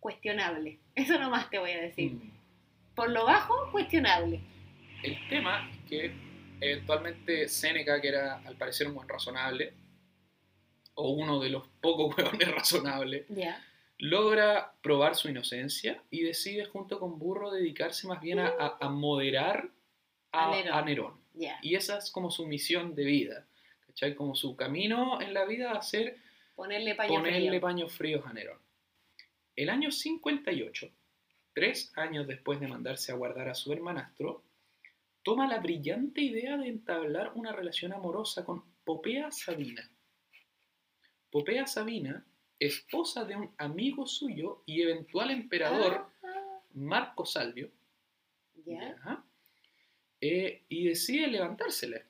cuestionable. 0.00 0.78
Eso 0.94 1.18
nomás 1.18 1.48
te 1.50 1.58
voy 1.58 1.70
a 1.72 1.80
decir. 1.80 2.12
mm, 2.12 2.30
Por 2.94 3.10
lo 3.10 3.24
bajo, 3.24 3.70
cuestionable. 3.72 4.40
el 5.02 5.16
tema 5.28 5.68
es 5.70 5.78
que 5.88 6.12
eventualmente 6.60 7.48
Séneca, 7.48 8.00
que 8.00 8.08
era 8.08 8.38
al 8.44 8.56
parecer 8.56 8.86
un 8.88 8.94
buen 8.94 9.08
razonable, 9.08 9.72
o 10.94 11.10
uno 11.10 11.38
de 11.40 11.50
los 11.50 11.66
pocos 11.80 12.14
huevones 12.16 12.50
razonables, 12.50 13.26
Ya. 13.28 13.64
logra 13.98 14.72
probar 14.82 15.14
su 15.16 15.28
inocencia 15.28 16.02
y 16.10 16.22
decide 16.22 16.64
junto 16.66 16.98
con 16.98 17.18
Burro 17.18 17.50
dedicarse 17.50 18.06
más 18.06 18.20
bien 18.20 18.38
a, 18.40 18.48
a- 18.48 18.78
a 18.80 18.88
moderar 18.88 19.68
a, 20.32 20.48
A 20.48 20.56
Nerón. 20.56 20.72
a 20.78 20.82
Nerón. 20.82 21.20
Ya. 21.34 21.58
Y 21.62 21.74
esa 21.76 21.98
es 21.98 22.10
como 22.10 22.30
su 22.30 22.46
misión 22.46 22.94
de 22.94 23.04
vida. 23.04 23.46
¿cachai? 23.86 24.14
Como 24.14 24.34
su 24.34 24.56
camino 24.56 25.20
en 25.20 25.32
la 25.34 25.44
vida 25.44 25.72
va 25.72 25.78
a 25.78 25.82
ser 25.82 26.16
Ponerle 26.54 26.94
paño 26.96 27.08
ponerle 27.14 27.48
frío. 27.48 27.60
paños 27.60 27.92
fríos 27.92 28.26
a 28.26 28.32
Nerón. 28.32 28.58
El 29.56 29.70
año 29.70 29.90
58, 29.92 30.88
tres 31.54 31.92
años 31.96 32.26
después 32.26 32.58
de 32.60 32.66
mandarse 32.68 33.10
a 33.12 33.14
guardar 33.16 33.48
a 33.48 33.54
su 33.54 33.72
hermanastro, 33.72 34.42
toma 35.28 35.46
la 35.46 35.58
brillante 35.58 36.22
idea 36.22 36.56
de 36.56 36.68
entablar 36.68 37.32
una 37.34 37.52
relación 37.52 37.92
amorosa 37.92 38.46
con 38.46 38.64
Popea 38.82 39.30
Sabina. 39.30 39.86
Popea 41.30 41.66
Sabina, 41.66 42.24
esposa 42.58 43.26
de 43.26 43.36
un 43.36 43.50
amigo 43.58 44.06
suyo 44.06 44.62
y 44.64 44.80
eventual 44.80 45.30
emperador 45.30 46.06
Ah, 46.24 46.60
Marco 46.72 47.26
Salvio, 47.26 47.70
ya. 48.64 48.80
¿ya? 48.80 49.24
Eh, 50.22 50.64
y 50.70 50.88
decide 50.88 51.26
levantársela. 51.26 52.00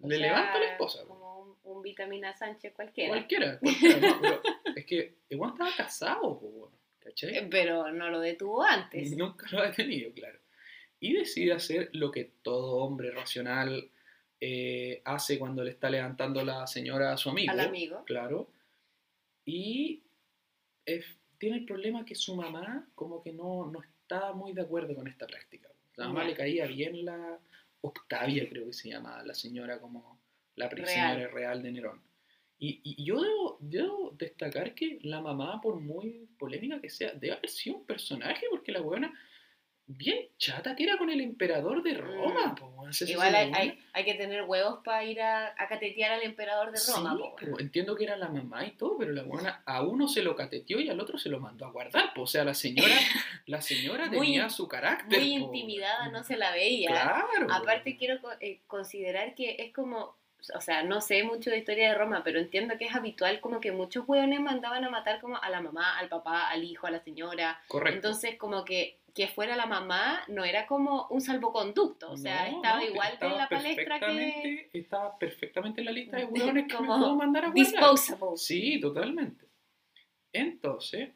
O 0.00 0.08
Le 0.08 0.16
sea, 0.16 0.26
levanta 0.28 0.54
a 0.54 0.58
la 0.60 0.72
esposa. 0.72 1.04
Como 1.06 1.38
un, 1.38 1.56
un 1.64 1.82
vitamina 1.82 2.34
Sánchez 2.34 2.72
cualquiera. 2.72 3.10
Cualquiera, 3.10 3.58
cualquiera, 3.58 3.98
no, 4.10 4.20
pero 4.22 4.42
es 4.76 4.86
que 4.86 5.16
igual 5.28 5.50
estaba 5.50 5.76
casado, 5.76 6.72
¿cachai? 6.98 7.36
Eh, 7.36 7.48
Pero 7.50 7.92
no 7.92 8.08
lo 8.08 8.20
detuvo 8.20 8.62
antes. 8.62 9.14
Nunca 9.18 9.46
lo 9.50 9.60
ha 9.60 9.70
tenido, 9.70 10.10
claro. 10.14 10.41
Y 11.02 11.14
decide 11.14 11.52
hacer 11.52 11.90
lo 11.94 12.12
que 12.12 12.30
todo 12.42 12.76
hombre 12.76 13.10
racional 13.10 13.90
eh, 14.40 15.02
hace 15.04 15.36
cuando 15.36 15.64
le 15.64 15.72
está 15.72 15.90
levantando 15.90 16.44
la 16.44 16.64
señora 16.68 17.12
a 17.12 17.16
su 17.16 17.30
amigo. 17.30 17.50
Al 17.50 17.58
amigo. 17.58 18.04
Claro. 18.04 18.48
Y 19.44 20.04
tiene 21.38 21.56
el 21.56 21.64
problema 21.64 22.04
que 22.04 22.14
su 22.14 22.36
mamá 22.36 22.88
como 22.94 23.20
que 23.20 23.32
no, 23.32 23.66
no 23.66 23.82
está 23.82 24.32
muy 24.32 24.52
de 24.52 24.62
acuerdo 24.62 24.94
con 24.94 25.08
esta 25.08 25.26
práctica. 25.26 25.68
La 25.96 26.06
mamá 26.06 26.22
le 26.22 26.34
caía 26.34 26.68
bien 26.68 27.04
la 27.04 27.36
Octavia, 27.80 28.48
creo 28.48 28.66
que 28.66 28.72
se 28.72 28.90
llama, 28.90 29.24
la 29.24 29.34
señora 29.34 29.80
como 29.80 30.20
la 30.54 30.68
prisionera 30.68 31.26
real, 31.26 31.64
de 31.64 31.72
Nerón. 31.72 32.00
Y, 32.60 32.80
y 32.84 33.04
yo 33.04 33.20
debo, 33.20 33.58
debo 33.58 34.14
destacar 34.16 34.72
que 34.76 35.00
la 35.02 35.20
mamá, 35.20 35.60
por 35.60 35.80
muy 35.80 36.28
polémica 36.38 36.80
que 36.80 36.90
sea, 36.90 37.10
debe 37.14 37.32
haber 37.32 37.50
sido 37.50 37.78
un 37.78 37.86
personaje, 37.86 38.46
porque 38.50 38.70
la 38.70 38.82
buena 38.82 39.12
bien 39.96 40.28
chata 40.38 40.74
que 40.76 40.84
era 40.84 40.96
con 40.98 41.10
el 41.10 41.20
emperador 41.20 41.82
de 41.82 41.94
Roma. 41.94 42.48
Mm. 42.48 42.54
po, 42.56 42.66
weón. 42.76 42.92
¿Se- 42.92 43.06
se- 43.06 43.12
Igual 43.12 43.34
hay, 43.34 44.04
que 44.04 44.14
tener 44.14 44.42
huevos 44.42 44.80
para 44.84 45.04
ir 45.04 45.20
a, 45.20 45.54
a 45.56 45.68
catetear 45.68 46.12
al 46.12 46.22
emperador 46.22 46.72
de 46.72 46.78
Roma. 46.94 47.16
Sí, 47.16 47.22
pero 47.38 47.60
entiendo 47.60 47.94
que 47.96 48.04
era 48.04 48.16
la 48.16 48.28
mamá 48.28 48.66
y 48.66 48.72
todo, 48.72 48.96
pero 48.98 49.12
la 49.12 49.22
buena 49.22 49.62
a 49.66 49.82
uno 49.82 50.08
se 50.08 50.22
lo 50.22 50.34
cateteó 50.36 50.80
y 50.80 50.88
al 50.88 51.00
otro 51.00 51.18
se 51.18 51.28
lo 51.28 51.40
mandó 51.40 51.66
a 51.66 51.70
guardar. 51.70 52.12
po. 52.14 52.22
O 52.22 52.26
sea, 52.26 52.44
la 52.44 52.54
señora, 52.54 52.94
la 53.46 53.60
señora 53.60 54.06
Muy- 54.06 54.18
tenía 54.26 54.48
su 54.50 54.68
carácter. 54.68 55.18
Muy 55.20 55.38
po. 55.40 55.46
intimidada 55.46 56.08
no 56.08 56.22
se 56.24 56.36
la 56.36 56.52
veía. 56.52 56.90
Claro. 56.90 57.46
Aparte 57.52 57.96
quiero 57.96 58.18
eh, 58.40 58.60
considerar 58.66 59.34
que 59.34 59.56
es 59.58 59.72
como, 59.72 60.16
o 60.54 60.60
sea, 60.60 60.82
no 60.82 61.00
sé 61.00 61.22
mucho 61.24 61.50
de 61.50 61.58
historia 61.58 61.88
de 61.90 61.94
Roma, 61.94 62.22
pero 62.24 62.38
entiendo 62.38 62.76
que 62.78 62.86
es 62.86 62.94
habitual 62.94 63.40
como 63.40 63.60
que 63.60 63.72
muchos 63.72 64.04
hueones 64.06 64.40
mandaban 64.40 64.84
a 64.84 64.90
matar 64.90 65.20
como 65.20 65.36
a 65.36 65.50
la 65.50 65.60
mamá, 65.60 65.98
al 65.98 66.08
papá, 66.08 66.48
al 66.48 66.64
hijo, 66.64 66.86
a 66.86 66.90
la 66.90 67.00
señora. 67.00 67.60
Correcto. 67.68 67.96
Entonces 67.96 68.36
como 68.38 68.64
que 68.64 68.98
que 69.14 69.28
fuera 69.28 69.56
la 69.56 69.66
mamá 69.66 70.22
no 70.28 70.42
era 70.44 70.66
como 70.66 71.06
un 71.10 71.20
salvoconducto, 71.20 72.12
o 72.12 72.16
sea, 72.16 72.48
No, 72.50 72.56
estaba 72.56 72.80
no, 72.80 72.86
igual 72.86 73.12
estaba 73.12 73.36
la 73.36 73.48
palestra 73.48 74.00
que 74.00 74.70
Estaba 74.72 75.18
perfectamente 75.18 75.80
en 75.82 75.84
la 75.84 75.92
lista 75.92 76.16
de 76.16 76.24
hueones 76.56 76.66
que 76.66 76.78
me 76.80 76.86
puedo 76.86 77.14
mandar 77.16 77.44
a 77.44 77.48
guardar. 77.48 77.54
disposable. 77.54 78.36
Sí, 78.36 78.80
totalmente. 78.80 79.46
Entonces, 80.32 81.10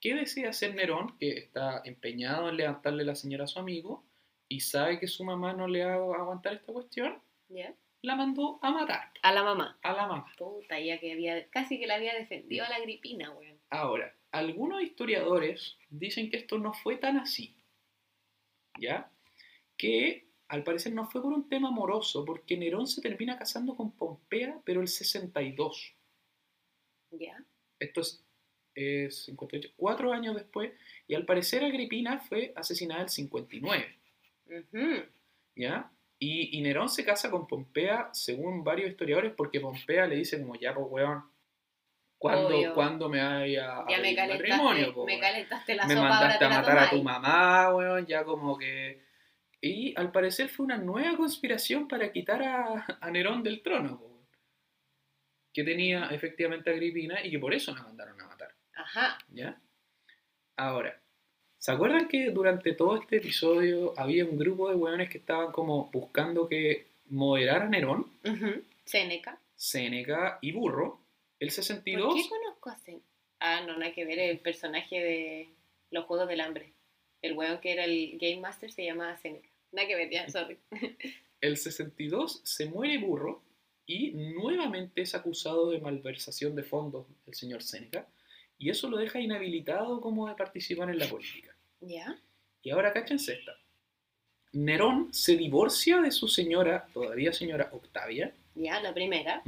¿qué 0.00 0.14
decide 0.14 0.48
hacer 0.48 0.74
Nerón? 0.74 1.16
Que 1.18 1.30
está 1.32 1.82
empeñado 1.84 2.48
en 2.48 2.56
levantarle 2.56 3.04
la 3.04 3.14
señora 3.14 3.44
a 3.44 3.48
su 3.48 3.58
amigo 3.58 4.02
y 4.48 4.60
sabe 4.60 4.98
que 4.98 5.06
su 5.06 5.22
mamá 5.24 5.52
no 5.52 5.68
le 5.68 5.84
va 5.84 5.92
a 5.92 6.20
aguantar 6.20 6.54
esta 6.54 6.72
cuestión, 6.72 7.20
¿Ya? 7.48 7.74
La 8.02 8.14
mandó 8.16 8.58
a 8.62 8.70
matar 8.70 9.12
A 9.22 9.32
la 9.32 9.42
mamá. 9.42 9.78
a 9.82 9.92
la 9.92 10.06
mamá. 10.06 10.26
Puta, 10.38 10.78
ya 10.78 10.98
que 11.00 11.12
había, 11.12 11.48
casi 11.50 11.78
que 11.78 11.86
la 11.86 11.96
había 11.96 12.14
defendido 12.14 12.64
a 12.64 12.68
la 12.68 12.80
gripina, 12.80 13.30
weón. 13.32 13.58
Ahora, 13.70 14.14
algunos 14.30 14.82
historiadores 14.82 15.76
dicen 15.90 16.30
que 16.30 16.36
esto 16.36 16.58
no 16.58 16.72
fue 16.72 16.96
tan 16.98 17.16
así, 17.18 17.56
¿ya? 18.78 19.10
Que 19.76 20.26
al 20.48 20.62
parecer 20.62 20.92
no 20.92 21.06
fue 21.10 21.20
por 21.22 21.32
un 21.32 21.48
tema 21.48 21.68
amoroso, 21.68 22.24
porque 22.24 22.56
Nerón 22.56 22.86
se 22.86 23.00
termina 23.00 23.36
casando 23.38 23.74
con 23.74 23.90
Pompea, 23.92 24.60
pero 24.64 24.80
el 24.80 24.88
62. 24.88 25.94
¿Ya? 27.10 27.42
Esto 27.80 28.00
es 28.02 28.24
eh, 28.76 29.10
58, 29.10 29.70
cuatro 29.76 30.12
años 30.12 30.34
después, 30.36 30.72
y 31.08 31.14
al 31.14 31.24
parecer 31.24 31.64
Agripina 31.64 32.20
fue 32.20 32.52
asesinada 32.54 33.02
el 33.02 33.08
59, 33.08 33.98
Ujú. 34.46 35.02
¿ya? 35.56 35.90
Y, 36.18 36.56
y 36.58 36.62
Nerón 36.62 36.88
se 36.88 37.04
casa 37.04 37.30
con 37.30 37.46
Pompea, 37.46 38.08
según 38.12 38.64
varios 38.64 38.90
historiadores, 38.90 39.32
porque 39.36 39.60
Pompea 39.60 40.06
le 40.06 40.16
dice 40.16 40.40
como, 40.40 40.54
ya, 40.56 40.74
pues, 40.74 40.86
weón, 40.88 41.24
¿cuándo, 42.18 42.48
Obvio. 42.48 42.74
¿cuándo 42.74 43.08
me 43.08 43.22
vaya 43.22 43.78
a 43.80 43.86
Ya 43.88 43.98
me 43.98 44.02
pedir 44.02 44.16
calentaste, 44.16 44.48
matrimonio? 44.48 44.94
po, 44.94 45.04
me 45.04 45.18
calentaste 45.20 45.74
la 45.74 45.86
me 45.86 45.94
sopa, 45.94 46.06
ahora 46.06 46.20
mandaste 46.20 46.38
te 46.38 46.44
a 46.44 46.48
matar 46.48 46.78
a 46.78 46.90
tu 46.90 47.02
mamá, 47.02 47.74
weón, 47.74 48.06
ya 48.06 48.24
como 48.24 48.56
que... 48.58 49.04
Y 49.60 49.94
al 49.98 50.12
parecer 50.12 50.48
fue 50.48 50.64
una 50.66 50.78
nueva 50.78 51.16
conspiración 51.16 51.88
para 51.88 52.12
quitar 52.12 52.42
a, 52.42 52.98
a 53.00 53.10
Nerón 53.10 53.42
del 53.42 53.62
trono, 53.62 53.96
weón. 53.96 54.26
que 55.52 55.64
tenía 55.64 56.06
efectivamente 56.10 56.70
a 56.70 56.74
Agripina 56.74 57.24
y 57.24 57.30
que 57.30 57.38
por 57.38 57.52
eso 57.54 57.74
la 57.74 57.82
mandaron 57.82 58.20
a 58.20 58.26
matar. 58.28 58.54
Ajá. 58.74 59.18
¿Ya? 59.28 59.60
Ahora, 60.56 61.02
¿se 61.58 61.72
acuerdan 61.72 62.08
que 62.08 62.30
durante 62.30 62.72
todo 62.72 62.96
este 63.00 63.16
episodio 63.16 63.94
había 63.96 64.24
un 64.24 64.38
grupo 64.38 64.68
de 64.68 64.76
weones 64.76 65.10
que 65.10 65.18
estaban 65.18 65.52
como 65.52 65.90
buscando 65.92 66.48
que 66.48 66.86
moderara 67.08 67.66
a 67.66 67.68
Nerón, 67.68 68.10
Ujú. 68.24 68.62
Séneca. 68.84 69.38
Séneca 69.56 70.38
y 70.42 70.52
Burro? 70.52 71.00
El 71.38 71.48
¿Por 71.48 71.54
62... 71.54 72.14
qué 72.14 72.28
conozco 72.28 72.70
a 72.70 72.76
Séneca? 72.78 73.04
Ah, 73.40 73.60
no, 73.66 73.76
nada 73.78 73.92
que 73.92 74.04
ver, 74.04 74.18
el 74.18 74.38
personaje 74.38 75.00
de 75.00 75.48
los 75.90 76.04
Juegos 76.06 76.28
del 76.28 76.40
Hambre. 76.40 76.72
El 77.22 77.34
weón 77.34 77.58
que 77.60 77.72
era 77.72 77.84
el 77.84 78.18
Game 78.18 78.40
Master 78.40 78.70
se 78.70 78.84
llamaba 78.84 79.16
Séneca. 79.18 79.48
Nada 79.72 79.88
que 79.88 79.96
ver, 79.96 80.10
ya, 80.10 80.28
sorry. 80.28 80.58
El 81.42 81.58
62 81.58 82.40
se 82.44 82.66
muere 82.66 82.96
Burro 82.98 83.42
y 83.84 84.12
nuevamente 84.12 85.02
es 85.02 85.14
acusado 85.14 85.70
de 85.70 85.80
malversación 85.80 86.56
de 86.56 86.62
fondos 86.62 87.06
el 87.26 87.34
señor 87.34 87.62
Séneca 87.62 88.06
y 88.58 88.70
eso 88.70 88.88
lo 88.88 88.96
deja 88.96 89.20
inhabilitado 89.20 90.00
como 90.00 90.28
de 90.28 90.34
participar 90.34 90.90
en 90.90 90.98
la 90.98 91.06
política. 91.06 91.54
¿Ya? 91.80 92.16
Y 92.62 92.70
ahora 92.70 92.92
cáchense 92.92 93.34
esta. 93.34 93.52
Nerón 94.52 95.12
se 95.12 95.36
divorcia 95.36 96.00
de 96.00 96.10
su 96.10 96.28
señora, 96.28 96.86
todavía 96.94 97.32
señora 97.32 97.68
Octavia, 97.72 98.32
Ya, 98.54 98.80
la 98.80 98.94
primera. 98.94 99.42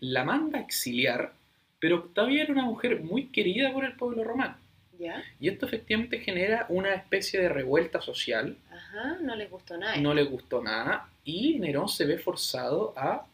la 0.00 0.24
manda 0.24 0.58
a 0.58 0.62
exiliar, 0.62 1.32
pero 1.78 1.96
Octavia 1.96 2.42
era 2.42 2.52
una 2.52 2.64
mujer 2.64 3.00
muy 3.00 3.26
querida 3.28 3.72
por 3.72 3.84
el 3.84 3.94
pueblo 3.96 4.22
romano. 4.24 4.56
¿Ya? 4.98 5.24
Y 5.40 5.48
esto 5.48 5.64
efectivamente 5.64 6.18
genera 6.20 6.66
una 6.68 6.92
especie 6.92 7.40
de 7.40 7.48
revuelta 7.48 8.02
social, 8.02 8.54
Ajá, 8.70 9.16
no 9.22 9.34
les 9.34 9.50
gustó 9.50 9.78
nada. 9.78 9.96
no 9.96 10.12
le 10.12 10.24
gustó 10.24 10.62
nada, 10.62 11.08
y 11.24 11.58
Nerón 11.58 11.88
se 11.88 12.04
ve 12.04 12.18
forzado 12.18 12.92
a 12.98 13.26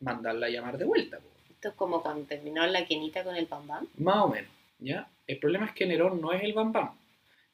mandarla 0.00 0.46
a 0.46 0.50
llamar 0.50 0.76
de 0.76 0.84
vuelta. 0.86 1.20
Esto 1.48 1.68
es 1.68 1.74
como 1.74 2.02
cuando 2.02 2.24
terminó 2.26 2.66
la 2.66 2.84
quenita 2.84 3.22
con 3.22 3.36
el 3.36 3.46
Bam. 3.46 3.86
Más 3.98 4.16
o 4.16 4.28
menos, 4.28 4.50
¿ya? 4.78 5.08
El 5.26 5.38
problema 5.38 5.66
es 5.66 5.72
que 5.72 5.86
Nerón 5.86 6.20
no 6.20 6.32
es 6.32 6.42
el 6.42 6.52
Bam 6.52 6.72
Bam. 6.72 6.90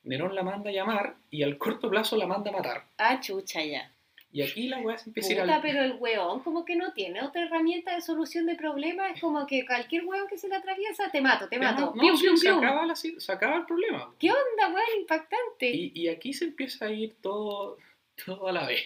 Nerón 0.05 0.35
la 0.35 0.43
manda 0.43 0.71
a 0.71 0.73
llamar 0.73 1.15
y 1.31 1.43
al 1.43 1.59
corto 1.59 1.91
plazo 1.91 2.17
la 2.17 2.27
manda 2.27 2.51
a 2.51 2.55
matar. 2.55 2.85
Ah, 2.99 3.21
chucha 3.21 3.63
ya. 3.63 3.91
Y 4.33 4.43
aquí 4.43 4.69
la 4.69 4.79
weá 4.79 4.97
se 4.97 5.11
empieza 5.11 5.31
a 5.31 5.33
ir 5.33 5.41
al... 5.41 5.61
pero 5.61 5.83
el 5.83 5.93
weón 5.99 6.41
como 6.45 6.65
que 6.65 6.77
no 6.77 6.93
tiene 6.93 7.21
otra 7.23 7.43
herramienta 7.43 7.95
de 7.97 8.01
solución 8.01 8.47
de 8.47 8.55
problemas. 8.55 9.15
Es 9.17 9.21
como 9.21 9.45
que 9.47 9.67
cualquier 9.67 10.05
weón 10.05 10.29
que 10.29 10.39
se 10.39 10.49
le 10.49 10.55
atraviesa, 10.55 11.11
te 11.11 11.21
mato, 11.21 11.49
te 11.49 11.59
mato. 11.59 11.93
No, 11.95 12.01
Pium, 12.01 12.17
sí, 12.17 12.23
pium, 12.27 12.37
se, 12.37 12.47
pium. 12.47 12.59
acaba 12.59 12.87
la 12.87 12.95
si- 12.95 13.21
se 13.21 13.33
acaba 13.33 13.57
el 13.57 13.67
problema. 13.67 14.15
¿Qué 14.21 14.31
onda, 14.31 14.69
weón? 14.69 15.01
Impactante. 15.01 15.71
Y, 15.71 15.91
y 15.95 16.09
aquí 16.09 16.33
se 16.33 16.45
empieza 16.45 16.87
a 16.87 16.93
ir 16.93 17.17
todo, 17.21 17.77
todo 18.25 18.47
a 18.49 18.53
la 18.53 18.67
vez. 18.67 18.85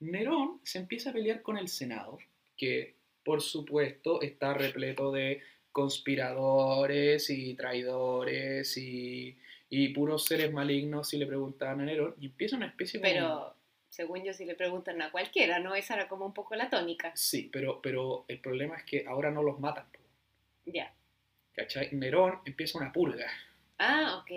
Nerón 0.00 0.60
se 0.62 0.78
empieza 0.78 1.10
a 1.10 1.12
pelear 1.12 1.40
con 1.42 1.56
el 1.56 1.68
Senado, 1.68 2.18
que 2.56 2.94
por 3.24 3.42
supuesto 3.42 4.22
está 4.22 4.54
repleto 4.54 5.12
de 5.12 5.40
conspiradores 5.78 7.30
y 7.30 7.54
traidores 7.54 8.76
y, 8.76 9.38
y 9.70 9.90
puros 9.90 10.24
seres 10.24 10.52
malignos 10.52 11.08
si 11.08 11.18
le 11.18 11.26
preguntaban 11.26 11.80
a 11.82 11.84
Nerón. 11.84 12.16
Y 12.18 12.26
empieza 12.26 12.56
una 12.56 12.66
especie 12.66 12.98
como... 12.98 13.12
Pero, 13.12 13.56
según 13.88 14.24
yo, 14.24 14.32
si 14.32 14.44
le 14.44 14.56
preguntan 14.56 15.00
a 15.02 15.12
cualquiera, 15.12 15.60
¿no? 15.60 15.76
Esa 15.76 15.94
era 15.94 16.08
como 16.08 16.26
un 16.26 16.34
poco 16.34 16.56
la 16.56 16.68
tónica. 16.68 17.12
Sí, 17.14 17.48
pero, 17.52 17.80
pero 17.80 18.24
el 18.26 18.40
problema 18.40 18.76
es 18.76 18.82
que 18.82 19.04
ahora 19.06 19.30
no 19.30 19.44
los 19.44 19.60
matan. 19.60 19.86
Ya. 20.66 20.92
¿Cachai? 21.54 21.90
Nerón 21.92 22.40
empieza 22.44 22.78
una 22.78 22.92
purga. 22.92 23.30
Ah, 23.78 24.20
ok. 24.20 24.30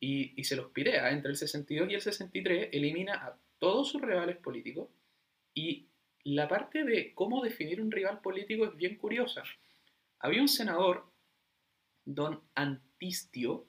y, 0.00 0.32
y 0.34 0.44
se 0.44 0.56
los 0.56 0.70
pirea 0.70 1.10
entre 1.10 1.32
el 1.32 1.36
62 1.36 1.90
y 1.90 1.94
el 1.94 2.00
63, 2.00 2.70
elimina 2.72 3.16
a 3.16 3.36
todos 3.58 3.90
sus 3.90 4.00
rivales 4.00 4.38
políticos 4.38 4.88
y 5.52 5.88
la 6.24 6.48
parte 6.48 6.84
de 6.84 7.12
cómo 7.12 7.44
definir 7.44 7.82
un 7.82 7.90
rival 7.90 8.22
político 8.22 8.64
es 8.64 8.74
bien 8.76 8.96
curiosa. 8.96 9.42
Había 10.20 10.40
un 10.42 10.48
senador, 10.48 11.10
don 12.04 12.42
Antistio, 12.54 13.66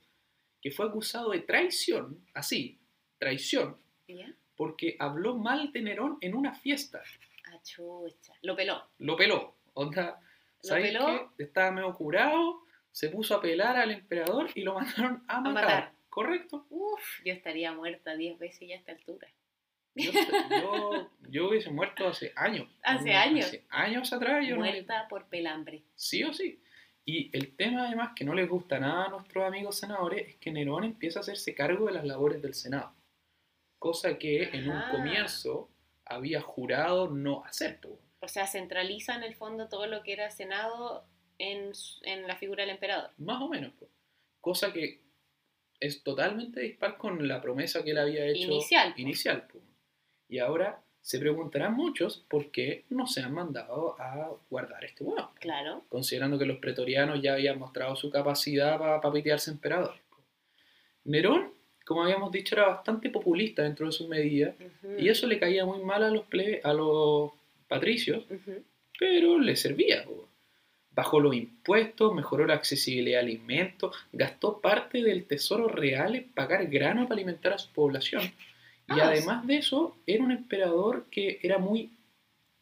que 0.61 0.71
fue 0.71 0.85
acusado 0.87 1.31
de 1.31 1.39
traición, 1.39 2.25
así, 2.33 2.79
traición, 3.17 3.77
¿Ya? 4.07 4.33
porque 4.55 4.95
habló 4.99 5.37
mal 5.37 5.71
de 5.71 5.81
Nerón 5.81 6.17
en 6.21 6.35
una 6.35 6.53
fiesta. 6.53 7.01
Ah, 7.47 7.59
chucha. 7.63 8.33
Lo 8.41 8.55
peló. 8.55 8.83
Lo 8.99 9.15
peló. 9.15 9.55
Onda, 9.73 10.19
¿Lo 10.63 10.67
¿sabéis 10.69 10.87
peló? 10.93 11.33
qué? 11.37 11.43
Estaba 11.45 11.71
medio 11.71 11.93
curado, 11.95 12.61
se 12.91 13.09
puso 13.09 13.35
a 13.35 13.41
pelar 13.41 13.77
al 13.77 13.91
emperador 13.91 14.49
y 14.53 14.61
lo 14.63 14.73
mandaron 14.79 15.23
a 15.27 15.39
matar. 15.41 15.53
matar. 15.53 15.93
¿Correcto? 16.09 16.65
Uf, 16.69 17.01
yo 17.25 17.31
estaría 17.33 17.71
muerta 17.71 18.15
10 18.17 18.37
veces 18.37 18.67
ya 18.67 18.75
a 18.75 18.79
esta 18.79 18.91
altura. 18.91 19.29
Yo, 19.95 20.11
yo, 20.61 21.09
yo 21.29 21.49
hubiese 21.49 21.69
muerto 21.69 22.07
hace 22.07 22.31
años. 22.35 22.67
Hace 22.83 23.13
años. 23.13 23.45
Hace 23.47 23.65
años 23.69 24.13
atrás 24.13 24.45
yo 24.47 24.55
no- 24.55 24.61
Muerta 24.61 25.07
por 25.09 25.25
pelambre. 25.27 25.83
sí 25.95 26.23
o 26.23 26.33
sí. 26.33 26.61
Y 27.03 27.35
el 27.35 27.55
tema 27.55 27.87
además 27.87 28.11
que 28.15 28.23
no 28.23 28.33
les 28.35 28.47
gusta 28.47 28.79
nada 28.79 29.05
a 29.05 29.09
nuestros 29.09 29.43
amigos 29.43 29.77
senadores 29.79 30.29
es 30.29 30.35
que 30.35 30.51
Nerón 30.51 30.83
empieza 30.83 31.19
a 31.19 31.21
hacerse 31.21 31.55
cargo 31.55 31.87
de 31.87 31.93
las 31.93 32.05
labores 32.05 32.41
del 32.41 32.53
Senado. 32.53 32.93
Cosa 33.79 34.17
que 34.19 34.43
en 34.43 34.69
un 34.69 34.81
comienzo 34.91 35.69
había 36.05 36.41
jurado 36.41 37.09
no 37.09 37.43
hacer. 37.43 37.79
O 38.19 38.27
sea, 38.27 38.45
centraliza 38.45 39.15
en 39.15 39.23
el 39.23 39.33
fondo 39.33 39.67
todo 39.67 39.87
lo 39.87 40.03
que 40.03 40.13
era 40.13 40.29
Senado 40.29 41.03
en, 41.39 41.71
en 42.03 42.27
la 42.27 42.35
figura 42.35 42.61
del 42.63 42.69
emperador. 42.75 43.09
Más 43.17 43.41
o 43.41 43.49
menos. 43.49 43.73
po. 43.73 43.89
Cosa 44.39 44.71
que 44.71 45.01
es 45.79 46.03
totalmente 46.03 46.59
dispar 46.61 46.97
con 46.97 47.27
la 47.27 47.41
promesa 47.41 47.83
que 47.83 47.91
él 47.91 47.97
había 47.97 48.25
hecho 48.27 48.43
Inicial, 48.51 48.93
po. 48.93 49.01
inicial, 49.01 49.47
po. 49.47 49.59
Y 50.31 50.39
ahora 50.39 50.79
se 51.01 51.19
preguntarán 51.19 51.73
muchos 51.75 52.23
por 52.29 52.49
qué 52.51 52.85
no 52.89 53.05
se 53.05 53.21
han 53.21 53.33
mandado 53.33 53.95
a 53.99 54.31
guardar 54.49 54.83
este 54.85 55.03
hueón. 55.03 55.27
Claro. 55.39 55.83
Considerando 55.89 56.39
que 56.39 56.45
los 56.45 56.57
pretorianos 56.59 57.21
ya 57.21 57.33
habían 57.33 57.59
mostrado 57.59 57.95
su 57.95 58.09
capacidad 58.09 58.79
para 58.79 59.01
papitearse 59.01 59.51
emperadores. 59.51 59.99
po. 60.09 60.17
Nerón, 61.05 61.51
como 61.85 62.03
habíamos 62.03 62.31
dicho, 62.31 62.55
era 62.55 62.67
bastante 62.67 63.09
populista 63.09 63.63
dentro 63.63 63.87
de 63.87 63.91
sus 63.91 64.07
medidas. 64.07 64.55
Y 64.97 65.09
eso 65.09 65.27
le 65.27 65.37
caía 65.39 65.65
muy 65.65 65.83
mal 65.83 66.03
a 66.03 66.09
los, 66.09 66.23
plebe- 66.29 66.61
a 66.63 66.71
los 66.73 67.31
patricios, 67.67 68.23
pero 68.99 69.37
le 69.39 69.55
servía. 69.55 70.05
po. 70.05 70.27
Bajó 70.93 71.19
los 71.19 71.33
impuestos, 71.35 72.13
mejoró 72.13 72.45
la 72.45 72.53
accesibilidad 72.53 73.19
a 73.19 73.23
alimentos, 73.23 73.95
gastó 74.11 74.59
parte 74.61 75.01
del 75.01 75.25
tesoro 75.25 75.67
real 75.67 76.15
en 76.15 76.29
pagar 76.31 76.67
grano 76.67 77.03
para 77.03 77.15
alimentar 77.15 77.53
a 77.53 77.57
su 77.57 77.71
población. 77.71 78.21
Y 78.95 78.99
además 78.99 79.45
de 79.47 79.57
eso, 79.57 79.95
era 80.05 80.23
un 80.23 80.31
emperador 80.31 81.05
que 81.11 81.39
era 81.41 81.57
muy, 81.57 81.91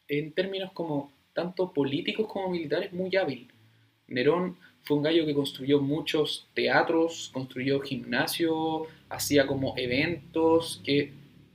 en 0.08 0.32
términos 0.32 0.72
como 0.72 1.12
tanto 1.32 1.72
políticos 1.72 2.26
como 2.26 2.48
militares, 2.50 2.92
muy 2.92 3.14
hábil. 3.16 3.48
Nerón 4.08 4.56
fue 4.82 4.96
un 4.96 5.02
gallo 5.02 5.24
que 5.26 5.34
construyó 5.34 5.80
muchos 5.80 6.48
teatros, 6.54 7.30
construyó 7.32 7.80
gimnasios, 7.80 8.88
hacía 9.08 9.46
como 9.46 9.74
eventos 9.76 10.80
que, 10.84 11.12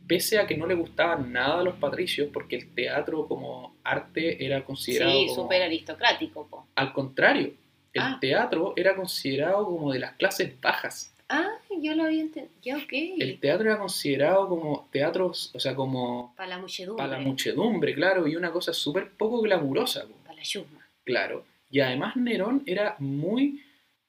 pese 0.07 0.37
a 0.39 0.47
que 0.47 0.55
no 0.55 0.67
le 0.67 0.75
gustaban 0.75 1.33
nada 1.33 1.59
a 1.59 1.63
los 1.63 1.75
patricios, 1.75 2.29
porque 2.31 2.55
el 2.55 2.73
teatro 2.73 3.27
como 3.27 3.75
arte 3.83 4.45
era 4.45 4.63
considerado 4.63 5.11
Sí, 5.11 5.29
súper 5.33 5.63
aristocrático, 5.63 6.47
po. 6.47 6.67
al 6.75 6.93
contrario, 6.93 7.53
el 7.93 8.01
Ah. 8.01 8.17
teatro 8.21 8.73
era 8.75 8.95
considerado 8.95 9.65
como 9.65 9.91
de 9.91 9.99
las 9.99 10.13
clases 10.13 10.53
bajas. 10.61 11.13
Ah, 11.27 11.54
yo 11.81 11.95
lo 11.95 12.03
había 12.03 12.21
entendido. 12.21 12.53
Ya, 12.61 12.77
ok. 12.77 12.91
El 13.19 13.39
teatro 13.39 13.67
era 13.69 13.77
considerado 13.79 14.47
como 14.49 14.87
teatros, 14.91 15.51
o 15.53 15.59
sea, 15.59 15.75
como 15.75 16.33
Para 16.35 16.49
la 16.49 16.57
muchedumbre. 16.59 17.03
para 17.05 17.17
la 17.17 17.23
muchedumbre, 17.23 17.93
claro, 17.95 18.27
y 18.27 18.35
una 18.35 18.51
cosa 18.51 18.73
súper 18.73 19.11
poco 19.11 19.41
glamurosa, 19.41 20.05
Para 20.23 20.35
la 20.35 20.41
chusma. 20.43 20.87
claro. 21.03 21.45
Y 21.71 21.79
además 21.81 22.15
Nerón 22.15 22.63
era 22.65 22.95
muy... 22.99 23.61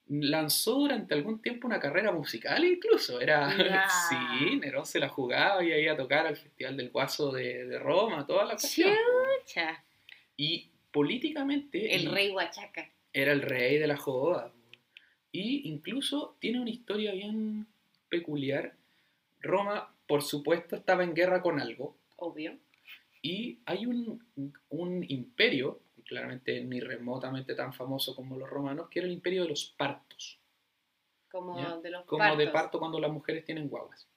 lanzó 0.09 0.75
durante 0.75 1.15
algún 1.15 1.41
tiempo 1.43 1.67
una 1.67 1.81
carrera 1.81 2.13
musical 2.13 2.65
incluso, 2.65 3.21
era... 3.21 3.51
Sí, 4.09 4.57
Nerón 4.61 4.87
se 4.87 5.01
la 5.01 5.09
jugaba 5.09 5.65
y 5.65 5.73
iba 5.73 5.95
a 5.95 5.97
tocar 5.97 6.27
al 6.27 6.37
Festival 6.37 6.77
del 6.77 6.91
Guaso 6.91 7.33
de, 7.33 7.67
de 7.67 7.79
Roma, 7.79 8.25
toda 8.27 8.45
la 8.45 8.53
cuestión. 8.53 8.93
Chucha. 9.47 9.83
Y 10.37 10.69
políticamente... 10.93 11.95
El 11.97 12.11
rey 12.13 12.31
Huachaca. 12.31 12.89
era 13.13 13.33
el 13.33 13.43
rey 13.43 13.79
de 13.79 13.87
la 13.87 13.97
joda. 13.97 14.53
Y 15.39 15.69
incluso 15.69 16.37
tiene 16.41 16.61
una 16.61 16.71
historia 16.71 17.13
bien 17.13 17.67
peculiar. 18.09 18.75
Roma, 19.41 19.95
por 20.07 20.23
supuesto, 20.23 20.77
estaba 20.77 21.05
en 21.05 21.15
guerra 21.15 21.43
con 21.43 21.61
algo. 21.61 21.97
Obvio. 22.17 22.57
Y 23.23 23.59
hay 23.67 23.87
un, 23.87 24.25
un 24.71 25.05
imperio, 25.09 25.81
claramente 26.05 26.63
ni 26.65 26.81
remotamente 26.81 27.55
tan 27.55 27.73
famoso 27.73 28.15
como 28.15 28.39
los 28.39 28.49
romanos, 28.49 28.89
que 28.89 29.01
era 29.01 29.07
el 29.09 29.13
imperio 29.15 29.43
de 29.43 29.49
los 29.51 29.75
partos. 29.77 30.39
Como 31.31 31.59
Ya, 31.59 31.77
de 31.79 31.91
los 31.91 32.05
Como 32.07 32.21
partos. 32.21 32.39
de 32.39 32.49
parto 32.49 32.79
cuando 32.79 33.01
las 33.01 33.11
mujeres 33.11 33.45
tienen 33.45 33.69
guaguas. 33.69 34.09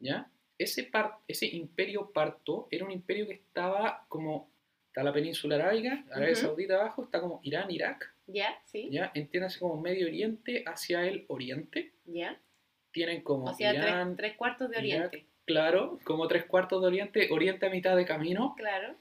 ¿Ya? 0.00 0.30
Ese, 0.58 0.84
par- 0.84 1.18
ese 1.28 1.46
imperio 1.46 2.10
parto 2.10 2.66
era 2.70 2.84
un 2.84 2.90
imperio 2.90 3.26
que 3.26 3.34
estaba 3.34 4.04
como... 4.08 4.50
Está 4.88 5.02
la 5.02 5.12
península 5.12 5.56
arábiga, 5.56 6.04
Arabia. 6.12 6.36
Saudita 6.36 6.74
abajo, 6.76 7.02
está 7.02 7.20
como 7.20 7.40
Irán, 7.42 7.68
Irak, 7.70 8.13
¿Ya? 8.26 8.58
¿Sí? 8.64 8.88
¿ya? 8.90 9.10
Entiéndase 9.14 9.58
como 9.58 9.80
Medio 9.80 10.06
Oriente 10.06 10.64
hacia 10.66 11.06
el 11.06 11.24
Oriente. 11.28 11.92
¿Ya? 12.06 12.40
Tienen 12.90 13.22
como 13.22 13.46
O 13.46 13.54
sea, 13.54 13.74
Irán, 13.74 14.16
tres 14.16 14.36
cuartos 14.36 14.70
de. 14.70 14.78
Oriente. 14.78 15.26
claro, 15.44 15.98
como 16.04 16.28
tres 16.28 16.44
cuartos 16.44 16.80
de 16.80 16.86
Oriente, 16.86 17.28
Oriente 17.30 17.66
a 17.66 17.70
mitad 17.70 17.96
de 17.96 18.04
camino. 18.04 18.54
Claro. 18.56 18.96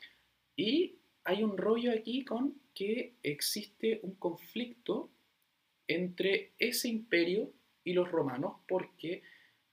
Y 0.55 0.97
hay 1.23 1.43
un 1.43 1.57
rollo 1.57 1.91
aquí 1.91 2.25
con 2.25 2.55
que 2.73 3.13
existe 3.23 3.99
un 4.03 4.15
conflicto 4.15 5.09
entre 5.87 6.53
ese 6.59 6.87
imperio 6.89 7.51
y 7.83 7.93
los 7.93 8.11
romanos, 8.11 8.57
porque 8.67 9.21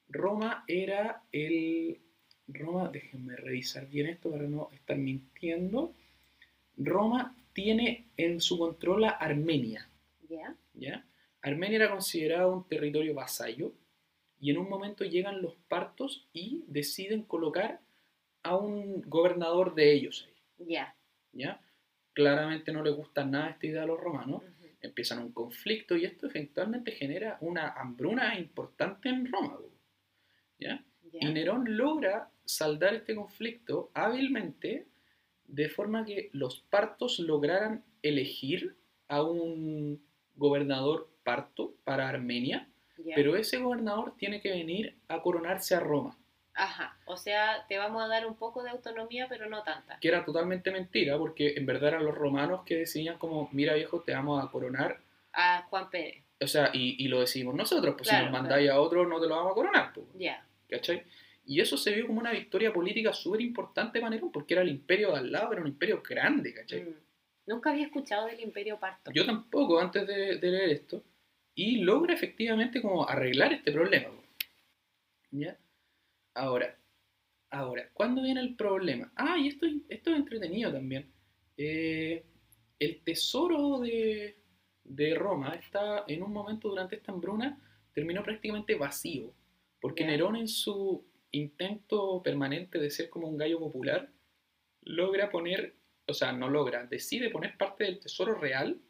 Roma 0.09 0.65
era 0.67 1.23
el... 1.33 2.01
Roma, 2.49 2.91
déjenme 2.93 3.37
revisar 3.37 3.87
bien 3.87 4.09
esto 4.09 4.31
para 4.31 4.43
no 4.43 4.71
estar 4.73 4.97
mintiendo. 4.97 5.95
Roma 6.77 7.37
tiene 7.63 8.07
en 8.17 8.41
su 8.41 8.59
control 8.59 9.05
a 9.05 9.11
Armenia. 9.11 9.87
¿Ya? 10.29 10.57
¿ya? 10.73 11.05
Armenia 11.43 11.77
era 11.77 11.91
considerado 11.91 12.53
un 12.53 12.67
territorio 12.67 13.13
vasallo 13.15 13.75
y 14.39 14.51
en 14.51 14.57
un 14.57 14.69
momento 14.69 15.05
llegan 15.05 15.43
los 15.43 15.57
partos 15.69 16.27
y 16.33 16.65
deciden 16.69 17.23
colocar 17.23 17.81
a 18.43 18.57
un 18.57 19.03
gobernador 19.03 19.75
de 19.75 19.93
ellos 19.93 20.27
ahí, 20.27 20.67
Ya. 20.69 20.95
¿ya? 21.33 21.61
Claramente 22.15 22.73
no 22.73 22.83
les 22.83 22.95
gusta 22.95 23.25
nada 23.27 23.51
esta 23.51 23.67
idea 23.67 23.83
a 23.83 23.87
los 23.87 24.01
romanos, 24.01 24.43
Ujú. 24.43 24.67
empiezan 24.81 25.19
un 25.19 25.33
conflicto 25.33 25.97
y 25.97 26.07
esto 26.07 26.27
eventualmente 26.29 26.93
genera 26.93 27.37
una 27.43 27.69
hambruna 27.73 28.39
importante 28.39 29.11
en 29.11 29.31
Roma, 29.31 29.59
¿ya? 30.59 30.83
Ya. 31.13 31.29
Y 31.29 31.33
Nerón 31.33 31.77
logra 31.77 32.31
saldar 32.45 32.95
este 32.95 33.15
conflicto 33.15 33.91
hábilmente 33.93 34.87
de 35.53 35.69
forma 35.69 36.05
que 36.05 36.31
los 36.33 36.61
partos 36.71 37.19
lograran 37.19 37.85
elegir 38.03 38.77
a 39.09 39.23
un 39.23 40.03
gobernador 40.37 41.09
parto 41.25 41.75
para 41.85 42.09
Armenia, 42.09 42.69
pero 43.15 43.37
ese 43.37 43.59
gobernador 43.59 44.15
tiene 44.17 44.41
que 44.41 44.51
venir 44.51 44.97
a 45.09 45.21
coronarse 45.23 45.75
a 45.75 45.81
Roma, 45.81 46.17
Ajá. 46.53 46.99
O 47.07 47.17
sea, 47.17 47.65
te 47.69 47.79
vamos 47.79 48.03
a 48.03 48.09
dar 48.09 48.27
un 48.27 48.35
poco 48.35 48.63
de 48.63 48.71
autonomía, 48.71 49.27
pero 49.29 49.49
no 49.49 49.63
tanta. 49.63 49.99
que 50.01 50.09
era 50.09 50.25
totalmente 50.25 50.71
mentira 50.71 51.17
porque 51.17 51.55
en 51.57 51.65
verdad 51.65 51.91
eran 51.91 52.05
los 52.05 52.15
romanos 52.15 52.63
que 52.67 52.77
decían 52.77 53.17
como, 53.19 53.49
mira 53.53 53.75
viejo, 53.75 54.01
te 54.03 54.13
vamos 54.13 54.45
a 54.45 54.51
coronar, 54.51 55.01
A 55.33 55.63
Juan 55.71 55.89
Pérez. 55.91 56.23
o 56.43 56.47
sea, 56.47 56.71
y, 56.75 57.03
y 57.03 57.09
lo 57.09 57.21
decidimos 57.21 57.55
nosotros, 57.55 57.95
pues 57.97 58.09
Claro, 58.09 58.27
si 58.27 58.33
nos 58.33 58.41
mandáis 58.43 58.69
a 58.69 58.81
otro 58.81 59.07
no 59.07 59.21
te 59.21 59.29
lo 59.29 59.37
vamos 59.37 59.53
a 59.53 59.55
coronar, 59.55 59.93
pues, 59.95 60.07
Ya. 60.19 60.45
¿cachai? 60.69 61.03
Y 61.51 61.61
eso 61.61 61.77
se 61.77 61.93
vio 61.93 62.07
como 62.07 62.21
una 62.21 62.31
victoria 62.31 62.73
política 62.73 63.13
súper 63.13 63.41
importante 63.41 63.99
para 63.99 64.11
Nerón, 64.11 64.31
porque 64.31 64.55
era 64.55 64.63
el 64.63 64.69
imperio 64.69 65.11
de 65.11 65.19
al 65.19 65.33
lado, 65.33 65.53
era 65.53 65.63
un 65.63 65.67
imperio 65.67 66.01
grande, 66.01 66.55
¿cachai? 66.55 66.83
Mm. 66.83 66.95
Nunca 67.47 67.71
había 67.71 67.87
escuchado 67.87 68.27
del 68.29 68.39
Imperio 68.39 68.79
Parto. 68.79 69.11
Yo 69.13 69.27
tampoco, 69.27 69.81
antes 69.81 70.07
de, 70.07 70.37
de 70.39 70.51
leer 70.51 70.71
esto, 70.71 71.03
y 71.57 71.79
logra 71.79 72.15
efectivamente 72.15 72.81
como 72.81 73.09
arreglar 73.09 73.53
este 73.53 73.73
problema. 73.73 74.11
¿Ya? 75.33 75.59
Ahora, 76.35 76.79
ahora, 77.51 77.89
¿cuándo 77.95 78.23
viene 78.23 78.41
el 78.43 78.55
problema? 78.55 79.11
Ah, 79.17 79.37
y 79.37 79.49
esto, 79.49 79.67
es- 79.67 79.83
esto 79.89 80.11
es 80.13 80.17
entretenido 80.19 80.73
también. 80.73 81.11
Eh, 81.57 82.25
el 82.79 83.01
tesoro 83.03 83.81
de, 83.81 84.37
de 84.85 85.15
Roma 85.17 85.55
está 85.55 86.05
en 86.07 86.23
un 86.23 86.33
momento 86.33 86.69
durante 86.69 86.95
esta 86.95 87.11
hambruna 87.11 87.59
terminó 87.93 88.23
prácticamente 88.23 88.77
vacío, 88.77 89.35
porque. 89.81 90.05
Nerón 90.05 90.37
en 90.37 90.47
su 90.47 91.10
intento 91.33 92.23
permanente 92.23 92.79
de 92.79 92.91
ser 92.91 93.09
como 93.11 93.29
un 93.29 93.37
gallo 93.39 93.59
popular, 93.59 94.11
logra 94.83 95.31
poner, 95.31 95.77
o 96.07 96.15
sea, 96.15 96.33
no 96.33 96.49
logra, 96.49 96.87
decide 96.87 97.31
poner 97.31 97.57
parte 97.57 97.85
del 97.85 98.01
tesoro 98.01 98.35
real 98.35 98.81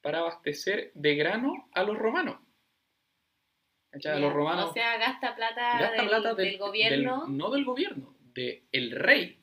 para 0.00 0.20
abastecer 0.20 0.90
de 0.94 1.14
grano 1.14 1.68
a 1.72 1.82
los 1.84 1.96
romanos. 1.98 2.38
Los 3.92 4.32
romanos 4.32 4.70
O 4.70 4.72
sea, 4.72 4.98
gasta 4.98 5.34
plata, 5.34 5.78
gasta 5.80 5.96
del, 6.02 6.08
plata 6.08 6.34
del 6.34 6.58
gobierno. 6.58 7.26
del- 7.26 7.36
no 7.36 7.50
del 7.50 7.64
gobierno, 7.64 8.16
del 8.34 8.90
rey. 8.92 9.36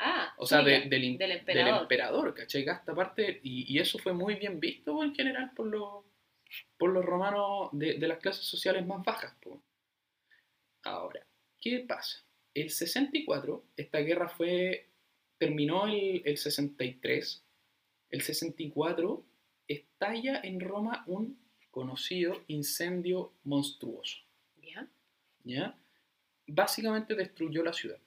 Ah, 0.00 0.34
O 0.36 0.46
sea, 0.46 0.62
de- 0.62 0.80
del, 0.80 0.90
del 0.90 1.16
del 1.18 1.30
emperador. 1.30 1.82
emperador, 1.82 2.34
¿cachai? 2.34 2.64
Gasta 2.64 2.92
parte, 2.94 3.40
y, 3.44 3.72
y 3.72 3.78
eso 3.78 3.98
fue 3.98 4.12
muy 4.12 4.34
bien 4.34 4.58
visto 4.58 5.02
en 5.04 5.14
general 5.14 5.52
por 5.54 5.66
los, 5.68 6.04
por 6.76 6.90
los 6.90 7.04
romanos 7.04 7.68
de, 7.72 7.94
de 7.98 8.08
las 8.08 8.18
clases 8.18 8.44
sociales 8.44 8.84
más 8.84 9.02
bajas. 9.04 9.34
po. 9.40 9.62
Ahora, 10.82 11.24
¿qué 11.64 11.80
pasa? 11.80 12.22
El 12.52 12.68
64, 12.68 13.64
esta 13.76 13.98
guerra 14.00 14.28
fue, 14.28 14.90
terminó 15.38 15.86
el, 15.86 16.20
el 16.26 16.36
63, 16.36 17.42
el 18.10 18.20
64 18.20 19.24
estalla 19.66 20.40
en 20.44 20.60
Roma 20.60 21.04
un 21.06 21.38
conocido 21.70 22.44
incendio 22.48 23.32
monstruoso. 23.44 24.18
Ya. 24.62 24.88
¿ya? 25.42 25.78
Básicamente 26.46 27.14
destruyó 27.14 27.64
la 27.64 27.72
ciudad. 27.72 27.98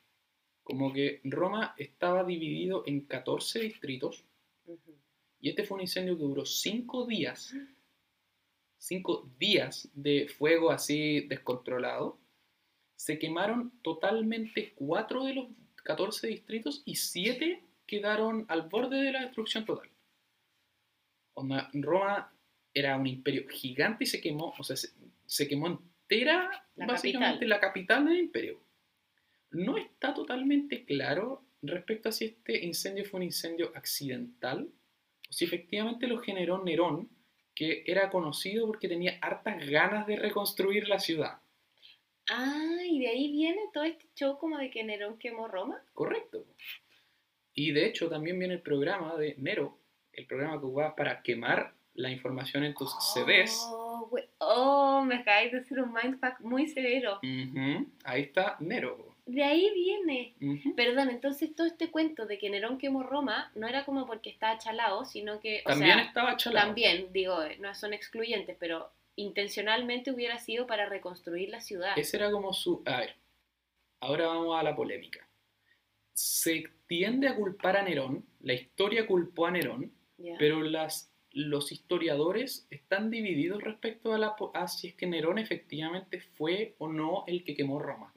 Como 0.64 0.94
que 0.94 1.20
Roma 1.24 1.74
estaba 1.78 2.24
dividido 2.24 2.84
en 2.86 3.02
14 3.02 3.60
distritos 3.62 4.24
y 5.40 5.50
este 5.50 5.64
fue 5.64 5.76
un 5.76 5.82
incendio 5.82 6.16
que 6.16 6.24
duró 6.24 6.46
5 6.46 7.08
días. 7.08 7.56
5 8.78 9.32
días 9.40 9.90
de 9.94 10.28
fuego 10.28 10.70
así 10.70 11.22
descontrolado. 11.22 12.20
Se 12.98 13.18
quemaron 13.18 13.72
totalmente 13.84 14.74
4 14.76 15.24
de 15.24 15.34
los 15.36 15.48
14 15.84 16.28
distritos 16.28 16.82
y 16.84 16.96
7 16.96 17.64
quedaron 17.86 18.46
al 18.50 18.64
borde 18.64 18.98
de 19.02 19.14
la 19.14 19.22
destrucción 19.22 19.66
total. 19.66 19.90
Onda, 21.36 21.70
Roma 21.74 22.34
era 22.74 22.98
un 22.98 23.08
imperio 23.08 23.48
gigante 23.48 24.04
y 24.04 24.08
se 24.08 24.20
quemó, 24.20 24.54
o 24.58 24.64
sea, 24.64 24.76
se, 24.76 24.90
se 25.26 25.48
quemó 25.48 25.68
entera 25.68 26.68
La 26.76 26.88
básicamente 26.88 27.46
capital. 27.46 27.50
la 27.50 27.60
capital 27.60 28.06
del 28.06 28.18
imperio. 28.18 28.60
No 29.52 29.78
está 29.78 30.14
totalmente 30.14 30.84
claro 30.84 31.46
respecto 31.62 32.10
a 32.10 32.12
si 32.12 32.26
este 32.26 32.66
incendio 32.66 33.06
fue 33.06 33.20
un 33.20 33.24
incendio 33.24 33.72
accidental 33.76 34.70
o 35.30 35.34
si 35.34 35.46
efectivamente 35.46 36.08
lo 36.08 36.20
generó 36.20 36.64
Nerón, 36.64 37.10
que 37.54 37.84
era 37.86 38.10
conocido 38.10 38.68
porque 38.68 38.88
tenía 38.88 39.18
hartas 39.22 39.66
ganas 39.70 40.06
de 40.08 40.16
reconstruir 40.16 40.88
la 40.90 41.00
ciudad. 41.00 41.40
Ah, 42.30 42.78
y 42.86 43.00
de 43.00 43.08
ahí 43.08 43.32
viene 43.32 43.62
todo 43.74 43.84
este 43.84 44.06
show 44.16 44.38
como 44.38 44.58
de 44.58 44.70
que 44.70 44.84
Nerón 44.84 45.18
quemó 45.18 45.48
Roma. 45.48 45.82
Correcto. 45.94 46.46
Y 47.54 47.72
de 47.72 47.86
hecho 47.88 48.10
también 48.10 48.38
viene 48.38 48.56
el 48.56 48.62
programa 48.62 49.16
de 49.18 49.36
Nero, 49.38 49.80
el 50.14 50.26
programa 50.28 50.60
que 50.60 50.66
usabas 50.66 50.94
para 50.96 51.22
quemar 51.24 51.74
la 51.94 52.12
información 52.12 52.64
en 52.64 52.76
tus 52.76 52.92
CDs. 53.14 53.58
Oh, 53.72 54.08
güey. 54.12 54.26
oh, 54.38 55.02
me 55.04 55.16
acabáis 55.16 55.52
de 55.52 55.60
hacer 55.60 55.80
un 55.80 55.92
mindfuck 55.94 56.40
muy 56.42 56.68
severo. 56.68 57.20
Ujú, 57.24 57.88
Ahí 58.04 58.22
está 58.24 58.56
Nero. 58.60 59.16
De 59.26 59.44
ahí 59.44 59.70
viene. 59.74 60.36
Perdón, 60.76 61.10
entonces 61.10 61.54
todo 61.56 61.66
este 61.68 61.90
cuento 61.92 62.26
de 62.28 62.38
que 62.38 62.50
Nerón 62.50 62.78
quemó 62.78 63.04
Roma 63.04 63.52
no 63.56 63.68
era 63.68 63.84
como 63.84 64.06
porque 64.06 64.30
estaba 64.30 64.58
chalado, 64.58 65.04
sino 65.04 65.40
que, 65.42 65.62
o 65.66 65.70
También 65.70 65.96
sea, 65.98 66.04
estaba 66.06 66.38
chalado. 66.38 66.68
también, 66.68 67.12
digo, 67.12 67.42
eh, 67.44 67.58
no 67.60 67.74
son 67.76 67.94
excluyentes, 67.94 68.56
pero 68.60 68.90
intencionalmente 69.18 70.12
hubiera 70.12 70.40
sido 70.40 70.68
para 70.68 70.88
reconstruir 70.88 71.50
la 71.50 71.60
ciudad. 71.60 71.98
Ese 71.98 72.16
era 72.18 72.32
como 72.32 72.54
su... 72.54 72.82
A 72.86 73.02
ver, 73.02 73.16
ahora 74.00 74.28
vamos 74.28 74.58
a 74.58 74.64
la 74.64 74.76
polémica. 74.76 75.28
Se 76.14 76.64
tiende 76.88 77.28
a 77.28 77.36
culpar 77.36 77.76
a 77.76 77.84
Nerón, 77.84 78.26
la 78.40 78.54
historia 78.54 79.06
culpó 79.06 79.48
a 79.48 79.52
Nerón, 79.52 79.92
pero 80.40 80.62
las, 80.62 81.12
los 81.32 81.72
historiadores 81.72 82.68
están 82.70 83.12
divididos 83.12 83.62
respecto 83.62 84.14
a, 84.14 84.18
la, 84.18 84.36
a 84.54 84.68
si 84.68 84.88
es 84.88 84.96
que 84.96 85.08
Nerón 85.08 85.38
efectivamente 85.38 86.22
fue 86.22 86.76
o 86.78 86.88
no 86.88 87.24
el 87.28 87.44
que 87.44 87.56
quemó 87.56 87.80
Roma. 87.80 88.14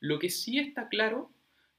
Lo 0.00 0.18
que 0.18 0.28
sí 0.28 0.58
está 0.58 0.88
claro 0.88 1.30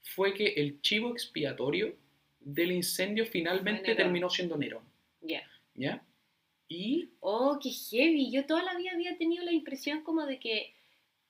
fue 0.02 0.34
que 0.34 0.54
el 0.54 0.80
chivo 0.80 1.12
expiatorio 1.12 1.94
del 2.40 2.72
incendio 2.72 3.26
finalmente 3.26 3.94
terminó 3.94 4.28
siendo 4.30 4.56
Nerón. 4.56 4.84
Ya. 5.20 5.42
¿Ya? 5.74 6.02
Y 6.70 7.10
Oh, 7.20 7.58
qué 7.62 7.68
heavy. 7.70 8.30
Yo 8.30 8.46
toda 8.46 8.62
la 8.62 8.74
vida 8.78 8.92
había 8.94 9.18
tenido 9.18 9.44
la 9.44 9.52
impresión 9.52 10.02
como 10.02 10.24
de 10.24 10.38
que 10.38 10.72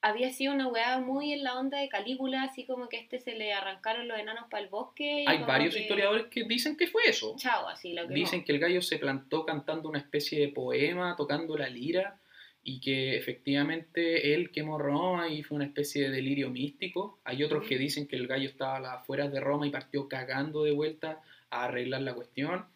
había 0.02 0.30
sido 0.32 0.54
una 0.54 0.68
weá 0.68 0.98
muy 1.00 1.32
en 1.32 1.42
la 1.42 1.58
onda 1.58 1.78
de 1.78 1.88
Calígula, 1.88 2.44
así 2.44 2.64
como 2.64 2.88
que 2.88 2.98
a 2.98 3.00
este 3.00 3.18
se 3.20 3.34
le 3.34 3.52
arrancaron 3.52 4.06
los 4.06 4.18
enanos 4.18 4.44
para 4.50 4.62
el 4.62 4.68
bosque. 4.68 5.24
y 5.24 5.26
hay 5.26 5.38
varios 5.44 5.74
que- 5.74 5.80
historiadores 5.80 6.26
que 6.26 6.44
dicen 6.44 6.76
que 6.76 6.86
fue 6.86 7.02
eso. 7.06 7.34
Chao, 7.38 7.68
así 7.68 7.92
lo 7.94 8.06
que 8.06 8.14
Dicen 8.14 8.44
que 8.44 8.52
el 8.52 8.58
gallo 8.60 8.82
se 8.82 8.98
plantó 8.98 9.44
cantando 9.44 9.88
una 9.88 9.98
especie 9.98 10.38
de 10.40 10.48
poema, 10.48 11.16
tocando 11.16 11.56
la 11.56 11.68
lira, 11.68 12.20
y 12.62 12.78
que 12.80 13.16
efectivamente 13.16 14.34
él 14.34 14.50
quemó 14.50 14.78
Roma 14.78 15.28
y 15.28 15.42
fue 15.42 15.56
una 15.56 15.64
especie 15.64 16.02
de 16.02 16.10
delirio 16.10 16.50
místico. 16.50 17.18
Hay 17.24 17.42
otros 17.42 17.66
que 17.66 17.78
dicen 17.78 18.06
que 18.06 18.16
el 18.16 18.26
gallo 18.26 18.48
estaba 18.48 18.76
a 18.76 18.80
las 18.80 18.92
afueras 19.00 19.32
de 19.32 19.40
Roma 19.40 19.66
y 19.66 19.70
partió 19.70 20.06
cagando 20.08 20.62
de 20.64 20.72
vuelta 20.72 21.20
a 21.48 21.64
arreglar 21.64 22.02
la 22.02 22.14
cuestión. 22.14 22.66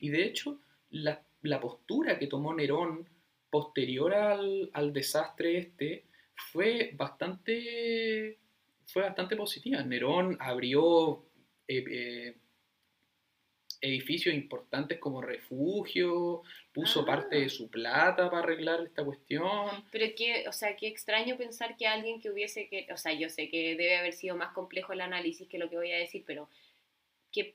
Y 0.00 0.08
de 0.08 0.24
hecho, 0.24 0.58
la, 0.90 1.20
la 1.42 1.60
postura 1.60 2.18
que 2.18 2.26
tomó 2.26 2.54
Nerón 2.54 3.08
posterior 3.50 4.14
al, 4.14 4.70
al 4.72 4.92
desastre 4.92 5.58
este 5.58 6.04
fue 6.52 6.92
bastante, 6.94 8.38
fue 8.86 9.02
bastante 9.02 9.36
positiva. 9.36 9.82
Nerón 9.82 10.36
abrió 10.40 11.24
eh, 11.66 11.84
eh, 11.90 12.36
edificios 13.80 14.34
importantes 14.34 14.98
como 14.98 15.22
refugio, 15.22 16.42
puso 16.72 17.02
Ah. 17.02 17.06
parte 17.06 17.36
de 17.40 17.48
su 17.48 17.68
plata 17.70 18.30
para 18.30 18.42
arreglar 18.42 18.82
esta 18.82 19.04
cuestión. 19.04 19.84
Pero 19.90 20.06
que, 20.16 20.48
o 20.48 20.52
sea, 20.52 20.76
qué 20.76 20.88
extraño 20.88 21.36
pensar 21.36 21.76
que 21.76 21.86
alguien 21.86 22.20
que 22.20 22.30
hubiese 22.30 22.68
que, 22.68 22.86
o 22.92 22.96
sea, 22.96 23.12
yo 23.12 23.28
sé 23.28 23.48
que 23.48 23.76
debe 23.76 23.96
haber 23.96 24.12
sido 24.12 24.36
más 24.36 24.52
complejo 24.52 24.92
el 24.92 25.00
análisis 25.00 25.48
que 25.48 25.58
lo 25.58 25.70
que 25.70 25.76
voy 25.76 25.92
a 25.92 25.98
decir, 25.98 26.24
pero 26.26 26.48
qué 27.32 27.54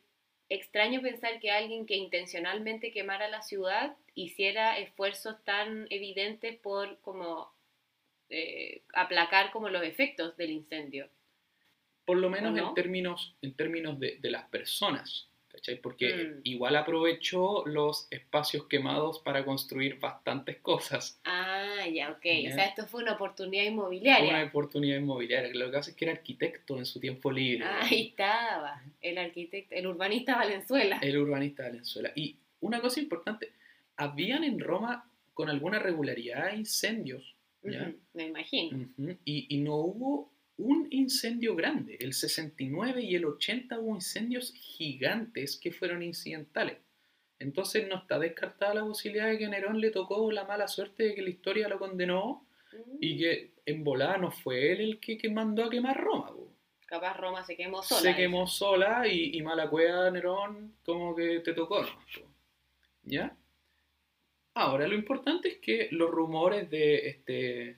extraño 0.53 1.01
pensar 1.01 1.39
que 1.39 1.51
alguien 1.51 1.85
que 1.85 1.95
intencionalmente 1.95 2.91
quemara 2.91 3.27
la 3.27 3.41
ciudad 3.41 3.95
hiciera 4.15 4.77
esfuerzos 4.77 5.43
tan 5.43 5.87
evidentes 5.89 6.57
por 6.59 6.99
como 6.99 7.51
eh, 8.29 8.81
aplacar 8.93 9.51
como 9.51 9.69
los 9.69 9.83
efectos 9.83 10.37
del 10.37 10.51
incendio. 10.51 11.09
Por 12.05 12.17
lo 12.17 12.29
menos 12.29 12.57
en 12.57 12.73
términos, 12.73 13.35
en 13.41 13.53
términos 13.53 13.99
de, 13.99 14.17
de 14.19 14.31
las 14.31 14.47
personas. 14.49 15.29
¿cachai? 15.53 15.75
Porque 15.79 16.13
Mm. 16.13 16.39
igual 16.43 16.75
aprovechó 16.75 17.63
los 17.65 18.07
espacios 18.11 18.65
quemados 18.67 19.19
para 19.19 19.45
construir 19.45 19.99
bastantes 19.99 20.57
cosas. 20.59 21.21
Ah, 21.25 21.72
ya, 21.87 22.11
ok. 22.11 22.23
Ya. 22.23 22.49
O 22.49 22.53
sea, 22.53 22.65
esto 22.65 22.85
fue 22.87 23.03
una 23.03 23.13
oportunidad 23.13 23.63
inmobiliaria. 23.63 24.29
Una 24.29 24.43
oportunidad 24.43 24.97
inmobiliaria. 24.97 25.53
Lo 25.53 25.65
que 25.67 25.71
pasa 25.77 25.91
es 25.91 25.95
que 25.95 26.05
era 26.05 26.13
arquitecto 26.13 26.77
en 26.77 26.85
su 26.85 26.99
tiempo 26.99 27.31
libre. 27.31 27.65
Ahí 27.65 28.07
estaba, 28.09 28.81
el 29.01 29.17
arquitecto, 29.17 29.75
el 29.75 29.87
urbanista 29.87 30.35
Valenzuela. 30.35 30.99
El 31.01 31.17
urbanista 31.17 31.63
Valenzuela. 31.63 32.11
Y 32.15 32.37
una 32.61 32.81
cosa 32.81 32.99
importante, 32.99 33.51
habían 33.97 34.43
en 34.43 34.59
Roma 34.59 35.09
con 35.33 35.49
alguna 35.49 35.79
regularidad 35.79 36.53
incendios. 36.53 37.35
¿ya? 37.63 37.83
Ujú, 37.83 37.97
me 38.13 38.27
imagino. 38.27 38.77
Ujú, 38.77 39.17
Y, 39.25 39.47
y 39.55 39.57
no 39.61 39.75
hubo 39.75 40.33
un 40.57 40.87
incendio 40.91 41.55
grande. 41.55 41.97
El 41.99 42.13
69 42.13 43.01
y 43.01 43.15
el 43.15 43.25
80 43.25 43.79
hubo 43.79 43.95
incendios 43.95 44.53
gigantes 44.53 45.57
que 45.57 45.71
fueron 45.71 46.03
incidentales. 46.03 46.77
Entonces 47.43 47.87
no 47.87 47.97
está 47.97 48.17
descartada 48.19 48.73
la 48.73 48.81
posibilidad 48.83 49.27
de 49.27 49.37
que 49.37 49.45
a 49.45 49.49
Nerón 49.49 49.79
le 49.79 49.91
tocó 49.91 50.31
la 50.31 50.45
mala 50.45 50.67
suerte 50.67 51.03
de 51.03 51.15
que 51.15 51.21
la 51.21 51.29
historia 51.29 51.67
lo 51.67 51.77
condenó 51.77 52.45
y 52.99 53.13
Mm, 53.15 53.17
que 53.19 53.51
en 53.67 53.83
volada 53.83 54.17
no 54.17 54.31
fue 54.31 54.71
él 54.71 54.81
el 54.81 54.99
que, 54.99 55.17
que 55.17 55.29
mandó 55.29 55.63
a 55.65 55.69
quemar 55.69 55.95
Roma. 56.01 56.27
po. 56.27 56.49
Capaz 56.87 57.15
Roma 57.17 57.43
se 57.43 57.55
quemó 57.55 57.83
sola. 57.83 58.01
Se 58.01 58.15
quemó 58.15 58.47
sola 58.47 59.07
y, 59.07 59.35
y 59.37 59.41
mala 59.41 59.69
cueva 59.69 60.09
Nerón 60.09 60.73
como 60.83 61.15
que 61.15 61.39
te 61.41 61.53
tocó. 61.53 61.81
po. 61.81 62.21
¿Ya? 63.03 63.35
Ahora, 64.55 64.87
lo 64.87 64.95
importante 64.95 65.49
es 65.49 65.57
que 65.57 65.87
los 65.91 66.09
rumores 66.11 66.69
de 66.69 67.07
este, 67.09 67.77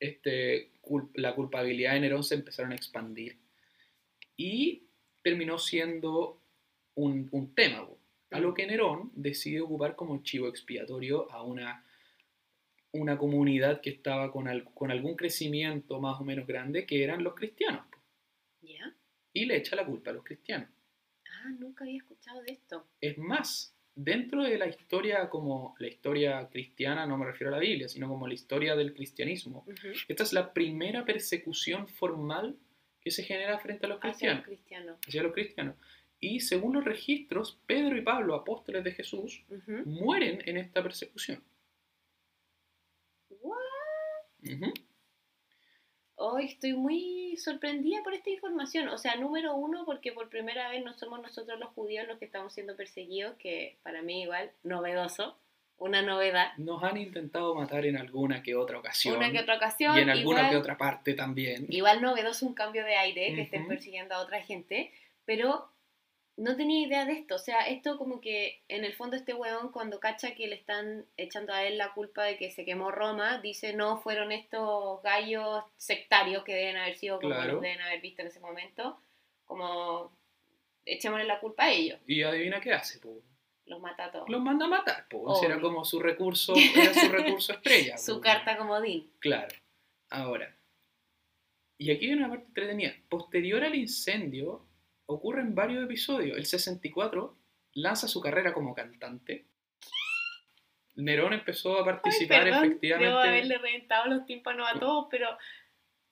este, 0.00 0.70
cul- 0.82 1.10
la 1.14 1.34
culpabilidad 1.34 1.92
de 1.94 2.00
Nerón 2.00 2.24
se 2.24 2.34
empezaron 2.34 2.72
a 2.72 2.76
expandir 2.76 3.36
y 4.36 4.82
terminó 5.22 5.58
siendo 5.58 6.40
un, 6.96 7.28
un 7.32 7.54
tema, 7.54 7.86
po. 7.86 7.98
A 8.34 8.40
lo 8.40 8.52
que 8.54 8.66
Nerón 8.66 9.10
decide 9.14 9.60
ocupar 9.60 9.94
como 9.96 10.22
chivo 10.22 10.48
expiatorio 10.48 11.30
a 11.32 11.42
una, 11.42 11.84
una 12.92 13.18
comunidad 13.18 13.80
que 13.80 13.90
estaba 13.90 14.30
con, 14.30 14.48
al- 14.48 14.64
con 14.74 14.90
algún 14.90 15.16
crecimiento 15.16 16.00
más 16.00 16.20
o 16.20 16.24
menos 16.24 16.46
grande, 16.46 16.86
que 16.86 17.02
eran 17.02 17.22
los 17.24 17.34
cristianos. 17.34 17.84
¿Ya? 18.62 18.94
y 19.36 19.46
le 19.46 19.56
echa 19.56 19.74
la 19.74 19.84
culpa 19.84 20.10
a 20.10 20.14
los 20.14 20.22
cristianos. 20.24 20.68
Ah, 21.28 21.50
nunca 21.58 21.82
había 21.84 21.96
escuchado 21.96 22.40
de 22.42 22.52
esto. 22.52 22.86
Es 23.00 23.18
más, 23.18 23.74
dentro 23.96 24.44
de 24.44 24.56
la 24.56 24.68
historia 24.68 25.28
como 25.28 25.74
la 25.80 25.88
historia 25.88 26.48
cristiana, 26.48 27.04
no 27.04 27.18
me 27.18 27.26
refiero 27.26 27.48
a 27.48 27.56
la 27.56 27.60
Biblia, 27.60 27.88
sino 27.88 28.08
como 28.08 28.28
la 28.28 28.34
historia 28.34 28.76
del 28.76 28.94
cristianismo, 28.94 29.64
Ujú. 29.66 29.88
esta 30.08 30.22
es 30.22 30.32
la 30.32 30.52
primera 30.54 31.04
persecución 31.04 31.88
formal 31.88 32.56
que 33.00 33.10
se 33.10 33.24
genera 33.24 33.58
frente 33.58 33.86
a 33.86 33.88
los 33.88 33.98
Hacia 33.98 34.04
cristianos, 34.04 34.36
los 34.38 34.46
cristianos. 34.46 34.98
hacia 35.08 35.22
los 35.24 35.32
cristianos. 35.32 35.74
Y 36.24 36.40
según 36.40 36.72
los 36.72 36.84
registros, 36.84 37.58
Pedro 37.66 37.98
y 37.98 38.00
Pablo, 38.00 38.34
apóstoles 38.34 38.82
de 38.82 38.92
Jesús, 38.92 39.44
mueren 39.84 40.42
en 40.46 40.56
esta 40.56 40.82
persecución. 40.82 41.44
What? 43.42 43.58
Ujú. 44.42 44.72
Hoy 46.14 46.46
estoy 46.46 46.72
muy 46.72 47.36
sorprendida 47.36 48.02
por 48.02 48.14
esta 48.14 48.30
información. 48.30 48.88
O 48.88 48.96
sea, 48.96 49.16
número 49.16 49.54
uno, 49.54 49.84
porque 49.84 50.12
por 50.12 50.30
primera 50.30 50.70
vez 50.70 50.82
no 50.82 50.94
somos 50.94 51.20
nosotros 51.20 51.60
los 51.60 51.68
judíos 51.70 52.08
los 52.08 52.18
que 52.18 52.24
estamos 52.24 52.54
siendo 52.54 52.74
perseguidos, 52.74 53.34
que 53.36 53.76
para 53.82 54.00
mí 54.00 54.22
igual, 54.22 54.50
novedoso, 54.62 55.36
una 55.76 56.00
novedad. 56.00 56.56
Nos 56.56 56.82
han 56.84 56.96
intentado 56.96 57.54
matar 57.54 57.84
en 57.84 57.98
alguna 57.98 58.42
que 58.42 58.54
otra 58.54 58.78
ocasión 58.78 59.18
Una 59.18 59.30
que 59.30 59.40
otra 59.40 59.56
ocasión. 59.56 59.98
y 59.98 60.00
en 60.00 60.08
alguna 60.08 60.38
igual, 60.38 60.50
que 60.52 60.56
otra 60.56 60.78
parte 60.78 61.12
también. 61.12 61.66
Igual 61.68 62.00
novedoso 62.00 62.46
un 62.46 62.54
cambio 62.54 62.82
de 62.86 62.96
aire, 62.96 63.34
que 63.34 63.42
estén 63.42 63.68
persiguiendo 63.68 64.14
a 64.14 64.20
otra 64.20 64.40
gente, 64.40 64.90
pero 65.26 65.73
no 66.36 66.56
tenía 66.56 66.86
idea 66.86 67.04
de 67.04 67.12
esto. 67.12 67.36
O 67.36 67.38
sea, 67.38 67.60
esto 67.68 67.96
como 67.96 68.20
que 68.20 68.62
en 68.68 68.84
el 68.84 68.92
fondo 68.94 69.16
este 69.16 69.34
huevón 69.34 69.70
cuando 69.70 70.00
cacha 70.00 70.34
que 70.34 70.48
le 70.48 70.56
están 70.56 71.06
echando 71.16 71.52
a 71.52 71.64
él 71.64 71.78
la 71.78 71.92
culpa 71.94 72.24
de 72.24 72.36
que 72.36 72.50
se 72.50 72.64
quemó 72.64 72.90
Roma, 72.90 73.38
dice 73.38 73.72
no, 73.72 73.98
fueron 73.98 74.32
estos 74.32 75.02
gallos 75.02 75.64
sectarios 75.76 76.42
que 76.44 76.54
deben 76.54 76.76
haber 76.76 76.96
sido 76.96 77.20
como 77.20 77.34
Claro. 77.34 77.52
los 77.54 77.62
deben 77.62 77.80
haber 77.80 78.00
visto 78.00 78.22
en 78.22 78.28
ese 78.28 78.40
momento, 78.40 78.98
como 79.44 80.10
echémosle 80.84 81.24
la 81.24 81.40
culpa 81.40 81.64
a 81.64 81.70
ellos, 81.72 81.98
Y 82.06 82.22
adivina 82.22 82.60
qué 82.60 82.72
hace, 82.72 82.98
po. 82.98 83.22
los 83.66 83.80
mata 83.80 84.06
a 84.06 84.10
todos. 84.10 84.28
los 84.28 84.42
manda 84.42 84.66
a 84.66 84.68
matar, 84.68 85.08
po. 85.08 85.40
Era 85.44 85.60
como 85.60 85.84
su 85.84 86.00
recurso, 86.00 86.52
era 86.76 86.92
su 86.94 87.08
recurso 87.10 87.52
estrella. 87.52 87.96
Su 87.96 88.16
po. 88.16 88.20
carta 88.22 88.56
comodín. 88.58 89.10
Claro. 89.20 89.54
Ahora. 90.10 90.54
Y 91.78 91.90
aquí 91.90 92.06
hay 92.06 92.12
una 92.12 92.28
parte 92.28 92.44
entretenida. 92.46 92.92
Posterior 93.08 93.64
al 93.64 93.74
incendio, 93.74 94.64
ocurre 95.06 95.40
en 95.40 95.54
varios 95.54 95.84
episodios. 95.84 96.36
El 96.36 96.46
64 96.46 97.36
lanza 97.74 98.08
su 98.08 98.20
carrera 98.20 98.52
como 98.52 98.74
cantante. 98.74 99.44
Nerón 100.96 101.32
empezó 101.32 101.76
a 101.76 101.80
Ay, 101.80 101.84
participar 101.84 102.44
perdón, 102.44 102.64
efectivamente 102.64 103.08
Debo 103.08 103.18
haberle 103.18 103.58
reventado 103.58 104.06
los 104.06 104.26
tímpanos 104.26 104.68
a 104.72 104.78
todos, 104.78 105.08
pero 105.10 105.28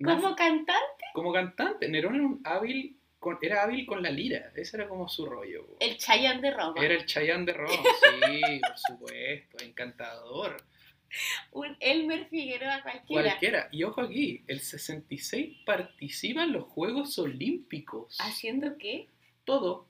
¿cómo 0.03 0.35
cantante? 0.35 1.05
como 1.15 1.33
cantante. 1.33 1.89
Nerón 1.89 2.17
era, 2.17 2.25
un 2.25 2.41
hábil 2.45 2.97
con, 3.19 3.39
era 3.43 3.63
hábil 3.63 3.87
con 3.87 4.03
la 4.03 4.11
lira. 4.11 4.51
Ese 4.57 4.77
era 4.77 4.89
como 4.89 5.09
su 5.09 5.27
rollo. 5.27 5.77
El 5.79 5.97
Chayanne 5.97 6.41
de 6.41 6.51
Roma. 6.51 6.75
Era 6.85 6.95
el 6.95 7.07
Chayanne 7.07 7.47
de 7.47 7.53
Roma, 7.53 7.73
sí, 7.73 8.61
por 8.61 8.79
supuesto, 8.79 9.65
encantador. 9.65 10.57
Un 11.53 11.77
Elmer 11.81 12.29
Figueroa 12.29 12.83
cualquiera. 12.83 13.23
Cualquiera. 13.23 13.69
Y 13.73 13.83
ojo 13.85 14.01
aquí, 14.01 14.43
el 14.47 14.61
66 14.61 15.59
participa 15.67 16.45
en 16.45 16.53
los 16.53 16.65
Juegos 16.65 17.19
Olímpicos. 17.19 18.17
¿Haciendo 18.21 18.77
qué? 18.79 19.09
Todo. 19.45 19.89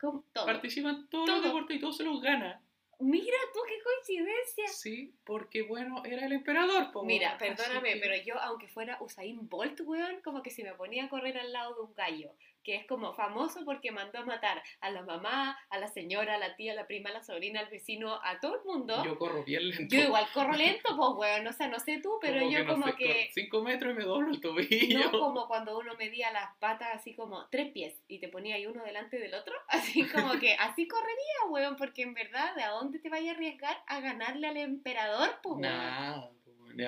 ¿Cómo? 0.00 0.24
Todo. 0.32 0.46
Participan 0.46 1.08
todos 1.08 1.28
los 1.28 1.42
deportes 1.44 1.76
y 1.76 1.80
todos 1.80 1.96
se 1.96 2.04
los 2.04 2.20
gana. 2.20 2.60
Mira 2.98 3.36
tú, 3.52 3.58
qué 3.66 3.74
coincidencia. 3.82 4.68
Sí, 4.68 5.12
porque 5.24 5.62
bueno, 5.62 6.04
era 6.04 6.24
el 6.26 6.32
emperador. 6.32 6.92
po, 6.92 7.02
Mira, 7.04 7.36
perdóname, 7.36 7.94
que- 7.94 8.00
pero 8.00 8.14
yo, 8.24 8.40
aunque 8.40 8.68
fuera 8.68 8.96
Usain 9.00 9.48
Bolt, 9.48 9.80
weón, 9.80 10.20
como 10.22 10.40
que 10.42 10.50
si 10.50 10.62
me 10.62 10.72
ponía 10.74 11.04
a 11.04 11.08
correr 11.08 11.36
al 11.38 11.52
lado 11.52 11.74
de 11.74 11.80
un 11.82 11.94
gallo, 11.94 12.30
que 12.62 12.76
es 12.76 12.86
como 12.86 13.14
famoso 13.14 13.64
porque 13.64 13.90
mandó 13.90 14.18
a 14.18 14.24
matar 14.24 14.62
a 14.80 14.90
la 14.90 15.02
mamá, 15.02 15.58
a 15.70 15.78
la 15.78 15.88
señora, 15.88 16.34
a 16.34 16.38
la 16.38 16.56
tía, 16.56 16.72
a 16.72 16.76
la 16.76 16.86
prima, 16.86 17.10
a 17.10 17.14
la 17.14 17.22
sobrina, 17.22 17.60
al 17.60 17.68
vecino, 17.68 18.20
a 18.22 18.40
todo 18.40 18.56
el 18.56 18.64
mundo. 18.64 19.04
Yo 19.04 19.18
corro 19.18 19.44
bien 19.44 19.68
lento. 19.68 19.94
Yo 19.94 20.02
igual 20.04 20.26
corro 20.32 20.52
lento, 20.52 20.96
pues, 20.96 21.10
weón, 21.16 21.46
o 21.46 21.52
sea, 21.52 21.68
no 21.68 21.78
sé 21.78 22.00
tú, 22.02 22.18
pero 22.20 22.48
yo 22.48 22.64
no 22.64 22.74
como 22.74 22.86
sé, 22.86 22.94
que... 22.96 23.30
cinco 23.32 23.62
metros 23.62 23.92
y 23.92 23.96
me 23.96 24.04
doblo 24.04 24.30
el 24.30 24.40
tobillo. 24.40 24.98
No 24.98 25.18
como 25.18 25.48
cuando 25.48 25.78
uno 25.78 25.94
medía 25.96 26.32
las 26.32 26.56
patas 26.58 26.88
así 26.94 27.14
como 27.14 27.46
tres 27.50 27.72
pies 27.72 27.94
y 28.08 28.18
te 28.18 28.28
ponía 28.28 28.56
ahí 28.56 28.66
uno 28.66 28.84
delante 28.84 29.18
del 29.18 29.34
otro, 29.34 29.54
así 29.68 30.06
como 30.08 30.38
que 30.38 30.54
así 30.54 30.86
correría, 30.86 31.50
weón, 31.50 31.76
porque 31.76 32.02
en 32.02 32.14
verdad, 32.14 32.54
¿de 32.54 32.62
a 32.62 32.70
dónde 32.70 32.98
te 32.98 33.08
vayas 33.08 33.34
a 33.34 33.36
arriesgar 33.36 33.76
a 33.86 34.00
ganarle 34.00 34.46
al 34.46 34.56
emperador, 34.56 35.30
pues? 35.42 35.58
Nada. 35.58 36.30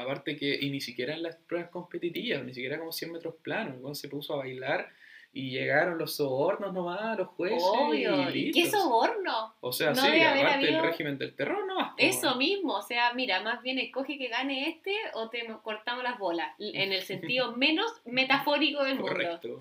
aparte 0.01 0.37
que, 0.37 0.59
y 0.61 0.71
ni 0.71 0.81
siquiera 0.81 1.15
en 1.15 1.23
las 1.23 1.37
pruebas 1.37 1.71
competitivas, 1.71 2.45
ni 2.45 2.55
siquiera 2.55 2.79
como 2.79 2.93
100 2.93 3.13
metros 3.13 3.35
planos. 3.43 3.79
Cuando 3.81 3.95
se 3.95 4.09
puso 4.09 4.35
a 4.35 4.39
bailar 4.39 4.91
y 5.35 5.51
llegaron 5.51 5.99
los 5.99 6.15
sobornos 6.17 6.73
nomás, 6.73 7.19
los 7.19 7.29
jueces. 7.29 7.61
Obvio, 7.63 8.31
y 8.31 8.49
¿y 8.49 8.53
qué 8.53 8.71
soborno? 8.71 9.55
O 9.61 9.73
sea, 9.73 9.91
No 9.91 9.97
sí, 9.97 10.07
debe 10.07 10.25
haber 10.25 10.47
aparte 10.47 10.67
habido- 10.69 10.83
régimen 10.83 11.19
del 11.19 11.35
terror 11.35 11.67
po, 11.67 11.95
Eso 11.99 12.37
mismo, 12.37 12.75
o 12.77 12.83
sea, 12.83 13.13
mira, 13.15 13.43
más 13.43 13.61
bien 13.63 13.79
escoge 13.79 14.17
que 14.17 14.29
gane 14.29 14.69
este 14.69 14.95
o 15.15 15.29
te 15.31 15.45
cortamos 15.63 16.05
las 16.05 16.19
bolas, 16.19 16.55
en 16.59 16.93
el 16.93 17.03
sentido 17.03 17.53
menos 17.57 17.87
metafórico 18.05 18.83
del 18.85 18.95
mundo. 18.95 19.09
Correcto. 19.13 19.61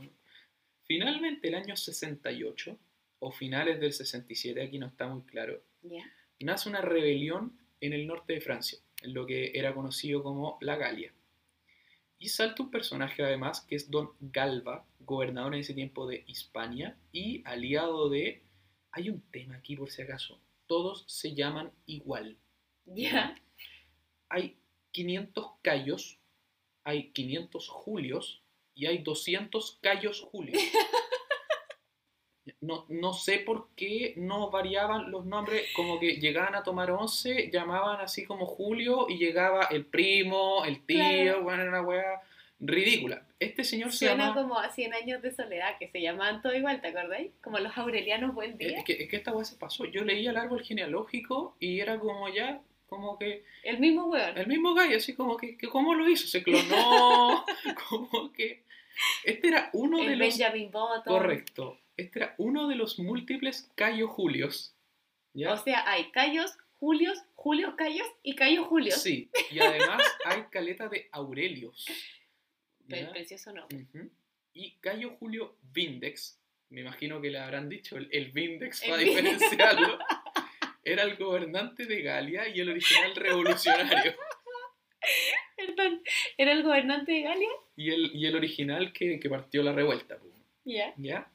Finalmente, 0.83 1.47
el 1.47 1.55
año 1.55 1.75
68, 1.75 2.77
o 3.19 3.31
finales 3.31 3.79
del 3.79 3.93
67, 3.93 4.61
aquí 4.61 4.77
no 4.77 4.87
está 4.87 5.07
muy 5.07 5.23
claro, 5.23 5.59
nace 6.39 6.69
una 6.69 6.81
rebelión 6.81 7.57
en 7.79 7.93
el 7.93 8.05
norte 8.05 8.33
de 8.33 8.41
Francia, 8.41 8.79
en 9.01 9.13
lo 9.13 9.25
que 9.25 9.51
era 9.55 9.73
conocido 9.73 10.21
como 10.21 10.57
la 10.61 10.75
Galia. 10.75 11.13
Y 12.23 12.29
salta 12.29 12.63
un 12.63 12.71
personaje 12.71 13.21
además 13.21 13.59
que 13.67 13.75
es 13.75 13.91
Don 13.91 14.13
Galba, 14.21 14.85
gobernador 15.01 15.55
en 15.55 15.59
ese 15.59 15.73
tiempo 15.73 16.07
de 16.07 16.23
Hispania 16.25 16.97
y 17.11 17.43
aliado 17.45 18.07
de... 18.07 18.41
Hay 18.91 19.09
un 19.09 19.19
tema 19.29 19.57
aquí 19.57 19.75
por 19.75 19.89
si 19.89 20.03
acaso. 20.03 20.39
Todos 20.65 21.03
se 21.05 21.35
llaman 21.35 21.73
igual. 21.85 22.37
Ya. 22.85 23.35
Hay 24.29 24.55
500 24.91 25.47
callos, 25.61 26.17
hay 26.85 27.11
500 27.11 27.67
julios 27.67 28.41
y 28.73 28.85
hay 28.85 28.99
200 28.99 29.79
callos 29.81 30.21
julios. 30.21 30.63
No, 32.59 32.85
no 32.89 33.13
sé 33.13 33.39
por 33.39 33.69
qué 33.75 34.13
no 34.17 34.49
variaban 34.49 35.11
los 35.11 35.25
nombres, 35.25 35.65
como 35.75 35.99
que 35.99 36.17
llegaban 36.17 36.55
a 36.55 36.63
tomar 36.63 36.91
11, 36.91 37.49
llamaban 37.51 38.01
así 38.01 38.25
como 38.25 38.45
Julio 38.45 39.05
y 39.09 39.17
llegaba 39.17 39.65
el 39.71 39.85
primo, 39.85 40.65
el 40.65 40.85
tío, 40.85 40.97
Claro. 40.97 41.43
bueno, 41.43 41.61
era 41.61 41.71
una 41.71 41.81
wea 41.81 42.21
ridícula. 42.59 43.25
Este 43.39 43.63
señor 43.63 43.91
se 43.91 44.07
Suena 44.07 44.27
llama... 44.29 44.41
como 44.41 44.59
a 44.59 44.69
100 44.69 44.93
años 44.93 45.21
de 45.21 45.31
soledad, 45.31 45.77
que 45.77 45.87
se 45.89 46.01
llamaban 46.01 46.41
todo 46.41 46.53
igual, 46.53 46.81
¿te 46.81 46.87
acordáis? 46.89 47.31
Como 47.41 47.59
los 47.59 47.77
aurelianos 47.77 48.33
buen 48.33 48.57
día. 48.57 48.77
Es 48.79 48.83
que, 48.83 49.03
es 49.03 49.09
que 49.09 49.15
esta 49.17 49.31
wea 49.33 49.45
se 49.45 49.55
pasó. 49.57 49.85
Yo 49.85 50.03
leía 50.03 50.31
el 50.31 50.37
árbol 50.37 50.63
genealógico 50.63 51.55
y 51.59 51.79
era 51.79 51.99
como 51.99 52.27
ya, 52.29 52.61
como 52.87 53.17
que 53.17 53.43
El 53.63 53.79
mismo 53.79 54.05
weón. 54.07 54.37
el 54.37 54.47
mismo 54.47 54.73
gallo, 54.73 54.97
así 54.97 55.13
como 55.15 55.37
que, 55.37 55.57
que 55.57 55.67
¿cómo 55.67 55.93
lo 55.93 56.07
hizo? 56.09 56.27
Se 56.27 56.43
clonó, 56.43 57.45
como 57.89 58.31
que... 58.33 58.63
Este 59.23 59.47
era 59.47 59.69
uno 59.73 59.97
de 59.97 60.13
El 60.13 60.19
los... 60.19 60.37
Benjamin 60.37 60.71
Button. 60.71 61.03
Correcto. 61.05 61.79
Este 61.97 62.19
era 62.19 62.35
uno 62.37 62.67
de 62.67 62.75
los 62.75 62.97
múltiples 62.99 63.71
Cayo 63.75 64.07
Julios. 64.07 64.75
¿Ya? 65.33 65.53
O 65.53 65.57
sea, 65.57 65.89
hay 65.89 66.11
Cayos, 66.11 66.51
Julios, 66.79 67.17
Julios 67.35 67.75
Cayos 67.75 68.07
y 68.23 68.35
Cayo 68.35 68.65
Julios. 68.65 69.01
Sí, 69.01 69.29
y 69.51 69.59
además 69.59 70.01
hay 70.25 70.43
caleta 70.51 70.89
de 70.89 71.07
Aurelios. 71.11 71.85
¿ya? 72.87 73.11
Precioso 73.11 73.53
nombre. 73.53 73.87
Y 74.53 74.71
Cayo 74.77 75.15
Julio 75.19 75.57
Vindex, 75.71 76.39
me 76.69 76.81
imagino 76.81 77.21
que 77.21 77.31
le 77.31 77.39
habrán 77.39 77.69
dicho 77.69 77.97
el, 77.97 78.07
el 78.11 78.31
Vindex 78.31 78.83
El 78.83 78.89
para 78.89 79.01
diferenciarlo, 79.01 79.99
era 80.83 81.03
el 81.03 81.15
gobernante 81.15 81.85
de 81.85 82.01
Galia 82.01 82.47
y 82.47 82.59
el 82.59 82.69
original 82.69 83.15
revolucionario. 83.15 84.13
Perdón, 85.57 86.01
¿era 86.37 86.51
el 86.51 86.63
gobernante 86.63 87.11
de 87.11 87.21
Galia? 87.21 87.49
Y 87.75 87.91
el, 87.91 88.11
y 88.15 88.25
el 88.25 88.35
original 88.35 88.93
que, 88.93 89.19
que 89.19 89.29
partió 89.29 89.63
la 89.63 89.73
revuelta. 89.73 90.17
Ya. 90.65 90.93
¿Ya? 90.97 91.31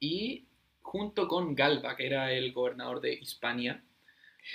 Y 0.00 0.44
junto 0.82 1.28
con 1.28 1.54
Galba, 1.54 1.96
que 1.96 2.06
era 2.06 2.32
el 2.32 2.52
gobernador 2.52 3.00
de 3.00 3.14
Hispania, 3.14 3.82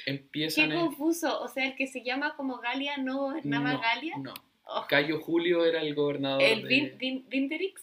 Qué 0.06 0.12
empiezan... 0.12 0.72
en- 0.72 0.80
confuso. 0.80 1.42
O 1.42 1.48
sea, 1.48 1.66
el 1.68 1.76
que 1.76 1.88
se 1.88 2.04
llama 2.04 2.36
como 2.36 2.58
Galia 2.58 2.98
no 2.98 3.18
gobernaba 3.20 3.74
No, 3.74 3.82
Galia. 3.82 4.18
No. 4.18 4.34
Oh, 4.66 4.86
Cayo 4.88 5.20
Julio 5.20 5.66
era 5.66 5.82
el 5.82 5.94
gobernador 5.94 6.42
el 6.42 6.62
de 6.64 6.68
Vin, 6.68 6.98
Vin- 6.98 7.26
Vinderix. 7.28 7.82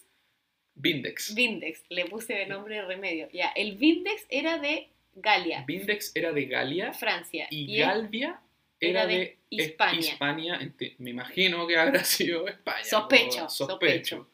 Vindex. 0.73 1.35
Vindex, 1.35 1.83
le 1.89 2.05
puse 2.05 2.33
de 2.33 2.47
nombre 2.47 2.75
de 2.75 2.81
remedio. 2.83 3.29
Ya, 3.31 3.49
el 3.49 3.75
Vindex 3.77 4.25
era 4.29 4.57
de 4.57 4.89
Galia, 5.13 5.63
Vindex 5.67 6.11
era 6.15 6.31
de 6.31 6.45
Galia 6.45 6.93
Francia. 6.93 7.45
y 7.51 7.75
él- 7.75 7.81
Galvia 7.85 8.39
era, 8.79 9.01
era 9.03 9.05
de 9.07 9.15
de, 9.17 9.37
Hispania. 9.49 10.73
Me 10.97 11.09
imagino 11.11 11.67
que 11.67 11.77
habrá 11.77 12.03
sido 12.03 12.47
España. 12.47 12.83
Sospecho, 12.83 13.43
po, 13.43 13.49
sospecho. 13.49 14.27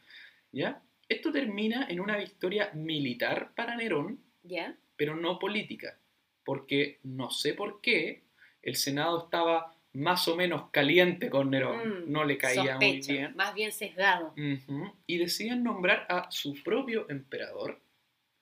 ¿Ya? 0.53 0.81
Esto 1.09 1.31
termina 1.31 1.87
en 1.89 1.99
una 1.99 2.17
victoria 2.17 2.71
militar 2.73 3.53
para 3.55 3.75
Nerón, 3.75 4.19
pero 4.95 5.15
no 5.15 5.39
política, 5.39 5.97
porque 6.43 6.99
no 7.03 7.29
sé 7.29 7.53
por 7.53 7.81
qué 7.81 8.23
el 8.61 8.75
Senado 8.75 9.23
estaba 9.25 9.73
más 9.93 10.27
o 10.27 10.35
menos 10.35 10.69
caliente 10.71 11.29
con 11.29 11.49
Nerón, 11.49 12.03
Mm, 12.05 12.11
no 12.11 12.23
le 12.25 12.37
caía 12.37 12.75
muy 12.77 12.99
bien. 13.01 13.35
más 13.35 13.53
bien 13.55 13.71
sesgado. 13.71 14.33
Y 15.07 15.17
deciden 15.17 15.63
nombrar 15.63 16.05
a 16.09 16.29
su 16.29 16.61
propio 16.63 17.09
emperador, 17.09 17.81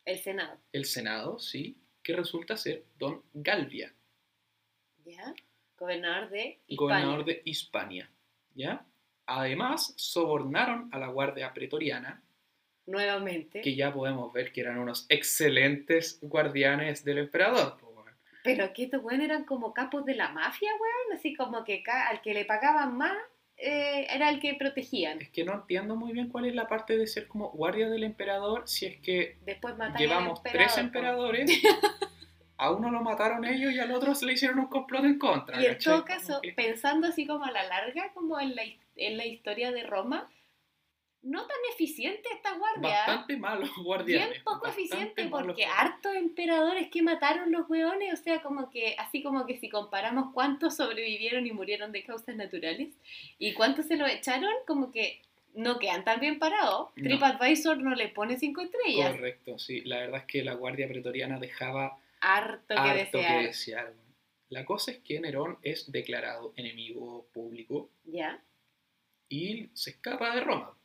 El 0.05 0.18
Senado. 0.20 0.59
el 0.74 0.86
Senado, 0.86 1.39
sí, 1.39 1.78
que 2.03 2.13
resulta 2.16 2.57
ser 2.57 2.86
Don 2.97 3.24
Galvia, 3.34 3.93
¿Ya? 5.05 5.34
Gobernador 5.78 6.30
de 6.30 6.59
Hispania. 6.68 6.78
gobernador 6.78 7.26
de 7.26 7.41
Hispania. 7.45 8.09
¿ya? 8.55 8.86
Además, 9.28 9.93
sobornaron 9.97 10.89
a 10.91 10.97
la 10.99 11.07
Guardia 11.07 11.53
Pretoriana, 11.53 12.24
Nuevamente. 12.88 13.61
que 13.61 13.75
ya 13.75 13.91
podemos 13.93 14.31
ver 14.33 14.51
que 14.51 14.61
eran 14.61 14.77
unos 14.77 15.05
excelentes 15.09 16.19
guardianes 16.21 17.03
del 17.03 17.17
emperador. 17.19 17.77
weón. 17.81 18.05
Pero 18.43 18.73
que 18.73 18.83
estos 18.83 19.03
weones 19.03 19.25
eran 19.29 19.43
como 19.45 19.73
capos 19.73 20.05
de 20.05 20.15
la 20.15 20.29
mafia, 20.29 20.69
weón. 20.73 21.17
Así 21.19 21.33
como 21.36 21.63
que 21.63 21.83
al 22.09 22.21
que 22.21 22.33
le 22.33 22.45
pagaban 22.45 22.95
más 22.97 23.15
eh, 23.57 24.05
era 24.09 24.29
el 24.29 24.39
que 24.39 24.53
protegían. 24.55 25.21
Es 25.21 25.29
que 25.29 25.43
no 25.45 25.53
entiendo 25.53 25.95
muy 25.95 26.11
bien 26.13 26.29
cuál 26.29 26.45
es 26.45 26.53
la 26.55 26.67
parte 26.67 26.97
de 26.97 27.07
ser 27.07 27.27
como 27.27 27.51
guardia 27.51 27.89
del 27.89 28.03
emperador 28.03 28.67
si 28.67 28.86
es 28.86 28.97
que 29.01 29.38
Después 29.45 29.75
llevamos 29.97 30.43
tres 30.43 30.77
emperadores. 30.77 31.49
A 32.57 32.71
uno 32.71 32.89
lo 32.89 33.01
mataron 33.01 33.43
ellos 33.43 33.73
y 33.73 33.79
al 33.79 33.91
otro 33.91 34.15
se 34.15 34.25
le 34.25 34.31
hicieron 34.33 34.59
un 34.59 34.67
complot 34.67 35.03
en 35.03 35.19
contra. 35.19 35.61
Y 35.61 35.65
en 35.65 35.77
todo 35.77 36.05
caso, 36.05 36.39
que- 36.41 36.53
pensando 36.53 37.07
así 37.07 37.27
como 37.27 37.43
a 37.43 37.51
la 37.51 37.63
larga, 37.63 38.13
como 38.13 38.39
en 38.39 38.55
la, 38.55 38.61
en 38.95 39.17
la 39.17 39.25
historia 39.25 39.73
de 39.73 39.83
Roma, 39.83 40.29
no 41.26 41.45
tan 41.45 41.57
eficiente 41.73 42.21
esta 42.34 42.53
guardia. 42.57 42.89
Bastante 42.89 43.36
malos 43.38 43.69
guardianes. 43.84 44.30
Bien 44.30 44.43
poco 44.43 44.67
eficiente 44.67 45.26
malos 45.26 45.47
porque 45.47 45.63
guardianes. 45.65 45.76
hartos 45.93 46.15
emperadores 46.15 46.89
que 46.89 47.01
mataron 47.01 47.51
los 47.51 47.67
weones, 47.69 48.13
o 48.13 48.23
sea, 48.23 48.41
como 48.41 48.69
que, 48.69 48.95
así 48.99 49.21
como 49.23 49.45
que 49.45 49.57
si 49.57 49.67
comparamos 49.67 50.32
cuántos 50.34 50.76
sobrevivieron 50.78 51.45
y 51.47 51.51
murieron 51.51 51.91
de 51.91 52.03
causas 52.03 52.36
naturales 52.36 52.93
y 53.39 53.53
cuántos 53.53 53.88
se 53.88 53.97
lo 53.97 54.05
echaron, 54.05 54.53
como 54.67 54.91
que 54.91 55.21
no 55.55 55.80
quedan 55.80 56.03
tan 56.03 56.19
bien 56.19 56.38
parados. 56.38 56.89
No. 56.95 57.03
TripAdvisor 57.03 57.78
no 57.80 57.95
le 57.95 58.09
pone 58.09 58.38
cinco 58.38 58.61
estrellas. 58.61 59.11
Correcto, 59.11 59.57
sí. 59.57 59.82
La 59.82 59.97
verdad 59.99 60.19
es 60.21 60.26
que 60.26 60.43
la 60.43 60.53
guardia 60.53 60.88
pretoriana 60.88 61.39
dejaba 61.39 61.97
Harto 62.21 62.67
que 62.67 62.76
harto 62.76 63.17
desear. 63.17 63.39
que 63.41 63.47
desear. 63.47 63.93
La 64.49 64.63
cosa 64.63 64.91
es 64.91 64.99
que 64.99 65.19
Nerón 65.19 65.57
es 65.63 65.91
declarado 65.91 66.53
enemigo 66.55 67.26
público 67.34 67.89
¿Ya? 68.03 68.39
y 69.28 69.69
se 69.73 69.89
escapa 69.91 70.36
de 70.36 70.41
Roma. 70.41 70.78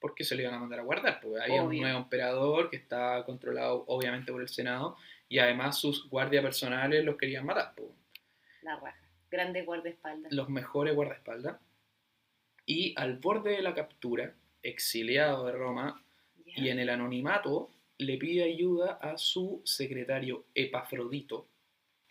Porque 0.00 0.24
se 0.24 0.34
lo 0.34 0.42
iban 0.42 0.54
a 0.54 0.58
mandar 0.58 0.80
a 0.80 0.82
guardar, 0.82 1.20
porque 1.20 1.40
había 1.42 1.62
un 1.62 1.68
Obvio. 1.68 1.82
nuevo 1.82 1.98
emperador 1.98 2.70
que 2.70 2.76
estaba 2.76 3.24
controlado 3.24 3.84
obviamente 3.88 4.30
por 4.32 4.42
el 4.42 4.48
Senado 4.48 4.96
y 5.28 5.38
además 5.38 5.78
sus 5.78 6.08
guardias 6.08 6.42
personales 6.42 7.04
los 7.04 7.16
querían 7.16 7.46
matar, 7.46 7.72
pues, 7.76 7.88
La 8.62 8.76
raja. 8.76 8.98
Grande 9.30 9.62
guardaespaldas. 9.64 10.32
los 10.32 10.48
mejores 10.48 10.94
guardaespaldas. 10.94 11.56
Y 12.64 12.94
al 12.96 13.18
borde 13.18 13.52
de 13.52 13.62
la 13.62 13.74
captura, 13.74 14.34
exiliado 14.62 15.46
de 15.46 15.52
Roma 15.52 16.02
y 16.44 16.68
en 16.68 16.78
el 16.78 16.90
anonimato, 16.90 17.70
le 17.98 18.16
pide 18.18 18.44
ayuda 18.44 18.98
a 19.00 19.16
su 19.18 19.62
secretario 19.64 20.44
Epafrodito. 20.54 21.48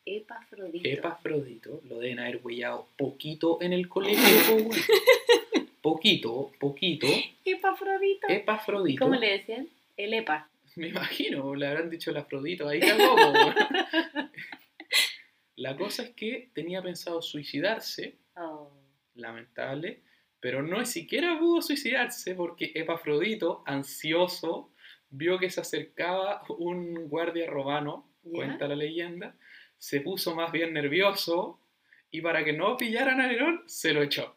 Epafrodito. 0.06 0.88
Epafrodito, 0.88 1.82
lo 1.86 2.00
deben 2.00 2.20
haber 2.20 2.40
huellado 2.44 2.88
poquito 2.98 3.58
en 3.62 3.74
el 3.74 3.88
colegio. 3.90 4.22
poquito, 5.86 6.52
poquito. 6.60 7.06
Epafrodito. 7.46 8.28
Epafrodito. 8.28 9.06
¿Cómo 9.06 9.20
le 9.20 9.34
decían? 9.38 9.70
El 9.96 10.16
Epa. 10.16 10.50
Me 10.78 10.88
imagino, 10.88 11.54
le 11.54 11.68
habrán 11.68 11.92
dicho 11.92 12.10
el 12.10 12.18
Afrodito, 12.18 12.68
ahí 12.68 12.80
cagó. 12.80 13.16
La 15.58 15.78
cosa 15.78 16.02
es 16.02 16.10
que 16.16 16.50
tenía 16.56 16.82
pensado 16.82 17.22
suicidarse, 17.22 18.18
Oh. 18.36 18.72
lamentable, 19.14 20.02
pero 20.40 20.64
no 20.64 20.84
siquiera 20.86 21.38
pudo 21.38 21.62
suicidarse 21.62 22.34
porque 22.34 22.72
Epafrodito, 22.74 23.64
ansioso, 23.68 24.72
vio 25.12 25.38
que 25.38 25.52
se 25.52 25.62
acercaba 25.62 26.42
un 26.50 27.08
guardia 27.08 27.46
romano, 27.48 28.10
¿Ya? 28.24 28.32
cuenta 28.32 28.68
la 28.68 28.76
leyenda, 28.76 29.36
se 29.78 30.02
puso 30.02 30.34
más 30.36 30.52
bien 30.52 30.74
nervioso 30.74 31.60
y 32.10 32.22
para 32.22 32.44
que 32.44 32.54
no 32.54 32.76
pillaran 32.76 33.22
a 33.22 33.28
Nerón, 33.28 33.62
se 33.68 33.94
lo 33.94 34.02
echó. 34.02 34.36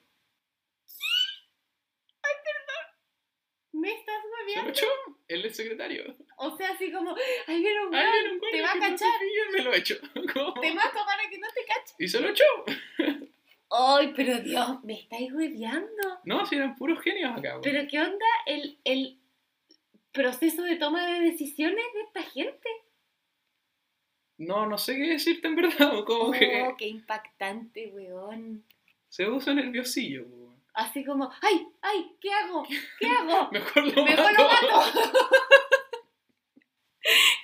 ¿Me 3.72 3.90
hueveando? 4.60 4.70
echó, 4.70 4.86
él 5.28 5.44
es 5.44 5.56
secretario. 5.56 6.14
O 6.36 6.56
sea, 6.56 6.70
así 6.70 6.90
como, 6.92 7.14
ay, 7.46 7.60
viene 7.60 7.86
un 7.86 7.92
weón, 7.94 8.40
te 8.50 8.62
va 8.62 8.72
a 8.72 8.74
no 8.76 8.80
cachar. 8.80 9.12
pille, 9.20 9.52
me 9.58 9.62
lo 9.64 9.74
echo. 9.74 9.94
¿Cómo? 10.34 10.54
Te 10.60 10.72
mato 10.74 10.98
para 11.04 11.28
que 11.30 11.38
no 11.38 11.48
te 11.54 11.64
cache. 11.64 11.94
Y 11.98 12.08
se 12.08 12.20
lo 12.20 12.28
echó. 12.30 12.44
Ay, 13.70 14.12
pero 14.16 14.38
Dios, 14.40 14.82
me 14.84 14.94
estáis 14.94 15.32
hueveando. 15.32 16.20
No, 16.24 16.46
si 16.46 16.56
eran 16.56 16.74
puros 16.76 17.00
genios 17.02 17.36
acá. 17.38 17.58
Pero 17.62 17.86
¿qué 17.88 18.00
onda 18.00 18.26
el, 18.46 18.78
el 18.84 19.18
proceso 20.12 20.62
de 20.62 20.76
toma 20.76 21.06
de 21.06 21.20
decisiones 21.20 21.84
de 21.94 22.00
esta 22.00 22.22
gente? 22.22 22.68
No, 24.38 24.66
no 24.66 24.78
sé 24.78 24.94
qué 24.94 25.08
decirte 25.08 25.48
en 25.48 25.56
verdad, 25.56 26.04
como 26.06 26.28
Oh, 26.28 26.30
que 26.32 26.74
qué 26.78 26.86
impactante, 26.86 27.88
weón. 27.88 28.64
se 29.08 29.26
puso 29.26 29.52
nerviosillo. 29.52 30.22
weón. 30.26 30.47
Así 30.78 31.04
como, 31.04 31.28
ay, 31.42 31.66
ay, 31.82 32.12
¿qué 32.20 32.30
hago? 32.32 32.64
¿Qué 33.00 33.08
hago? 33.18 33.48
Mejor 33.50 33.84
lo 33.96 34.04
Mejor 34.04 34.32
mato. 34.32 34.42
lo 34.42 34.48
mato. 34.48 35.08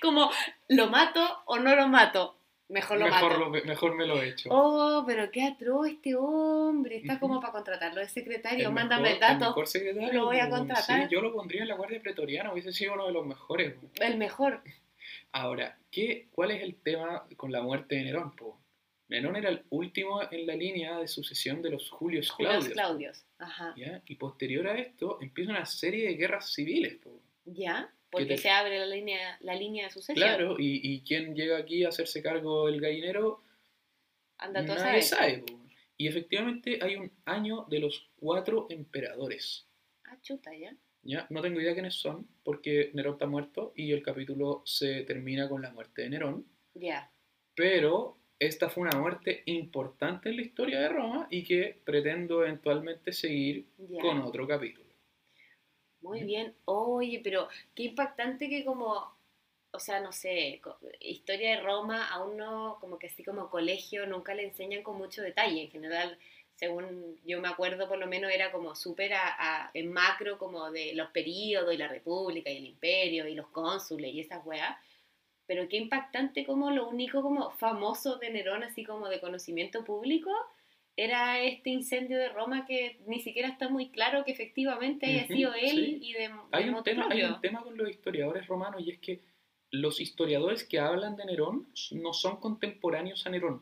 como, 0.01 0.31
¿lo 0.69 0.87
mato 0.89 1.21
o 1.45 1.59
no 1.59 1.75
lo 1.75 1.87
mato? 1.87 2.37
Mejor 2.67 2.97
lo 2.97 3.05
mejor, 3.05 3.37
mato. 3.37 3.39
lo- 3.39 3.49
mejor 3.65 3.95
me 3.95 4.07
lo 4.07 4.21
echo. 4.23 4.49
Oh, 4.51 5.03
pero 5.05 5.29
qué 5.31 5.43
atroz 5.43 5.87
este 5.87 6.15
hombre. 6.15 6.97
Está 6.97 7.19
como 7.19 7.39
para 7.39 7.53
contratarlo 7.53 7.99
de 8.01 8.09
secretario. 8.09 8.69
El 8.69 8.73
Mándame 8.73 9.03
mejor- 9.03 9.13
el 9.15 9.19
dato. 9.19 9.45
mejor 9.51 9.67
secretario, 9.67 10.13
Lo 10.13 10.25
voy 10.25 10.39
a 10.39 10.49
contratar. 10.49 11.03
Sí, 11.03 11.07
yo 11.11 11.21
lo 11.21 11.31
pondría 11.33 11.61
en 11.61 11.67
la 11.67 11.75
Guardia 11.75 12.01
Pretoriana, 12.01 12.51
hubiese 12.53 12.71
sido 12.73 12.93
uno 12.93 13.05
de 13.07 13.13
los 13.13 13.25
mejores. 13.25 13.75
El 13.99 14.17
mejor. 14.17 14.61
Ahora, 15.31 15.77
¿qué, 15.91 16.27
¿cuál 16.31 16.51
es 16.51 16.63
el 16.63 16.75
tema 16.75 17.25
con 17.37 17.51
la 17.51 17.61
muerte 17.61 17.95
de 17.95 18.03
Nerón? 18.05 18.35
po? 18.35 18.57
Nerón 19.07 19.35
era 19.35 19.49
el 19.49 19.63
último 19.69 20.21
en 20.31 20.47
la 20.47 20.55
línea 20.55 20.97
de 20.99 21.07
sucesión 21.07 21.61
de 21.61 21.69
los 21.69 21.89
Julios 21.89 22.29
Julios 22.31 22.53
Claudios. 22.65 22.73
Claudios. 22.73 23.25
Ajá. 23.37 23.73
¿ya? 23.77 24.01
Y 24.07 24.15
posterior 24.15 24.67
a 24.67 24.77
esto 24.79 25.19
empieza 25.21 25.51
una 25.51 25.65
serie 25.65 26.07
de 26.07 26.15
guerras 26.15 26.51
civiles. 26.53 26.95
po. 26.97 27.21
¿Ya? 27.45 27.93
Porque 28.09 28.25
te- 28.27 28.37
se 28.37 28.49
abre 28.49 28.79
la 28.79 28.85
línea, 28.87 29.37
la 29.41 29.55
línea 29.55 29.85
de 29.85 29.91
sucesión. 29.91 30.15
Claro, 30.15 30.55
y, 30.57 30.79
y 30.83 31.01
quién 31.01 31.35
llega 31.35 31.57
aquí 31.57 31.83
a 31.83 31.89
hacerse 31.89 32.21
cargo 32.23 32.65
del 32.67 32.79
gallinero, 32.81 33.41
Anda 34.37 34.65
todo 34.65 34.75
nadie 34.77 35.01
sabe. 35.01 35.31
sabe. 35.35 35.43
po. 35.45 35.59
Y 35.97 36.07
efectivamente 36.07 36.79
hay 36.81 36.95
un 36.95 37.11
año 37.25 37.65
de 37.69 37.79
los 37.79 38.09
cuatro 38.17 38.67
emperadores. 38.69 39.67
Ah, 40.05 40.17
chuta, 40.21 40.53
¿ya? 40.55 40.75
¿ya? 41.03 41.25
No 41.29 41.41
tengo 41.41 41.61
idea 41.61 41.73
quiénes 41.73 41.93
son, 41.95 42.27
porque 42.43 42.89
Nerón 42.93 43.13
está 43.13 43.27
muerto 43.27 43.71
y 43.75 43.91
el 43.91 44.01
capítulo 44.03 44.61
se 44.65 45.03
termina 45.03 45.47
con 45.47 45.61
la 45.61 45.71
muerte 45.71 46.01
de 46.01 46.09
Nerón. 46.09 46.45
Ya. 46.73 47.11
Pero 47.53 48.17
esta 48.39 48.69
fue 48.69 48.83
una 48.83 48.99
muerte 48.99 49.43
importante 49.45 50.29
en 50.29 50.37
la 50.37 50.41
historia 50.43 50.79
de 50.79 50.89
Roma 50.89 51.27
y 51.29 51.43
que 51.43 51.77
pretendo 51.83 52.43
eventualmente 52.43 53.11
seguir 53.13 53.65
con 54.01 54.21
otro 54.21 54.47
capítulo. 54.47 54.85
Muy 56.01 56.23
bien. 56.23 56.55
Oye, 56.65 57.21
pero 57.23 57.47
qué 57.73 57.83
impactante 57.83 58.47
que 58.49 58.63
como, 58.63 59.15
o 59.71 59.79
sea, 59.79 59.99
no 60.01 60.11
sé, 60.11 60.61
historia 60.99 61.51
de 61.57 61.61
Roma 61.61 62.07
a 62.09 62.23
uno 62.23 62.77
como 62.79 62.99
que 62.99 63.07
así 63.07 63.23
como 63.23 63.49
colegio 63.49 64.05
nunca 64.05 64.33
le 64.35 64.43
enseñan 64.43 64.83
con 64.83 64.97
mucho 64.97 65.21
detalle. 65.21 65.63
En 65.63 65.71
general, 65.71 66.17
según 66.55 67.17
yo 67.25 67.41
me 67.41 67.47
acuerdo, 67.47 67.87
por 67.87 67.97
lo 67.97 68.07
menos 68.07 68.31
era 68.31 68.51
como 68.51 68.75
súper 68.75 69.13
a- 69.13 69.35
a- 69.65 69.71
en 69.73 69.91
macro 69.91 70.37
como 70.37 70.71
de 70.71 70.93
los 70.95 71.09
periodos 71.11 71.73
y 71.73 71.77
la 71.77 71.87
república 71.87 72.49
y 72.51 72.57
el 72.57 72.65
imperio 72.65 73.27
y 73.27 73.33
los 73.35 73.47
cónsules 73.47 74.13
y 74.13 74.21
esas 74.21 74.45
weas. 74.45 74.77
Pero 75.47 75.67
qué 75.69 75.77
impactante 75.77 76.45
como 76.45 76.71
lo 76.71 76.87
único 76.87 77.21
como 77.21 77.51
famoso 77.51 78.17
de 78.17 78.31
Nerón, 78.31 78.63
así 78.63 78.83
como 78.83 79.07
de 79.09 79.19
conocimiento 79.19 79.83
público, 79.83 80.31
era 80.97 81.41
este 81.41 81.69
incendio 81.69 82.17
de 82.17 82.29
Roma 82.29 82.65
que 82.65 82.99
ni 83.05 83.19
siquiera 83.19 83.49
está 83.49 83.67
muy 83.67 83.89
claro 83.89 84.23
que 84.23 84.31
efectivamente 84.31 85.05
haya 85.05 85.27
sido 85.27 85.53
él 85.53 85.69
sí. 85.69 85.99
y 86.01 86.13
de, 86.13 86.31
Hay 86.51 86.69
un, 86.69 86.83
tema, 86.83 87.07
hay 87.09 87.23
un 87.23 87.41
tema 87.41 87.61
con 87.63 87.77
los 87.77 87.89
historiadores 87.89 88.47
romanos 88.47 88.81
y 88.85 88.91
es 88.91 88.99
que 88.99 89.21
los 89.71 89.99
historiadores 89.99 90.63
que 90.63 90.79
hablan 90.79 91.15
de 91.15 91.25
Nerón 91.25 91.67
no 91.91 92.13
son 92.13 92.37
contemporáneos 92.37 93.25
a 93.25 93.29
Nerón. 93.29 93.61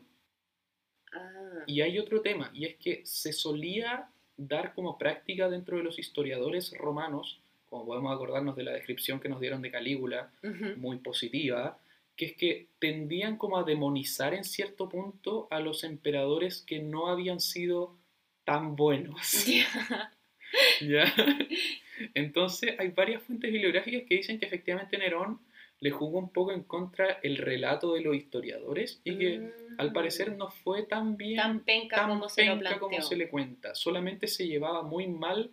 Ah, 1.12 1.64
Y 1.66 1.80
hay 1.80 1.98
otro 1.98 2.22
tema, 2.22 2.50
y 2.54 2.66
es 2.66 2.76
que 2.76 3.04
se 3.04 3.32
solía 3.32 4.08
dar 4.36 4.74
como 4.74 4.98
práctica 4.98 5.48
dentro 5.48 5.76
de 5.76 5.84
los 5.84 5.98
historiadores 5.98 6.76
romanos, 6.76 7.40
como 7.74 7.86
podemos 7.86 8.14
acordarnos 8.14 8.54
de 8.54 8.62
la 8.62 8.70
descripción 8.72 9.18
que 9.18 9.28
nos 9.28 9.40
dieron 9.40 9.60
de 9.60 9.72
Calígula, 9.72 10.30
ujú. 10.44 10.76
muy 10.76 10.98
positiva, 10.98 11.76
que 12.14 12.26
es 12.26 12.36
que 12.36 12.68
tendían 12.78 13.36
como 13.36 13.58
a 13.58 13.64
demonizar 13.64 14.32
en 14.32 14.44
cierto 14.44 14.88
punto 14.88 15.48
a 15.50 15.58
los 15.58 15.82
emperadores 15.82 16.62
que 16.64 16.78
no 16.78 17.08
habían 17.08 17.40
sido 17.40 17.96
tan 18.44 18.76
buenos. 18.76 19.44
Ya. 20.80 21.04
¿Ya? 21.04 21.12
Entonces 22.14 22.76
hay 22.78 22.88
varias 22.90 23.22
fuentes 23.22 23.50
bibliográficas 23.50 24.02
que 24.08 24.14
dicen 24.16 24.38
que 24.38 24.46
efectivamente 24.46 24.96
Nerón 24.98 25.40
le 25.80 25.90
jugó 25.90 26.18
un 26.20 26.32
poco 26.32 26.52
en 26.52 26.62
contra 26.62 27.18
el 27.24 27.38
relato 27.38 27.94
de 27.94 28.02
los 28.02 28.14
historiadores 28.14 29.00
y 29.02 29.18
que 29.18 29.50
al 29.78 29.92
parecer 29.92 30.36
no 30.36 30.48
fue 30.50 30.84
tan 30.84 31.16
bien 31.16 31.34
Mm. 31.34 31.42
tan 31.42 31.60
penca 31.60 31.96
tan 31.96 32.08
como 32.10 32.28
se 32.28 32.44
lo 32.46 32.54
penca 32.60 32.78
como 32.78 33.02
se 33.02 33.16
le 33.16 33.28
cuenta. 33.28 33.74
Solamente 33.74 34.28
se 34.28 34.46
llevaba 34.46 34.82
muy 34.82 35.08
mal 35.08 35.50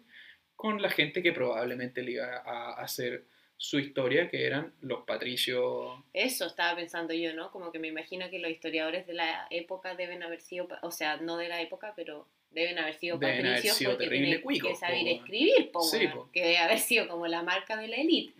con 0.61 0.79
la 0.79 0.91
gente 0.91 1.23
que 1.23 1.31
probablemente 1.31 2.03
le 2.03 2.11
iba 2.11 2.37
a 2.37 2.73
hacer 2.73 3.23
su 3.57 3.79
historia, 3.79 4.29
que 4.29 4.45
eran 4.45 4.71
los 4.81 5.05
patricios. 5.05 5.99
Eso 6.13 6.45
estaba 6.45 6.75
pensando 6.75 7.15
yo, 7.15 7.33
¿no? 7.33 7.49
Como 7.49 7.71
que 7.71 7.79
me 7.79 7.87
imagino 7.87 8.29
que 8.29 8.37
los 8.37 8.51
historiadores 8.51 9.07
de 9.07 9.15
la 9.15 9.47
época 9.49 9.95
deben 9.95 10.21
haber 10.21 10.39
sido, 10.39 10.67
o 10.83 10.91
sea, 10.91 11.17
no 11.17 11.37
de 11.37 11.49
la 11.49 11.63
época, 11.63 11.93
pero 11.95 12.27
deben 12.51 12.77
haber 12.77 12.93
sido 12.93 13.17
Deben 13.17 13.39
haber 13.39 13.53
patricios 13.53 13.75
sido 13.75 13.91
porque 13.93 14.07
tienen 14.07 14.43
que 14.43 14.75
saber 14.75 15.01
po, 15.01 15.09
escribir, 15.09 15.71
po, 15.71 15.81
Sí, 15.81 16.07
po. 16.09 16.29
que 16.31 16.41
debe 16.41 16.57
haber 16.59 16.77
sido 16.77 17.07
como 17.07 17.25
la 17.25 17.41
marca 17.41 17.75
de 17.75 17.87
la 17.87 17.95
élite. 17.95 18.35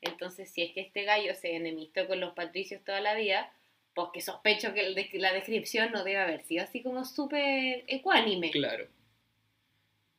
Entonces, 0.00 0.48
si 0.48 0.62
es 0.62 0.70
que 0.70 0.80
este 0.80 1.02
gallo 1.02 1.34
se 1.34 1.56
enemistó 1.56 2.06
con 2.06 2.20
los 2.20 2.34
patricios 2.34 2.84
toda 2.84 3.00
la 3.00 3.16
vida, 3.16 3.52
pues 3.94 4.10
que 4.14 4.20
sospecho 4.20 4.72
que 4.74 5.08
la 5.14 5.32
descripción 5.32 5.90
no 5.90 6.04
debe 6.04 6.18
haber 6.18 6.44
sido 6.44 6.62
así 6.62 6.84
como 6.84 7.04
súper 7.04 7.82
ecuánime. 7.88 8.52
Claro. 8.52 8.86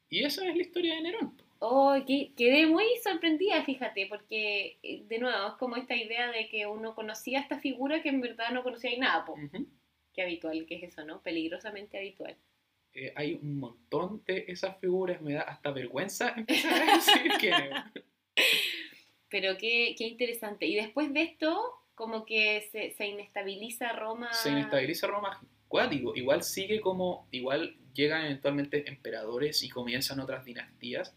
Y 0.10 0.26
esa 0.26 0.46
es 0.46 0.54
la 0.54 0.62
historia 0.62 0.96
de 0.96 1.02
Nerón. 1.02 1.45
Oh, 1.60 1.96
que- 2.06 2.34
quedé 2.36 2.68
muy 2.68 2.86
sorprendida, 3.04 3.64
fíjate, 3.64 4.08
porque 4.08 4.78
eh, 4.84 5.04
de 5.08 5.20
nuevo 5.20 5.48
es 5.48 5.54
como 5.56 5.76
esta 5.78 5.96
idea 5.96 6.32
de 6.32 6.48
que 6.50 6.68
uno 6.68 6.94
conocía 6.96 7.40
esta 7.40 7.60
figura 7.60 8.02
que 8.02 8.10
en 8.10 8.22
verdad 8.22 8.52
no 8.52 8.64
conocía 8.64 8.94
y 8.94 9.00
nada, 9.00 9.26
po. 9.26 9.34
Ujú. 9.34 9.66
Qué 10.14 10.22
habitual 10.22 10.66
que 10.66 10.76
es 10.76 10.84
eso, 10.84 11.04
¿no? 11.06 11.22
Peligrosamente 11.22 11.98
habitual. 11.98 12.36
Eh, 12.94 13.12
hay 13.16 13.34
un 13.34 13.60
montón 13.60 14.24
de 14.26 14.46
esas 14.48 14.78
figuras, 14.80 15.22
me 15.22 15.34
da 15.34 15.42
hasta 15.42 15.72
vergüenza 15.72 16.34
empezar 16.38 16.82
a 16.82 16.96
decir 16.96 17.32
que 17.40 17.52
Pero 19.30 19.58
qué, 19.58 19.96
qué 19.98 20.06
interesante. 20.08 20.66
Y 20.66 20.76
después 20.76 21.12
de 21.14 21.24
esto, 21.24 21.74
como 21.96 22.26
que 22.26 22.62
se, 22.72 22.92
se 22.92 23.08
inestabiliza 23.08 23.92
Roma. 23.94 24.32
se 24.32 24.50
inestabiliza 24.52 25.08
Roma 25.08 25.42
cuático. 25.68 26.14
Igual 26.16 26.44
sigue 26.44 26.80
como, 26.82 27.28
igual 27.32 27.76
llegan 27.94 28.26
eventualmente 28.26 28.90
emperadores 28.90 29.64
y 29.64 29.70
comienzan 29.70 30.20
otras 30.20 30.44
dinastías, 30.46 31.16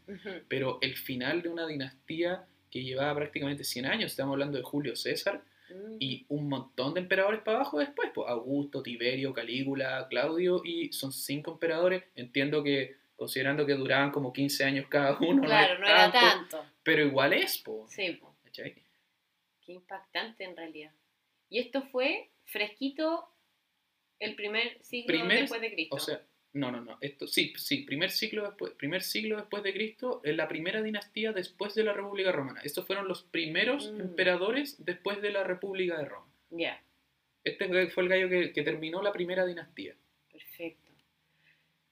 pero 0.48 0.78
el 0.80 0.96
final 0.96 1.42
de 1.42 1.48
una 1.48 1.66
dinastía 1.66 2.46
que 2.70 2.82
llevaba 2.84 3.14
prácticamente 3.16 3.64
100 3.64 3.86
años, 3.86 4.10
estamos 4.12 4.32
hablando 4.34 4.56
de 4.58 4.64
Julio 4.64 4.94
César, 4.96 5.42
Mm. 5.70 5.96
y 6.00 6.24
un 6.30 6.48
montón 6.48 6.94
de 6.94 7.00
emperadores 7.00 7.42
para 7.42 7.58
abajo 7.58 7.78
después, 7.78 8.08
pues 8.14 8.26
Augusto, 8.30 8.82
Tiberio, 8.82 9.34
Calígula, 9.34 10.06
Claudio, 10.08 10.62
y 10.64 10.90
son 10.94 11.12
cinco 11.12 11.52
emperadores. 11.52 12.04
Entiendo 12.14 12.62
que 12.62 12.96
considerando 13.16 13.66
que 13.66 13.74
duraban 13.74 14.10
como 14.10 14.32
15 14.32 14.64
años 14.64 14.86
cada 14.88 15.18
uno. 15.20 15.42
claro, 15.42 15.78
no 15.78 15.86
era 15.86 16.10
tanto, 16.10 16.56
tanto. 16.56 16.70
Pero 16.82 17.02
igual 17.04 17.34
es, 17.34 17.58
po. 17.58 17.84
Sí, 17.86 18.12
po. 18.12 18.34
¿cachai? 18.44 18.76
Qué 19.60 19.72
impactante 19.72 20.44
en 20.44 20.56
realidad. 20.56 20.92
Y 21.50 21.58
esto 21.58 21.82
fue 21.82 22.30
fresquito 22.46 23.28
el 24.20 24.34
primer 24.34 24.78
siglo 24.82 25.06
Primer- 25.06 25.40
después 25.40 25.60
de 25.60 25.72
Cristo. 25.72 25.96
O 25.96 25.98
sea, 25.98 26.20
no, 26.54 26.72
no, 26.72 26.80
no. 26.80 26.98
Esto, 27.00 27.26
sí, 27.26 27.52
sí, 27.56 27.82
primer 27.84 28.10
siglo 28.10 28.44
después, 28.44 28.72
primer 28.72 29.02
siglo 29.02 29.36
después 29.36 29.62
de 29.62 29.72
Cristo, 29.72 30.20
es 30.24 30.34
la 30.34 30.48
primera 30.48 30.82
dinastía 30.82 31.32
después 31.32 31.74
de 31.74 31.84
la 31.84 31.92
República 31.92 32.32
Romana. 32.32 32.60
Estos 32.64 32.86
fueron 32.86 33.06
los 33.06 33.22
primeros 33.22 33.92
Mm. 33.92 34.00
emperadores 34.00 34.76
después 34.84 35.20
de 35.22 35.30
la 35.30 35.44
República 35.44 35.98
de 35.98 36.04
Roma. 36.06 36.26
ya, 36.50 36.82
Este 37.44 37.88
fue 37.90 38.02
el 38.02 38.08
gallo 38.08 38.28
que, 38.28 38.52
que 38.52 38.62
terminó 38.62 39.02
la 39.02 39.12
primera 39.12 39.44
dinastía. 39.46 39.94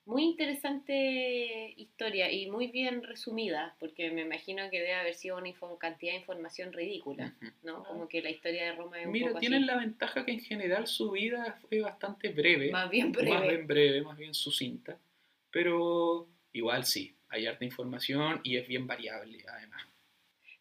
Muy 0.06 0.22
interesante 0.22 1.74
historia 1.76 2.30
y 2.30 2.48
muy 2.48 2.68
bien 2.68 3.02
resumida, 3.02 3.74
porque 3.80 4.10
me 4.12 4.22
imagino 4.22 4.70
que 4.70 4.78
debe 4.78 4.94
haber 4.94 5.14
sido 5.14 5.36
una 5.36 5.52
cantidad 5.78 6.12
de 6.12 6.18
información 6.20 6.72
ridícula. 6.72 7.34
¿no? 7.64 7.82
Como 7.82 8.08
que 8.08 8.22
la 8.22 8.30
historia 8.30 8.66
de 8.66 8.72
Roma 8.76 9.00
es 9.00 9.06
un 9.06 9.12
Mira, 9.12 9.26
poco 9.28 9.40
tienen 9.40 9.64
así. 9.64 9.66
la 9.72 9.78
ventaja 9.78 10.24
que 10.24 10.30
en 10.32 10.40
general 10.40 10.86
su 10.86 11.10
vida 11.10 11.58
fue 11.60 11.80
bastante 11.80 12.28
breve. 12.28 12.70
Más 12.70 12.88
bien 12.88 13.06
Más 13.10 13.16
breve. 13.20 13.48
bien 13.48 13.66
breve, 13.66 14.02
más 14.02 14.16
bien 14.16 14.32
sucinta. 14.32 14.96
Pero 15.50 16.28
igual 16.52 16.84
sí, 16.84 17.16
hay 17.28 17.46
harta 17.46 17.64
información 17.64 18.40
y 18.44 18.56
es 18.58 18.68
bien 18.68 18.86
variable 18.86 19.44
además. 19.48 19.82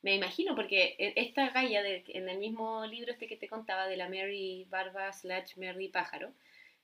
Me 0.02 0.16
imagino, 0.16 0.56
porque 0.56 0.96
e- 0.98 1.14
esta 1.18 1.50
galla 1.52 1.84
de- 1.84 2.04
en 2.08 2.30
el 2.30 2.40
mismo 2.40 2.84
libro 2.88 3.12
este 3.12 3.28
que 3.28 3.38
te 3.38 3.48
contaba 3.48 3.88
de 3.88 3.98
la 3.98 4.10
Mary 4.10 4.66
Barba 4.70 5.14
slash 5.14 5.56
Mary 5.58 5.90
Pájaro, 5.90 6.34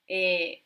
eh, 0.08 0.62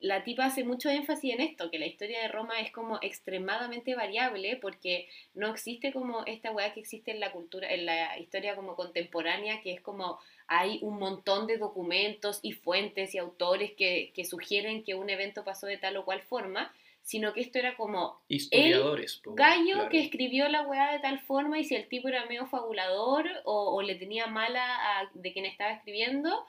la 0.00 0.24
tipa 0.24 0.46
hace 0.46 0.64
mucho 0.64 0.88
énfasis 0.88 1.34
en 1.34 1.40
esto, 1.40 1.70
que 1.70 1.78
la 1.78 1.86
historia 1.86 2.22
de 2.22 2.28
Roma 2.28 2.58
es 2.60 2.72
como 2.72 2.98
extremadamente 3.02 3.94
variable 3.94 4.56
porque 4.56 5.08
no 5.34 5.48
existe 5.48 5.92
como 5.92 6.24
esta 6.24 6.50
weá 6.50 6.72
que 6.72 6.80
existe 6.80 7.10
en 7.10 7.20
la 7.20 7.32
cultura, 7.32 7.72
en 7.72 7.86
la 7.86 8.18
historia 8.18 8.56
como 8.56 8.76
contemporánea, 8.76 9.60
que 9.60 9.72
es 9.72 9.80
como 9.80 10.18
hay 10.46 10.78
un 10.82 10.98
montón 10.98 11.46
de 11.46 11.58
documentos 11.58 12.40
y 12.42 12.52
fuentes 12.52 13.14
y 13.14 13.18
autores 13.18 13.72
que, 13.72 14.10
que 14.14 14.24
sugieren 14.24 14.84
que 14.84 14.94
un 14.94 15.10
evento 15.10 15.44
pasó 15.44 15.66
de 15.66 15.76
tal 15.76 15.98
o 15.98 16.04
cual 16.04 16.22
forma, 16.22 16.72
sino 17.02 17.32
que 17.32 17.40
esto 17.40 17.58
era 17.58 17.76
como 17.76 18.20
Historiadores. 18.28 19.20
po, 19.22 19.34
gallo 19.34 19.74
claro. 19.74 19.88
que 19.90 20.00
escribió 20.00 20.48
la 20.48 20.62
weá 20.62 20.92
de 20.92 21.00
tal 21.00 21.18
forma 21.20 21.58
y 21.58 21.64
si 21.64 21.74
el 21.74 21.88
tipo 21.88 22.08
era 22.08 22.24
medio 22.26 22.46
fabulador 22.46 23.26
o, 23.44 23.74
o 23.74 23.82
le 23.82 23.96
tenía 23.96 24.26
mala 24.26 25.00
a, 25.00 25.10
de 25.12 25.32
quien 25.32 25.44
estaba 25.44 25.72
escribiendo, 25.72 26.46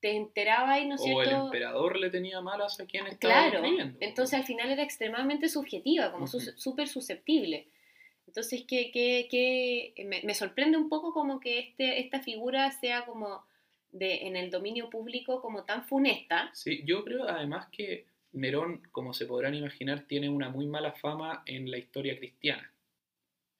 te 0.00 0.16
enteraba 0.16 0.78
y 0.80 0.86
no 0.86 0.94
es 0.96 1.00
O 1.02 1.20
el 1.22 1.28
cierto. 1.28 1.44
emperador 1.46 1.98
le 1.98 2.10
tenía 2.10 2.40
malas 2.40 2.80
a 2.80 2.86
quien 2.86 3.06
estaba 3.06 3.48
Claro, 3.48 3.58
escribiendo. 3.64 3.98
entonces 4.00 4.38
al 4.38 4.44
final 4.44 4.70
era 4.70 4.82
extremadamente 4.82 5.48
subjetiva, 5.48 6.10
como 6.12 6.26
su- 6.26 6.38
Ujú. 6.38 6.50
súper 6.56 6.88
susceptible. 6.88 7.68
Entonces 8.26 8.64
que, 8.66 8.90
que, 8.92 9.26
que 9.30 10.04
me, 10.04 10.22
me 10.22 10.34
sorprende 10.34 10.76
un 10.78 10.88
poco 10.88 11.12
como 11.12 11.40
que 11.40 11.58
este, 11.58 12.00
esta 12.00 12.20
figura 12.20 12.70
sea 12.70 13.04
como 13.04 13.44
de, 13.92 14.26
en 14.28 14.36
el 14.36 14.50
dominio 14.50 14.88
público 14.88 15.40
como 15.42 15.64
tan 15.64 15.84
funesta. 15.84 16.50
Sí, 16.54 16.82
yo 16.84 17.04
creo 17.04 17.28
además 17.28 17.66
que 17.72 18.06
Nerón, 18.32 18.82
como 18.92 19.12
se 19.12 19.26
podrán 19.26 19.54
imaginar, 19.56 20.02
tiene 20.06 20.28
una 20.28 20.48
muy 20.48 20.66
mala 20.66 20.92
fama 20.92 21.42
en 21.46 21.68
la 21.70 21.78
historia 21.78 22.16
cristiana. 22.16 22.72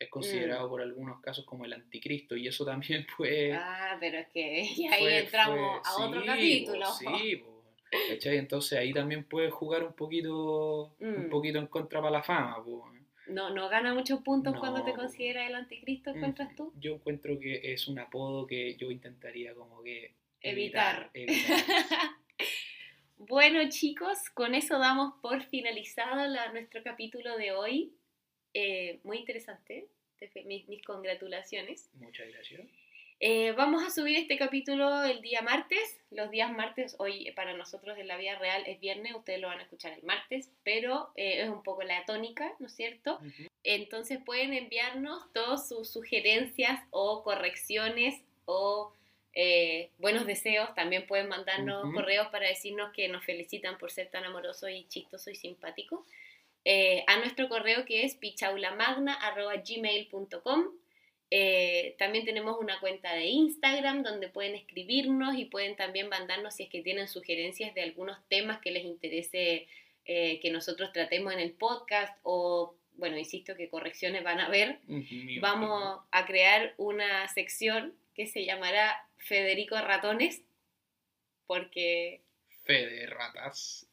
Es 0.01 0.09
considerado 0.09 0.67
Mm. 0.67 0.71
por 0.71 0.81
algunos 0.83 1.21
casos 1.21 1.45
como 1.45 1.65
el 1.67 1.73
anticristo 1.75 2.35
y 2.35 2.49
eso 2.49 2.65
también 2.65 3.07
fue... 3.17 3.53
Ah, 3.53 3.97
pero 4.01 4.19
es 4.19 4.29
que 4.29 4.63
y 4.77 4.87
ahí 4.89 5.01
fue- 5.03 5.19
entramos 5.21 5.81
fue- 5.87 5.93
a 6.03 6.07
otro 6.09 6.21
sí, 6.23 6.27
capítulo. 6.27 6.87
po, 6.87 7.19
sí, 7.19 7.37
po, 7.37 7.65
¿cachai? 8.09 8.37
Entonces 8.39 8.79
ahí 8.79 8.93
también 8.93 9.25
puede 9.25 9.51
jugar 9.51 9.85
un 9.85 9.93
poquito, 9.93 10.97
un 10.99 11.27
Mm. 11.27 11.31
poquito 11.31 11.59
en 11.59 11.67
contra 11.69 12.01
para 12.01 12.11
la 12.11 12.23
fama. 12.23 12.65
po. 12.65 12.91
No, 13.29 13.51
no 13.51 13.69
gana 13.69 13.95
muchos 13.95 14.23
puntos 14.23 14.55
No, 14.55 14.59
cuando 14.59 14.83
te 14.85 14.93
consideras 14.93 15.49
el 15.49 15.55
anticristo, 15.55 16.11
¿encuentras 16.11 16.57
tú? 16.57 16.73
Yo 16.81 16.95
encuentro 16.95 17.39
que 17.39 17.61
es 17.73 17.87
un 17.87 17.99
apodo 18.01 18.45
que 18.47 18.75
yo 18.77 18.91
intentaría 18.91 19.55
como 19.55 19.83
que 19.85 20.15
Evitar. 20.41 21.11
evitar. 21.15 21.57
Bueno 23.19 23.69
chicos, 23.69 24.31
con 24.33 24.55
eso 24.55 24.79
damos 24.79 25.15
por 25.21 25.43
finalizado 25.45 26.27
la- 26.27 26.51
nuestro 26.53 26.83
capítulo 26.83 27.37
de 27.37 27.53
hoy. 27.53 27.93
Eh, 28.55 29.01
muy 29.05 29.19
interesante, 29.19 29.87
mis, 30.45 30.69
mis 30.69 30.83
congratulaciones. 30.83 31.89
Muchas 31.95 32.29
gracias. 32.29 32.63
Eh, 33.23 33.53
vamos 33.53 33.85
a 33.85 33.91
subir 33.91 34.17
este 34.17 34.39
capítulo 34.39 35.05
el 35.05 35.21
día 35.21 35.43
martes. 35.43 36.01
Los 36.11 36.31
días 36.31 36.51
martes, 36.51 36.97
hoy 36.99 37.29
eh, 37.29 37.35
para 37.35 37.55
nosotros 37.55 37.99
en 37.99 38.09
la 38.09 38.17
vida 38.17 38.39
real 38.39 38.63
es 38.67 38.81
viernes, 38.81 39.15
ustedes 39.15 39.41
lo 39.41 39.49
van 39.49 39.59
a 39.59 39.65
escuchar 39.65 39.93
el 39.93 40.03
martes, 40.05 40.51
pero 40.65 41.13
eh, 41.17 41.43
es 41.43 41.51
un 41.51 41.63
poco 41.63 41.83
la 41.83 42.03
tónica, 42.07 42.51
¿no 42.61 42.67
es 42.67 42.75
cierto? 42.75 43.21
Entonces 43.63 44.19
pueden 44.25 44.55
enviarnos 44.55 45.31
todas 45.35 45.69
sus 45.69 45.91
sugerencias 45.91 46.81
o 46.89 47.23
correcciones 47.23 48.23
o 48.47 48.95
eh, 49.35 49.91
buenos 49.99 50.27
deseos. 50.27 50.75
También 50.75 51.07
pueden 51.07 51.29
mandarnos 51.29 51.93
correos 51.93 52.29
para 52.29 52.49
decirnos 52.49 52.91
que 52.95 53.09
nos 53.09 53.23
felicitan 53.23 53.77
por 53.77 53.91
ser 53.91 54.09
tan 54.09 54.25
amorosos 54.25 54.71
y 54.71 54.87
chistosos 54.89 55.35
y 55.35 55.37
simpáticos. 55.37 56.07
Eh, 56.65 57.05
a 57.07 57.19
nuestro 57.19 57.49
correo 57.49 57.85
que 57.87 58.05
es 58.05 58.17
pichaulamagna.gmail.com 58.17 60.65
eh, 61.33 61.95
también 61.97 62.25
tenemos 62.25 62.59
una 62.59 62.81
cuenta 62.81 63.15
de 63.15 63.27
Instagram 63.27 64.03
donde 64.03 64.29
pueden 64.29 64.57
escribirnos 64.57 65.37
y 65.37 65.45
pueden 65.45 65.77
también 65.77 66.09
mandarnos 66.09 66.57
si 66.57 66.65
es 66.65 66.69
que 66.69 66.83
tienen 66.83 67.07
sugerencias 67.07 67.73
de 67.75 67.83
algunos 67.83 68.19
temas 68.29 68.61
que 68.61 68.73
les 68.73 68.85
interese 68.85 69.69
eh, 70.07 70.41
que 70.41 70.51
nosotros 70.51 70.93
tratemos 70.93 71.33
en 71.33 71.39
el 71.39 71.53
podcast 71.53 72.19
o, 72.25 72.75
bueno, 72.95 73.17
insisto 73.17 73.55
que 73.55 73.69
correcciones 73.69 74.25
van 74.25 74.41
a 74.41 74.47
haber. 74.47 74.81
Vamos 75.41 76.01
a 76.11 76.27
crear 76.27 76.75
una 76.79 77.29
sección 77.29 77.95
que 78.15 78.27
se 78.27 78.45
llamará 78.45 79.09
Federico 79.17 79.77
Ratones 79.77 80.43
porque 81.47 82.23
Fe 82.65 82.87
de 82.87 83.07
ratas. 83.07 83.89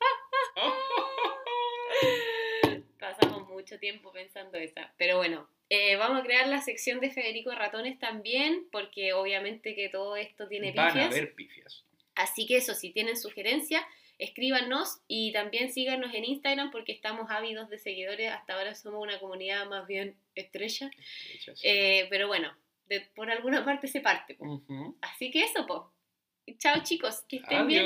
mucho 3.67 3.79
tiempo 3.79 4.11
pensando 4.13 4.57
esa. 4.57 4.93
Pero 4.97 5.17
bueno, 5.17 5.49
eh, 5.69 5.97
vamos 5.97 6.21
a 6.21 6.23
crear 6.23 6.47
la 6.47 6.61
sección 6.61 7.01
de 7.01 7.11
Federico 7.11 7.51
Ratones 7.51 7.99
también 7.99 8.65
porque 8.71 9.11
obviamente 9.11 9.75
que 9.75 9.89
todo 9.89 10.15
esto 10.15 10.47
tiene 10.47 10.71
Van 10.71 10.87
a 10.87 10.93
pifias. 10.93 11.11
haber 11.11 11.35
pifias. 11.35 11.83
Así 12.15 12.45
que 12.47 12.55
eso, 12.57 12.73
si 12.73 12.91
tienen 12.91 13.17
sugerencias, 13.17 13.83
escríbanos 14.19 15.01
y 15.09 15.33
también 15.33 15.71
síganos 15.73 16.13
en 16.15 16.23
Instagram 16.23 16.71
porque 16.71 16.93
estamos 16.93 17.29
ávidos 17.29 17.69
de 17.69 17.77
seguidores. 17.77 18.31
Hasta 18.31 18.53
ahora 18.53 18.73
somos 18.73 19.03
una 19.03 19.19
comunidad 19.19 19.65
más 19.67 19.85
bien 19.85 20.15
estrella. 20.33 20.89
Eh, 21.63 22.07
pero 22.09 22.27
bueno, 22.27 22.55
de- 22.85 23.01
por 23.01 23.29
alguna 23.29 23.65
parte 23.65 23.87
se 23.87 23.99
parte. 23.99 24.35
po. 24.35 24.63
Así 25.01 25.29
que 25.29 25.43
eso, 25.43 25.67
po. 25.67 25.91
Chao 26.57 26.81
chicos, 26.83 27.25
que 27.27 27.37
estén 27.37 27.67
bien. 27.67 27.85